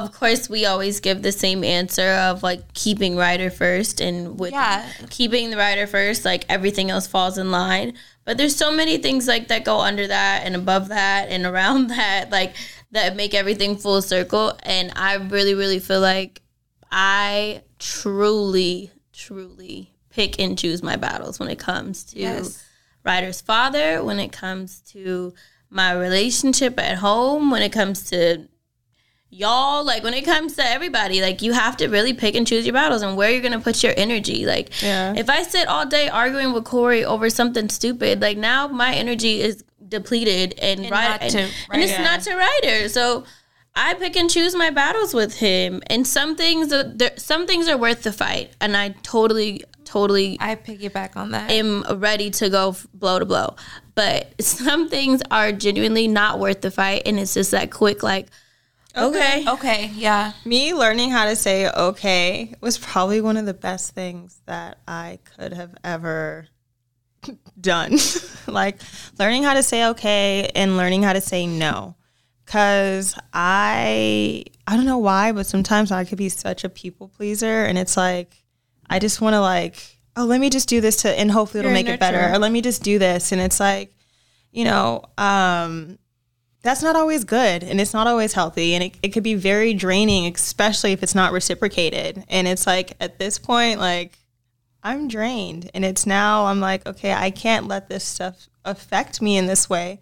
of 0.04 0.12
course 0.12 0.50
we 0.50 0.66
always 0.66 1.00
give 1.00 1.22
the 1.22 1.32
same 1.32 1.64
answer 1.64 2.10
of 2.10 2.44
like 2.44 2.74
keeping 2.74 3.16
Ryder 3.16 3.50
first 3.50 4.02
and 4.02 4.40
with 4.40 4.52
Yeah. 4.54 4.88
keeping 5.10 5.50
the 5.50 5.58
Ryder 5.58 5.88
first 5.88 6.26
like 6.26 6.46
everything 6.50 6.90
else 6.92 7.08
falls 7.08 7.38
in 7.38 7.52
line 7.52 7.94
but 8.26 8.38
there's 8.38 8.56
so 8.56 8.72
many 8.72 8.98
things 8.98 9.28
like 9.28 9.48
that 9.50 9.64
go 9.66 9.80
under 9.80 10.08
that 10.08 10.42
and 10.46 10.56
above 10.56 10.88
that 10.90 11.30
and 11.30 11.46
around 11.46 11.88
that 11.98 12.30
like 12.32 12.56
that 12.92 13.16
make 13.16 13.34
everything 13.34 13.76
full 13.78 14.02
circle 14.02 14.58
and 14.64 14.92
I 14.96 15.16
really 15.16 15.54
really 15.54 15.80
feel 15.80 16.00
like 16.02 16.42
I 16.92 17.62
truly 17.80 18.92
truly 19.14 19.92
pick 20.10 20.40
and 20.40 20.58
choose 20.58 20.82
my 20.84 20.96
battles 20.96 21.40
when 21.40 21.50
it 21.50 21.60
comes 21.60 22.04
to 22.06 22.20
Yes. 22.20 22.64
Ryder's 23.04 23.40
father, 23.42 24.04
when 24.04 24.20
it 24.20 24.32
comes 24.32 24.80
to 24.94 25.34
my 25.70 25.92
relationship 25.94 26.80
at 26.80 26.98
home, 26.98 27.52
when 27.52 27.62
it 27.62 27.72
comes 27.72 28.10
to 28.10 28.48
y'all, 29.36 29.84
like 29.86 30.04
when 30.04 30.14
it 30.14 30.24
comes 30.26 30.54
to 30.56 30.66
everybody, 30.66 31.22
like 31.22 31.42
you 31.42 31.52
have 31.54 31.76
to 31.78 31.88
really 31.88 32.14
pick 32.14 32.36
and 32.36 32.48
choose 32.48 32.66
your 32.66 32.74
battles 32.74 33.02
and 33.02 33.18
where 33.18 33.30
you're 33.32 33.42
gonna 33.42 33.60
put 33.60 33.84
your 33.84 33.94
energy. 33.98 34.46
Like 34.46 34.82
Yeah. 34.82 35.14
if 35.16 35.30
I 35.30 35.44
sit 35.44 35.68
all 35.68 35.86
day 35.86 36.08
arguing 36.10 36.54
with 36.54 36.64
Corey 36.64 37.04
over 37.04 37.30
something 37.30 37.70
stupid, 37.70 38.22
like 38.22 38.38
now 38.38 38.68
my 38.68 38.94
energy 38.94 39.42
is 39.42 39.64
depleted 39.88 40.56
and, 40.60 40.80
And 40.82 40.90
not 40.90 41.22
and, 41.22 41.36
and 41.72 41.82
it's 41.84 42.00
not 42.00 42.22
to 42.22 42.36
Ryder. 42.36 42.90
So 42.90 43.26
I 43.76 43.94
pick 43.96 44.16
and 44.16 44.30
choose 44.30 44.56
my 44.56 44.70
battles 44.70 45.14
with 45.14 45.38
him, 45.38 45.84
and 45.88 46.08
some 46.08 46.38
things, 46.38 46.72
are- 46.72 46.94
some 47.18 47.46
things 47.46 47.68
are 47.68 47.78
worth 47.78 48.04
the 48.04 48.14
fight, 48.14 48.54
and 48.62 48.76
I 48.78 48.96
totally, 49.04 49.66
totally 49.84 50.38
I 50.40 50.56
piggyback 50.56 51.18
on 51.18 51.32
that. 51.32 51.52
am 51.52 51.84
ready 52.00 52.30
to 52.32 52.50
go 52.50 52.70
f- 52.70 52.88
blow 52.94 53.20
to 53.20 53.26
blow. 53.26 53.58
But 53.94 54.34
some 54.42 54.88
things 54.88 55.22
are 55.30 55.52
genuinely 55.52 56.08
not 56.08 56.40
worth 56.40 56.62
the 56.62 56.72
fight, 56.72 57.02
and 57.06 57.20
it's 57.20 57.34
just 57.34 57.52
that 57.52 57.70
quick, 57.70 58.02
like, 58.02 58.28
okay, 58.98 59.46
okay, 59.48 59.92
yeah. 59.96 60.34
Me 60.46 60.74
learning 60.74 61.12
how 61.12 61.26
to 61.26 61.36
say 61.36 61.70
okay 61.70 62.56
was 62.62 62.78
probably 62.78 63.22
one 63.22 63.38
of 63.38 63.46
the 63.46 63.54
best 63.54 63.94
things 63.94 64.42
that 64.46 64.80
I 64.88 65.20
could 65.38 65.54
have 65.54 65.76
ever 65.84 66.48
done. 67.60 67.98
like 68.48 68.80
learning 69.20 69.44
how 69.44 69.54
to 69.54 69.64
say 69.64 69.88
okay 69.88 70.52
and 70.56 70.78
learning 70.78 71.04
how 71.04 71.14
to 71.14 71.22
say 71.22 71.46
no. 71.48 71.96
Cause 72.46 73.18
I 73.34 74.46
I 74.68 74.76
don't 74.76 74.86
know 74.86 75.00
why, 75.00 75.32
but 75.32 75.48
sometimes 75.48 75.92
I 75.92 76.06
could 76.06 76.18
be 76.18 76.30
such 76.30 76.64
a 76.64 76.70
people 76.70 77.08
pleaser 77.08 77.66
and 77.66 77.78
it's 77.78 77.98
like 77.98 78.44
I 78.88 79.00
just 79.00 79.20
wanna 79.20 79.42
like, 79.42 80.00
oh 80.16 80.26
let 80.26 80.40
me 80.40 80.50
just 80.50 80.70
do 80.70 80.80
this 80.80 80.98
to 80.98 81.20
and 81.20 81.32
hopefully 81.32 81.60
it'll 81.60 81.72
You're 81.72 81.84
make 81.84 81.90
it 81.90 82.00
better. 82.00 82.34
Or 82.34 82.38
let 82.38 82.52
me 82.52 82.62
just 82.62 82.84
do 82.84 83.00
this. 83.00 83.32
And 83.32 83.42
it's 83.42 83.60
like, 83.60 83.96
you 84.52 84.64
know, 84.64 85.06
um 85.18 85.98
that's 86.66 86.82
not 86.82 86.96
always 86.96 87.24
good 87.24 87.64
and 87.64 87.80
it's 87.80 87.94
not 87.94 88.08
always 88.08 88.34
healthy 88.34 88.74
and 88.74 88.84
it, 88.84 88.96
it 89.04 89.10
could 89.10 89.24
be 89.24 89.36
very 89.36 89.74
draining 89.74 90.34
especially 90.34 90.92
if 90.92 91.04
it's 91.04 91.16
not 91.16 91.32
reciprocated. 91.32 92.26
And 92.28 92.48
it's 92.48 92.66
like 92.66 92.94
at 93.00 93.20
this 93.20 93.38
point 93.38 93.80
like 93.80 94.18
i'm 94.84 95.08
drained 95.08 95.70
and 95.74 95.86
it's 95.86 96.06
now 96.06 96.46
i'm 96.46 96.60
like 96.60 96.86
okay 96.86 97.14
i 97.14 97.32
can't 97.32 97.68
let 97.68 97.90
this 97.90 98.04
stuff 98.04 98.50
affect 98.64 99.22
me 99.22 99.38
in 99.38 99.48
this 99.48 99.70
way 99.70 100.00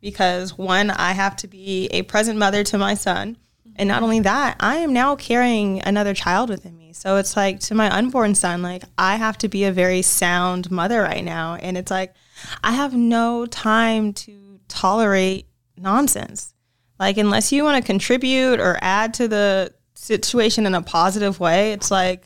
because 0.00 0.56
one 0.56 0.90
i 0.90 1.12
have 1.12 1.36
to 1.36 1.48
be 1.48 1.86
a 1.86 2.02
present 2.02 2.38
mother 2.38 2.62
to 2.62 2.78
my 2.78 2.94
son 2.94 3.36
and 3.76 3.88
not 3.88 4.02
only 4.02 4.20
that 4.20 4.56
i 4.60 4.76
am 4.76 4.92
now 4.92 5.16
carrying 5.16 5.80
another 5.82 6.14
child 6.14 6.50
within 6.50 6.76
me. 6.76 6.92
So 6.92 7.16
it's 7.16 7.36
like 7.36 7.58
to 7.60 7.74
my 7.74 7.90
unborn 7.90 8.34
son 8.34 8.62
like 8.62 8.84
i 8.98 9.16
have 9.16 9.38
to 9.38 9.48
be 9.48 9.64
a 9.64 9.72
very 9.72 10.02
sound 10.02 10.70
mother 10.70 11.00
right 11.00 11.24
now 11.24 11.54
and 11.56 11.76
it's 11.76 11.90
like 11.90 12.14
i 12.62 12.72
have 12.72 12.94
no 12.94 13.46
time 13.46 14.12
to 14.12 14.60
tolerate 14.68 15.46
nonsense. 15.82 16.54
Like 16.98 17.16
unless 17.18 17.52
you 17.52 17.64
want 17.64 17.82
to 17.82 17.86
contribute 17.86 18.60
or 18.60 18.78
add 18.80 19.14
to 19.14 19.28
the 19.28 19.74
situation 19.94 20.66
in 20.66 20.74
a 20.74 20.82
positive 20.82 21.38
way 21.38 21.72
it's 21.72 21.90
like 21.90 22.24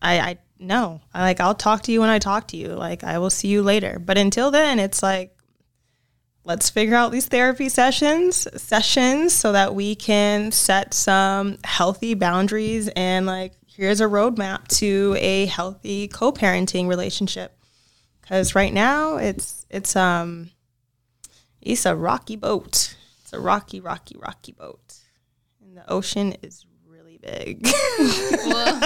i 0.00 0.20
i 0.20 0.38
no. 0.58 1.00
I, 1.14 1.22
like 1.22 1.40
i'll 1.40 1.54
talk 1.54 1.82
to 1.84 1.92
you 1.92 2.00
when 2.00 2.10
i 2.10 2.18
talk 2.18 2.48
to 2.48 2.56
you. 2.56 2.68
Like 2.68 3.04
i 3.04 3.18
will 3.18 3.30
see 3.30 3.48
you 3.48 3.62
later. 3.62 3.98
But 3.98 4.18
until 4.18 4.50
then 4.50 4.78
it's 4.78 5.02
like 5.02 5.36
let's 6.44 6.68
figure 6.70 6.96
out 6.96 7.12
these 7.12 7.26
therapy 7.26 7.68
sessions 7.68 8.46
sessions 8.60 9.32
so 9.32 9.52
that 9.52 9.74
we 9.74 9.94
can 9.94 10.52
set 10.52 10.92
some 10.92 11.58
healthy 11.64 12.14
boundaries 12.14 12.88
and 12.88 13.26
like 13.26 13.52
here's 13.66 14.00
a 14.00 14.06
roadmap 14.06 14.66
to 14.68 15.16
a 15.18 15.46
healthy 15.46 16.08
co-parenting 16.08 16.88
relationship. 16.88 17.56
Because 18.20 18.54
right 18.54 18.72
now 18.72 19.16
it's 19.16 19.64
it's 19.70 19.96
um 19.96 20.50
it's 21.62 21.86
a 21.86 21.94
rocky 21.94 22.36
boat 22.36 22.96
it's 23.22 23.32
a 23.32 23.40
rocky 23.40 23.80
rocky 23.80 24.16
rocky 24.18 24.52
boat 24.52 24.94
and 25.62 25.76
the 25.76 25.90
ocean 25.90 26.34
is 26.42 26.64
really 26.88 27.18
big 27.18 27.62
well, 27.98 28.80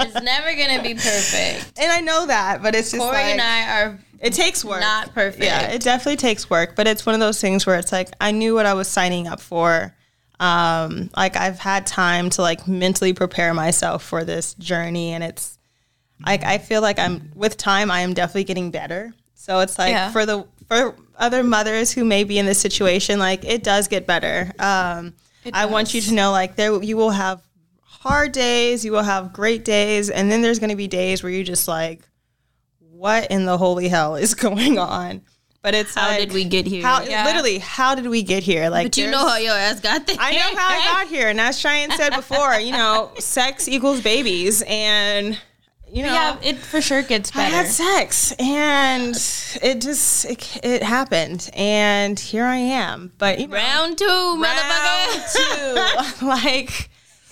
it's 0.00 0.22
never 0.22 0.54
gonna 0.54 0.82
be 0.82 0.94
perfect. 0.94 1.78
and 1.78 1.90
i 1.90 2.00
know 2.00 2.26
that 2.26 2.62
but 2.62 2.74
it's 2.74 2.90
just 2.90 3.02
Corey 3.02 3.14
like, 3.16 3.24
and 3.26 3.40
I 3.40 3.82
are 3.82 3.98
it 4.22 4.32
takes 4.34 4.64
work 4.64 4.80
not 4.80 5.12
perfect. 5.12 5.42
Yeah, 5.42 5.72
it 5.72 5.82
definitely 5.82 6.16
takes 6.16 6.48
work, 6.48 6.76
but 6.76 6.86
it's 6.86 7.04
one 7.04 7.16
of 7.16 7.20
those 7.20 7.40
things 7.40 7.66
where 7.66 7.76
it's 7.76 7.90
like 7.90 8.08
I 8.20 8.30
knew 8.30 8.54
what 8.54 8.66
I 8.66 8.74
was 8.74 8.86
signing 8.86 9.26
up 9.26 9.40
for. 9.40 9.92
Um, 10.38 11.10
like 11.16 11.36
I've 11.36 11.58
had 11.58 11.88
time 11.88 12.30
to 12.30 12.42
like 12.42 12.68
mentally 12.68 13.14
prepare 13.14 13.52
myself 13.52 14.04
for 14.04 14.22
this 14.22 14.54
journey, 14.54 15.12
and 15.12 15.24
it's 15.24 15.58
like 16.24 16.44
I 16.44 16.58
feel 16.58 16.82
like 16.82 17.00
I'm 17.00 17.32
with 17.34 17.56
time. 17.56 17.90
I 17.90 18.02
am 18.02 18.14
definitely 18.14 18.44
getting 18.44 18.70
better. 18.70 19.12
So 19.34 19.58
it's 19.58 19.76
like 19.76 19.90
Yeah. 19.90 20.12
for 20.12 20.24
the 20.24 20.46
for 20.68 20.94
other 21.16 21.42
mothers 21.42 21.92
who 21.92 22.04
may 22.04 22.24
be 22.24 22.38
in 22.38 22.46
this 22.46 22.60
situation, 22.60 23.18
like 23.18 23.44
it 23.44 23.62
does 23.62 23.88
get 23.88 24.06
better. 24.06 24.52
Um, 24.58 25.14
I 25.52 25.66
want 25.66 25.94
you 25.94 26.00
to 26.02 26.14
know, 26.14 26.30
like 26.30 26.56
there 26.56 26.82
you 26.82 26.96
will 26.96 27.10
have 27.10 27.42
hard 27.82 28.32
days, 28.32 28.84
you 28.84 28.92
will 28.92 29.02
have 29.02 29.32
great 29.32 29.64
days, 29.64 30.10
and 30.10 30.30
then 30.30 30.42
there's 30.42 30.58
going 30.58 30.70
to 30.70 30.76
be 30.76 30.88
days 30.88 31.22
where 31.22 31.32
you 31.32 31.44
just 31.44 31.68
like 31.68 32.02
what 32.78 33.28
in 33.32 33.46
the 33.46 33.58
holy 33.58 33.88
hell 33.88 34.14
is 34.14 34.34
going 34.46 34.78
on? 34.78 35.22
But 35.60 35.74
it's 35.74 35.94
How 35.94 36.08
like, 36.08 36.18
did 36.20 36.32
we 36.32 36.44
get 36.44 36.66
here? 36.66 36.82
How 36.82 37.02
Yeah. 37.02 37.24
literally? 37.24 37.58
How 37.58 37.94
did 37.94 38.06
we 38.08 38.22
get 38.24 38.42
here? 38.42 38.68
Like, 38.68 38.86
but 38.86 38.96
you 38.96 39.10
know 39.10 39.26
how 39.28 39.36
your 39.36 39.54
ass 39.54 39.78
got 39.80 40.06
there. 40.08 40.16
I 40.18 40.32
know 40.32 40.56
how 40.56 40.68
I 40.68 40.84
got 41.04 41.08
here, 41.08 41.28
and 41.28 41.40
as 41.40 41.58
Cheyenne 41.58 41.92
said 41.92 42.10
before, 42.14 42.54
you 42.54 42.72
know, 42.72 43.12
sex 43.18 43.68
equals 43.68 44.00
babies, 44.00 44.62
and 44.66 45.38
you 45.92 46.02
know, 46.02 46.12
Yeah, 46.12 46.38
it 46.42 46.56
for 46.56 46.80
sure 46.80 47.02
gets 47.02 47.30
better. 47.30 47.54
I 47.54 47.58
had 47.58 47.66
sex, 47.68 48.32
and 48.38 49.14
it 49.62 49.80
just 49.80 50.24
it, 50.24 50.60
it 50.64 50.82
happened, 50.82 51.50
and 51.54 52.18
here 52.18 52.44
I 52.46 52.56
am. 52.56 53.12
But 53.18 53.38
you 53.38 53.46
know, 53.48 53.54
Round 53.56 53.98
two, 53.98 54.04
motherfucker. 54.06 54.44
round 55.68 56.20
two, 56.20 56.26
like 56.26 56.88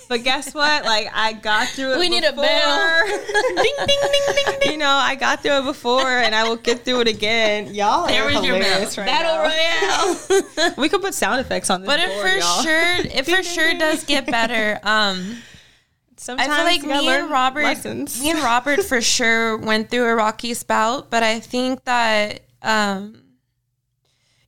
But 0.08 0.24
guess 0.24 0.52
what? 0.54 0.84
Like 0.84 1.08
I 1.14 1.32
got 1.34 1.68
through 1.68 1.92
it. 1.94 1.98
We 2.00 2.08
need 2.08 2.24
a 2.24 2.32
before. 2.32 2.44
bell. 2.44 3.06
ding 3.06 3.56
ding 3.86 3.86
ding 3.86 4.34
ding 4.34 4.58
ding. 4.60 4.72
You 4.72 4.78
know, 4.78 4.90
I 4.90 5.14
got 5.14 5.40
through 5.42 5.58
it 5.60 5.64
before, 5.64 6.02
and 6.08 6.34
I 6.34 6.48
will 6.48 6.56
get 6.56 6.84
through 6.84 7.00
it 7.02 7.08
again. 7.08 7.72
Y'all 7.74 8.08
There 8.08 8.24
was 8.26 8.44
your 8.44 8.58
bell. 8.58 8.80
right 8.82 8.96
Battle 8.96 9.36
now. 9.36 9.42
Royale. 10.58 10.74
We 10.76 10.88
could 10.88 11.00
put 11.00 11.14
sound 11.14 11.40
effects 11.40 11.70
on 11.70 11.80
this. 11.82 11.86
But 11.86 12.00
it 12.00 12.10
for 12.20 12.28
y'all. 12.28 12.62
sure, 12.62 12.96
it 13.18 13.24
for 13.24 13.42
sure 13.42 13.72
does 13.78 14.04
get 14.04 14.26
better. 14.26 14.78
Um, 14.82 15.38
Sometimes 16.20 16.50
I 16.50 16.56
feel 16.56 16.64
like 16.90 17.02
me 17.02 17.08
and 17.08 17.30
Robert, 17.30 17.62
lessons. 17.62 18.20
me 18.20 18.30
and 18.30 18.40
Robert 18.40 18.82
for 18.82 19.00
sure 19.16 19.56
went 19.56 19.88
through 19.88 20.04
a 20.04 20.14
rocky 20.14 20.52
spout, 20.52 21.08
but 21.08 21.22
I 21.22 21.40
think 21.40 21.84
that 21.84 22.42
um, 22.60 23.22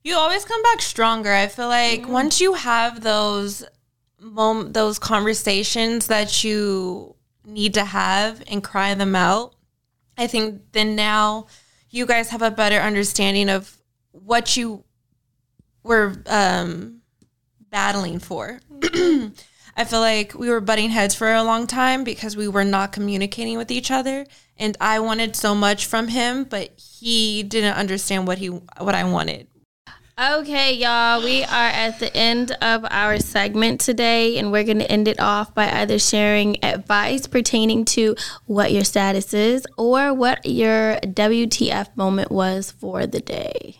you 0.03 0.15
always 0.15 0.45
come 0.45 0.61
back 0.61 0.83
stronger. 0.83 1.33
I 1.33 1.47
feel 1.47 1.67
like 1.67 2.07
once 2.07 2.39
you 2.39 2.53
have 2.53 3.01
those 3.01 3.65
mom- 4.21 4.73
those 4.73 4.99
conversations 4.99 6.05
that 6.07 6.43
you 6.43 7.15
need 7.43 7.73
to 7.73 7.85
have 7.85 8.43
and 8.45 8.63
cry 8.63 8.93
them 8.93 9.15
out, 9.15 9.55
I 10.15 10.27
think 10.27 10.61
then 10.73 10.95
now 10.95 11.47
you 11.89 12.05
guys 12.05 12.29
have 12.29 12.43
a 12.43 12.51
better 12.51 12.77
understanding 12.77 13.49
of 13.49 13.79
what 14.11 14.55
you 14.55 14.83
were 15.81 16.21
um, 16.27 17.01
battling 17.71 18.19
for. 18.19 18.59
I 19.75 19.85
feel 19.85 20.01
like 20.01 20.33
we 20.35 20.49
were 20.49 20.61
butting 20.61 20.91
heads 20.91 21.15
for 21.15 21.33
a 21.33 21.43
long 21.43 21.65
time 21.65 22.03
because 22.03 22.37
we 22.37 22.47
were 22.47 22.63
not 22.63 22.91
communicating 22.91 23.57
with 23.57 23.71
each 23.71 23.89
other, 23.89 24.25
and 24.57 24.77
I 24.79 24.99
wanted 24.99 25.35
so 25.35 25.55
much 25.55 25.87
from 25.87 26.09
him, 26.09 26.43
but 26.43 26.79
he 26.79 27.43
didn't 27.43 27.75
understand 27.75 28.27
what 28.27 28.37
he 28.37 28.47
what 28.47 28.93
I 28.93 29.03
wanted. 29.03 29.47
Okay, 30.19 30.73
y'all, 30.75 31.23
we 31.23 31.43
are 31.43 31.69
at 31.69 31.99
the 31.99 32.15
end 32.15 32.51
of 32.61 32.85
our 32.91 33.17
segment 33.17 33.81
today, 33.81 34.37
and 34.37 34.51
we're 34.51 34.63
going 34.63 34.77
to 34.77 34.91
end 34.91 35.07
it 35.07 35.19
off 35.19 35.55
by 35.55 35.71
either 35.71 35.97
sharing 35.97 36.63
advice 36.63 37.25
pertaining 37.25 37.83
to 37.85 38.15
what 38.45 38.71
your 38.71 38.83
status 38.83 39.33
is 39.33 39.65
or 39.75 40.13
what 40.13 40.45
your 40.45 40.97
WTF 40.97 41.97
moment 41.97 42.31
was 42.31 42.69
for 42.69 43.07
the 43.07 43.21
day. 43.21 43.77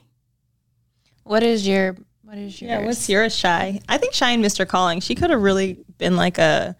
What 1.24 1.44
is 1.44 1.68
your 1.68 1.98
what 2.34 2.42
is 2.42 2.60
your 2.62 2.72
Yeah, 2.72 2.86
what's 2.86 3.08
yours, 3.08 3.36
Shy? 3.36 3.80
I 3.88 3.98
think 4.00 4.14
Shy 4.14 4.32
and 4.32 4.44
Mr. 4.44 4.68
Calling. 4.68 5.02
She 5.02 5.14
could 5.14 5.30
have 5.30 5.42
really 5.42 5.78
been 6.00 6.16
like 6.16 6.40
a 6.40 6.76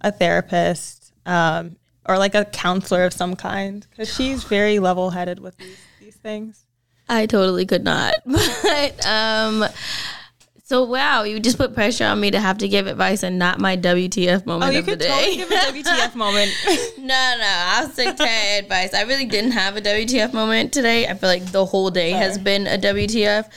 a 0.00 0.10
therapist 0.10 1.12
um, 1.24 1.76
or 2.08 2.18
like 2.18 2.34
a 2.34 2.44
counselor 2.44 3.04
of 3.04 3.12
some 3.12 3.36
kind 3.36 3.86
because 3.90 4.12
she's 4.12 4.42
very 4.58 4.78
level 4.80 5.10
headed 5.10 5.38
with 5.38 5.56
these, 5.58 5.78
these 6.00 6.16
things. 6.16 6.64
I 7.08 7.26
totally 7.26 7.66
could 7.66 7.84
not. 7.84 8.14
But 8.26 9.06
um 9.06 9.64
so 10.64 10.82
wow, 10.84 11.22
you 11.22 11.38
just 11.38 11.58
put 11.58 11.74
pressure 11.74 12.04
on 12.04 12.18
me 12.18 12.32
to 12.32 12.40
have 12.40 12.58
to 12.58 12.66
give 12.66 12.88
advice 12.88 13.22
and 13.22 13.38
not 13.38 13.60
my 13.60 13.76
WTF 13.76 14.44
moment 14.46 14.68
Oh, 14.68 14.72
you 14.72 14.80
of 14.80 14.86
the 14.86 14.90
could 14.92 14.98
day. 14.98 15.06
totally 15.08 15.36
give 15.36 15.50
a 15.52 15.54
WTF 15.54 16.14
moment. 16.24 16.50
no, 16.98 17.04
no, 17.38 17.44
I'll 17.68 17.88
stick 17.88 18.16
to 18.16 18.24
advice. 18.58 18.92
I 18.92 19.02
really 19.02 19.26
didn't 19.26 19.52
have 19.52 19.76
a 19.76 19.80
WTF 19.80 20.32
moment 20.32 20.72
today. 20.72 21.06
I 21.06 21.14
feel 21.14 21.28
like 21.28 21.46
the 21.52 21.64
whole 21.64 21.90
day 21.92 22.10
has 22.10 22.36
been 22.36 22.66
a 22.66 22.76
WTF. 22.78 23.48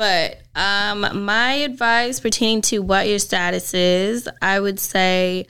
But 0.00 0.40
um, 0.54 1.26
my 1.26 1.52
advice 1.56 2.20
pertaining 2.20 2.62
to 2.62 2.78
what 2.78 3.06
your 3.06 3.18
status 3.18 3.74
is, 3.74 4.26
I 4.40 4.58
would 4.58 4.80
say 4.80 5.46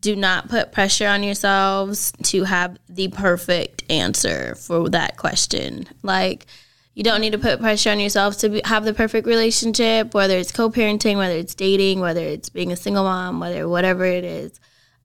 do 0.00 0.16
not 0.16 0.48
put 0.48 0.72
pressure 0.72 1.06
on 1.06 1.22
yourselves 1.22 2.10
to 2.22 2.44
have 2.44 2.78
the 2.88 3.08
perfect 3.08 3.84
answer 3.90 4.54
for 4.54 4.88
that 4.88 5.18
question. 5.18 5.86
Like, 6.02 6.46
you 6.94 7.02
don't 7.04 7.20
need 7.20 7.32
to 7.32 7.38
put 7.38 7.60
pressure 7.60 7.90
on 7.90 8.00
yourself 8.00 8.38
to 8.38 8.48
be, 8.48 8.62
have 8.64 8.86
the 8.86 8.94
perfect 8.94 9.26
relationship, 9.26 10.14
whether 10.14 10.38
it's 10.38 10.52
co 10.52 10.70
parenting, 10.70 11.18
whether 11.18 11.34
it's 11.34 11.54
dating, 11.54 12.00
whether 12.00 12.22
it's 12.22 12.48
being 12.48 12.72
a 12.72 12.76
single 12.76 13.04
mom, 13.04 13.40
whether 13.40 13.68
whatever 13.68 14.06
it 14.06 14.24
is. 14.24 14.58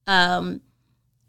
Um, 0.07 0.61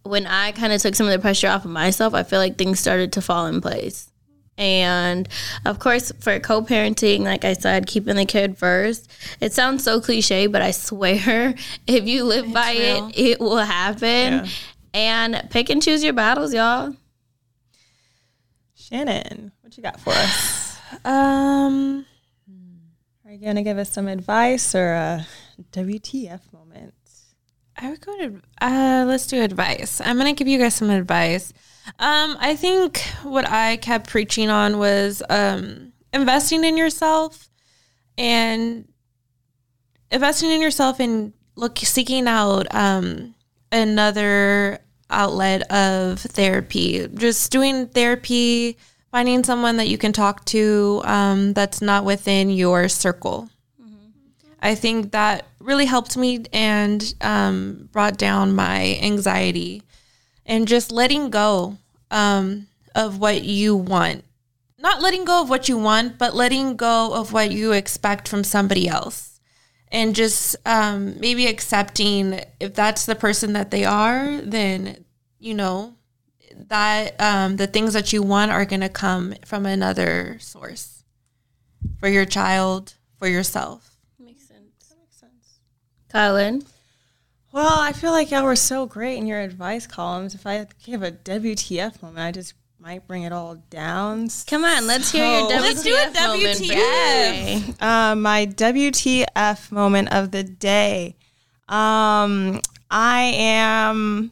when 0.04 0.28
I 0.28 0.52
kind 0.52 0.72
of 0.72 0.80
took 0.80 0.94
some 0.94 1.08
of 1.08 1.12
the 1.12 1.18
pressure 1.18 1.48
off 1.48 1.64
of 1.64 1.72
myself, 1.72 2.14
I 2.14 2.22
feel 2.22 2.38
like 2.38 2.56
things 2.56 2.78
started 2.78 3.14
to 3.14 3.20
fall 3.20 3.46
in 3.46 3.60
place. 3.60 4.12
And 4.58 5.28
of 5.64 5.78
course, 5.78 6.10
for 6.18 6.38
co 6.40 6.62
parenting, 6.62 7.20
like 7.20 7.44
I 7.44 7.52
said, 7.52 7.86
keeping 7.86 8.16
the 8.16 8.26
kid 8.26 8.58
first, 8.58 9.10
it 9.40 9.52
sounds 9.52 9.84
so 9.84 10.00
cliche, 10.00 10.48
but 10.48 10.60
I 10.60 10.72
swear 10.72 11.54
if 11.86 12.06
you 12.06 12.24
live 12.24 12.52
by 12.52 12.72
real. 12.72 13.08
it, 13.08 13.18
it 13.18 13.40
will 13.40 13.56
happen. 13.58 14.48
And 14.92 15.48
pick 15.50 15.70
and 15.70 15.80
choose 15.80 16.02
your 16.02 16.12
battles, 16.12 16.52
y'all. 16.52 16.96
Shanan, 18.76 19.52
what 19.60 19.76
you 19.76 19.82
got 19.82 20.00
for 20.00 20.10
us? 20.10 20.78
um 21.04 22.04
Are 23.24 23.32
you 23.32 23.38
gonna 23.38 23.62
give 23.62 23.78
us 23.78 23.92
some 23.92 24.08
advice 24.08 24.74
or 24.74 24.92
a 24.92 25.26
WTF 25.72 26.40
moment? 26.52 26.94
I 27.76 27.90
would 27.90 28.00
go 28.00 28.16
to 28.18 28.40
uh 28.60 29.04
let's 29.06 29.26
do 29.28 29.40
advice. 29.40 30.00
I'm 30.04 30.16
gonna 30.16 30.32
give 30.32 30.48
you 30.48 30.58
guys 30.58 30.74
some 30.74 30.90
advice. 30.90 31.52
Um, 31.98 32.36
I 32.38 32.54
think 32.56 33.00
what 33.22 33.48
I 33.48 33.76
kept 33.78 34.08
preaching 34.08 34.50
on 34.50 34.78
was 34.78 35.22
um 35.28 35.92
investing 36.12 36.64
in 36.64 36.76
yourself 36.76 37.48
and 38.16 38.86
investing 40.10 40.50
in 40.50 40.60
yourself 40.60 41.00
and 41.00 41.32
look 41.56 41.78
seeking 41.78 42.26
out 42.26 42.72
um 42.74 43.34
another 43.72 44.78
outlet 45.10 45.62
of 45.72 46.20
therapy. 46.20 47.08
Just 47.14 47.50
doing 47.50 47.86
therapy, 47.88 48.76
finding 49.10 49.42
someone 49.42 49.78
that 49.78 49.88
you 49.88 49.98
can 49.98 50.12
talk 50.12 50.44
to 50.46 51.02
um 51.04 51.52
that's 51.54 51.80
not 51.80 52.04
within 52.04 52.50
your 52.50 52.88
circle. 52.88 53.48
I 54.60 54.74
think 54.74 55.12
that 55.12 55.46
really 55.60 55.84
helped 55.84 56.16
me 56.16 56.44
and 56.52 57.14
um, 57.20 57.88
brought 57.92 58.18
down 58.18 58.54
my 58.54 58.98
anxiety 59.00 59.82
and 60.48 60.66
just 60.66 60.90
letting 60.90 61.30
go 61.30 61.76
um, 62.10 62.66
of 62.94 63.18
what 63.18 63.44
you 63.44 63.76
want. 63.76 64.24
Not 64.78 65.02
letting 65.02 65.24
go 65.24 65.42
of 65.42 65.50
what 65.50 65.68
you 65.68 65.76
want, 65.76 66.18
but 66.18 66.34
letting 66.34 66.76
go 66.76 67.12
of 67.12 67.32
what 67.32 67.52
you 67.52 67.72
expect 67.72 68.26
from 68.26 68.42
somebody 68.42 68.88
else. 68.88 69.38
And 69.90 70.14
just 70.14 70.56
um, 70.66 71.18
maybe 71.20 71.46
accepting 71.46 72.40
if 72.60 72.74
that's 72.74 73.06
the 73.06 73.14
person 73.14 73.52
that 73.52 73.70
they 73.70 73.84
are, 73.84 74.40
then, 74.42 75.04
you 75.38 75.54
know, 75.54 75.94
that 76.68 77.20
um, 77.20 77.56
the 77.56 77.66
things 77.66 77.92
that 77.92 78.12
you 78.12 78.22
want 78.22 78.50
are 78.50 78.64
going 78.64 78.80
to 78.80 78.88
come 78.88 79.34
from 79.44 79.66
another 79.66 80.38
source 80.40 81.04
for 81.98 82.08
your 82.08 82.24
child, 82.24 82.94
for 83.18 83.28
yourself. 83.28 83.96
Makes 84.18 84.48
sense. 84.48 84.88
That 84.88 84.98
Makes 84.98 85.16
sense. 85.16 85.58
Kyle 86.08 86.34
Lynn. 86.34 86.62
Well, 87.52 87.78
I 87.80 87.92
feel 87.92 88.10
like 88.12 88.30
y'all 88.30 88.44
were 88.44 88.56
so 88.56 88.86
great 88.86 89.16
in 89.16 89.26
your 89.26 89.40
advice 89.40 89.86
columns. 89.86 90.34
If 90.34 90.46
I 90.46 90.66
give 90.84 91.02
a 91.02 91.10
WTF 91.12 92.02
moment, 92.02 92.20
I 92.20 92.30
just 92.30 92.54
might 92.78 93.06
bring 93.08 93.22
it 93.22 93.32
all 93.32 93.56
down. 93.70 94.28
Come 94.46 94.64
on, 94.64 94.86
let's 94.86 95.10
hear 95.10 95.24
your 95.24 95.48
So- 95.50 95.56
WTF 95.56 95.60
Let's 95.62 95.82
do 95.82 95.94
a 95.94 96.10
WTF. 96.12 96.56
today. 96.58 97.64
Uh, 97.80 98.14
my 98.14 98.46
WTF 98.46 99.72
moment 99.72 100.12
of 100.12 100.30
the 100.30 100.42
day. 100.44 101.16
Um, 101.68 102.60
I 102.90 103.32
am. 103.34 104.30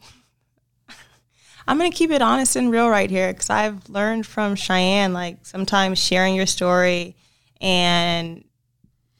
I'm 1.69 1.79
gonna 1.79 1.91
keep 1.91 2.11
it 2.12 2.23
honest 2.23 2.55
and 2.55 2.71
real 2.71 2.89
right 2.89 3.11
here 3.11 3.33
because 3.33 3.51
I've 3.51 3.89
learned 3.89 4.25
from 4.27 4.55
Cheyenne 4.55 5.12
like 5.12 5.45
sometimes 5.45 5.99
sharing 5.99 6.37
your 6.37 6.47
story 6.47 7.17
and 7.61 8.45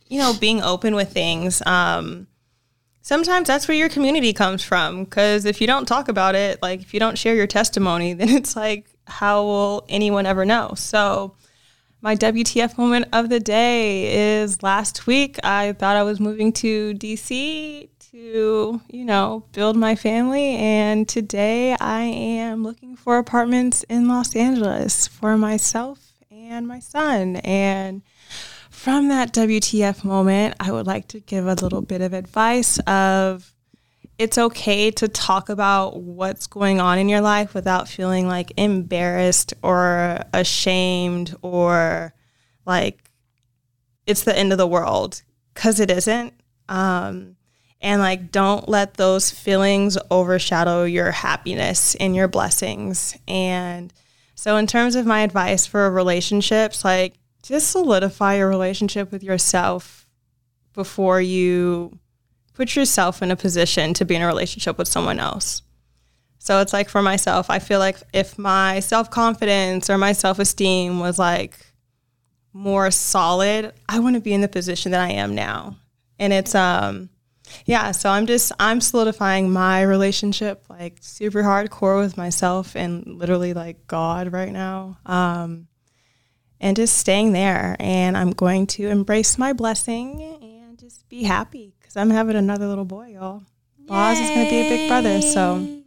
you 0.07 0.19
know 0.21 0.33
being 0.39 0.63
open 0.63 0.95
with 0.95 1.13
things. 1.13 1.61
Um, 1.67 2.29
sometimes 3.07 3.47
that's 3.47 3.69
where 3.69 3.77
your 3.77 3.89
community 3.89 4.33
comes 4.33 4.65
from 4.65 5.05
because 5.05 5.45
if 5.45 5.61
you 5.61 5.67
don't 5.69 5.87
talk 5.87 6.09
about 6.09 6.35
it, 6.35 6.61
like 6.61 6.81
if 6.81 6.93
you 6.93 6.99
don't 6.99 7.17
share 7.17 7.37
your 7.37 7.47
testimony, 7.47 8.13
then 8.21 8.29
it's 8.31 8.57
like 8.57 8.87
how 9.07 9.45
will 9.45 9.85
anyone 9.89 10.27
ever 10.27 10.45
know? 10.45 10.73
So 10.77 11.37
my 12.03 12.17
WTF 12.17 12.77
moment 12.77 13.07
of 13.13 13.29
the 13.29 13.39
day 13.39 14.41
is 14.41 14.61
last 14.61 15.07
week 15.07 15.39
I 15.45 15.73
thought 15.75 15.97
I 15.97 16.03
was 16.03 16.19
moving 16.19 16.53
to 16.55 16.95
DC 16.95 17.89
to, 18.11 18.81
you 18.91 19.05
know, 19.05 19.45
build 19.53 19.77
my 19.77 19.95
family 19.95 20.57
and 20.57 21.09
today 21.09 21.77
I 21.79 22.03
am 22.03 22.65
looking 22.65 22.97
for 22.97 23.19
apartments 23.19 23.85
in 23.85 24.09
Los 24.09 24.35
Angeles 24.35 25.07
for 25.07 25.39
myself 25.39 26.13
and 26.29 26.67
my 26.67 26.81
son 26.81 27.37
and 27.37 28.03
from 28.87 29.09
that 29.09 29.35
WTF 29.35 30.05
moment, 30.05 30.55
I 30.61 30.71
would 30.71 30.87
like 30.87 31.09
to 31.09 31.19
give 31.19 31.45
a 31.45 31.55
little 31.55 31.83
bit 31.83 32.03
of 32.03 32.13
advice 32.13 32.79
of 32.87 33.53
it's 34.17 34.39
okay 34.39 34.93
to 34.93 35.09
talk 35.09 35.49
about 35.49 36.01
what's 36.01 36.47
going 36.47 36.81
on 36.81 36.97
in 37.01 37.09
your 37.09 37.21
life 37.21 37.53
without 37.53 37.89
feeling 37.89 38.29
like 38.29 38.53
embarrassed 38.57 39.55
or 39.61 40.21
ashamed 40.33 41.35
or 41.43 42.15
like 42.65 43.11
it's 44.07 44.23
the 44.23 44.39
end 44.39 44.53
of 44.53 44.59
the 44.59 44.69
world 44.69 45.21
because 45.53 45.81
it 45.81 45.91
isn't. 45.91 46.33
Um, 46.69 47.35
and 47.81 48.01
like, 48.01 48.31
don't 48.31 48.69
let 48.69 48.95
those 48.95 49.33
feelings 49.33 49.99
overshadow 50.13 50.85
your 50.85 51.11
happiness 51.11 51.97
and 51.97 52.15
your 52.15 52.29
blessings. 52.29 53.19
And 53.27 53.93
so, 54.37 54.57
in 54.57 54.69
terms 54.69 54.95
of 54.95 55.07
my 55.07 55.23
advice 55.23 55.67
for 55.67 55.91
relationships, 55.91 56.85
like, 56.85 57.17
just 57.49 57.71
solidify 57.71 58.37
your 58.37 58.49
relationship 58.49 59.13
with 59.13 59.23
yourself 59.23 60.09
before 60.73 61.21
you 61.21 61.99
put 62.55 62.75
yourself 62.75 63.23
in 63.23 63.31
a 63.31 63.37
position 63.37 63.95
to 63.95 64.05
be 64.05 64.15
in 64.15 64.23
a 64.23 64.27
relationship 64.27 64.79
with 64.79 64.89
someone 64.89 65.21
else. 65.21 65.63
So 66.39 66.61
it's 66.61 66.73
like 66.73 66.89
for 66.89 67.03
myself, 67.03 67.51
I 67.51 67.59
feel 67.59 67.79
like 67.79 67.99
if 68.13 68.39
my 68.39 68.81
self 68.81 69.11
confidence 69.11 69.91
or 69.91 69.99
my 69.99 70.13
self 70.13 70.39
esteem 70.39 71.01
was 71.01 71.19
like 71.19 71.55
more 72.53 72.91
solid, 72.91 73.73
I 73.89 73.99
wouldn't 73.99 74.25
be 74.25 74.33
in 74.33 74.41
the 74.41 74.49
position 74.49 74.93
that 74.93 75.01
I 75.01 75.13
am 75.13 75.35
now. 75.35 75.77
And 76.19 76.33
it's 76.33 76.55
um 76.55 77.11
yeah, 77.65 77.93
so 77.93 78.11
I'm 78.11 78.27
just 78.27 78.53
I'm 78.59 78.81
solidifying 78.81 79.53
my 79.53 79.83
relationship 79.83 80.65
like 80.69 80.99
super 81.01 81.43
hardcore 81.43 82.01
with 82.01 82.17
myself 82.17 82.75
and 82.75 83.07
literally 83.07 83.53
like 83.53 83.87
God 83.87 84.33
right 84.33 84.53
now. 84.53 84.99
Um 85.07 85.69
and 86.61 86.77
just 86.77 86.97
staying 86.97 87.33
there 87.33 87.77
and 87.79 88.17
I'm 88.17 88.31
going 88.31 88.67
to 88.69 88.89
embrace 88.89 89.39
my 89.39 89.53
blessing 89.53 90.23
and 90.43 90.79
just 90.79 91.09
be 91.09 91.25
happy 91.25 91.75
cuz 91.83 91.97
I'm 91.97 92.11
having 92.11 92.37
another 92.37 92.67
little 92.67 92.85
boy, 92.85 93.09
y'all. 93.15 93.43
Boz 93.87 94.19
is 94.19 94.29
going 94.31 94.45
to 94.47 94.51
be 94.51 94.67
a 94.67 94.69
big 94.69 94.89
brother, 94.89 95.23
so 95.23 95.83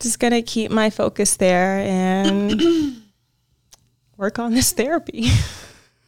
just 0.00 0.18
going 0.18 0.32
to 0.32 0.42
keep 0.42 0.70
my 0.70 0.90
focus 0.90 1.36
there 1.36 1.78
and 1.78 3.02
work 4.16 4.38
on 4.38 4.52
this 4.52 4.72
therapy. 4.72 5.28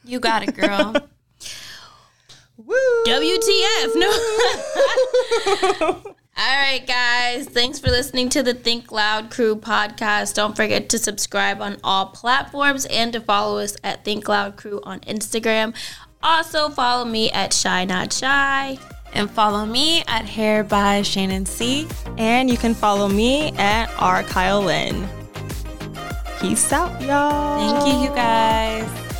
You 0.05 0.19
got 0.19 0.43
it, 0.43 0.57
girl. 0.57 0.95
Woo! 2.57 3.05
WTF? 3.07 3.95
No. 5.81 6.03
All 6.37 6.45
right, 6.59 6.85
guys. 6.87 7.47
Thanks 7.47 7.79
for 7.79 7.89
listening 7.89 8.29
to 8.31 8.43
the 8.43 8.55
Think 8.55 8.91
Loud 8.91 9.31
Crew 9.31 9.55
podcast. 9.55 10.35
Don't 10.35 10.57
forget 10.57 10.89
to 10.89 10.99
subscribe 10.99 11.61
on 11.61 11.77
all 11.85 12.07
platforms 12.07 12.87
and 12.87 13.13
to 13.13 13.21
follow 13.21 13.59
us 13.59 13.77
at 13.85 14.05
Think 14.05 14.29
Loud 14.29 14.57
Crew 14.57 14.81
on 14.83 15.01
Instagram. 15.01 15.75
Also, 16.23 16.71
follow 16.71 17.05
me 17.05 17.31
at 17.33 17.51
Chey 17.51 17.85
Not 17.85 18.13
Shy. 18.13 18.79
and 19.15 19.31
follow 19.31 19.67
me 19.67 20.03
at 20.09 20.25
Hair 20.25 20.65
by 20.65 21.03
Shanan 21.03 21.47
C. 21.47 21.87
And 22.17 22.49
you 22.49 22.57
can 22.57 22.73
follow 22.75 23.09
me 23.09 23.53
at 23.59 23.91
R. 23.99 24.23
Kyle 24.23 24.63
Lynn. 24.63 25.07
Peace 26.41 26.73
out, 26.73 26.99
y'all. 27.03 27.59
Thank 27.59 27.95
you, 27.95 28.09
you 28.09 28.15
guys. 28.15 29.12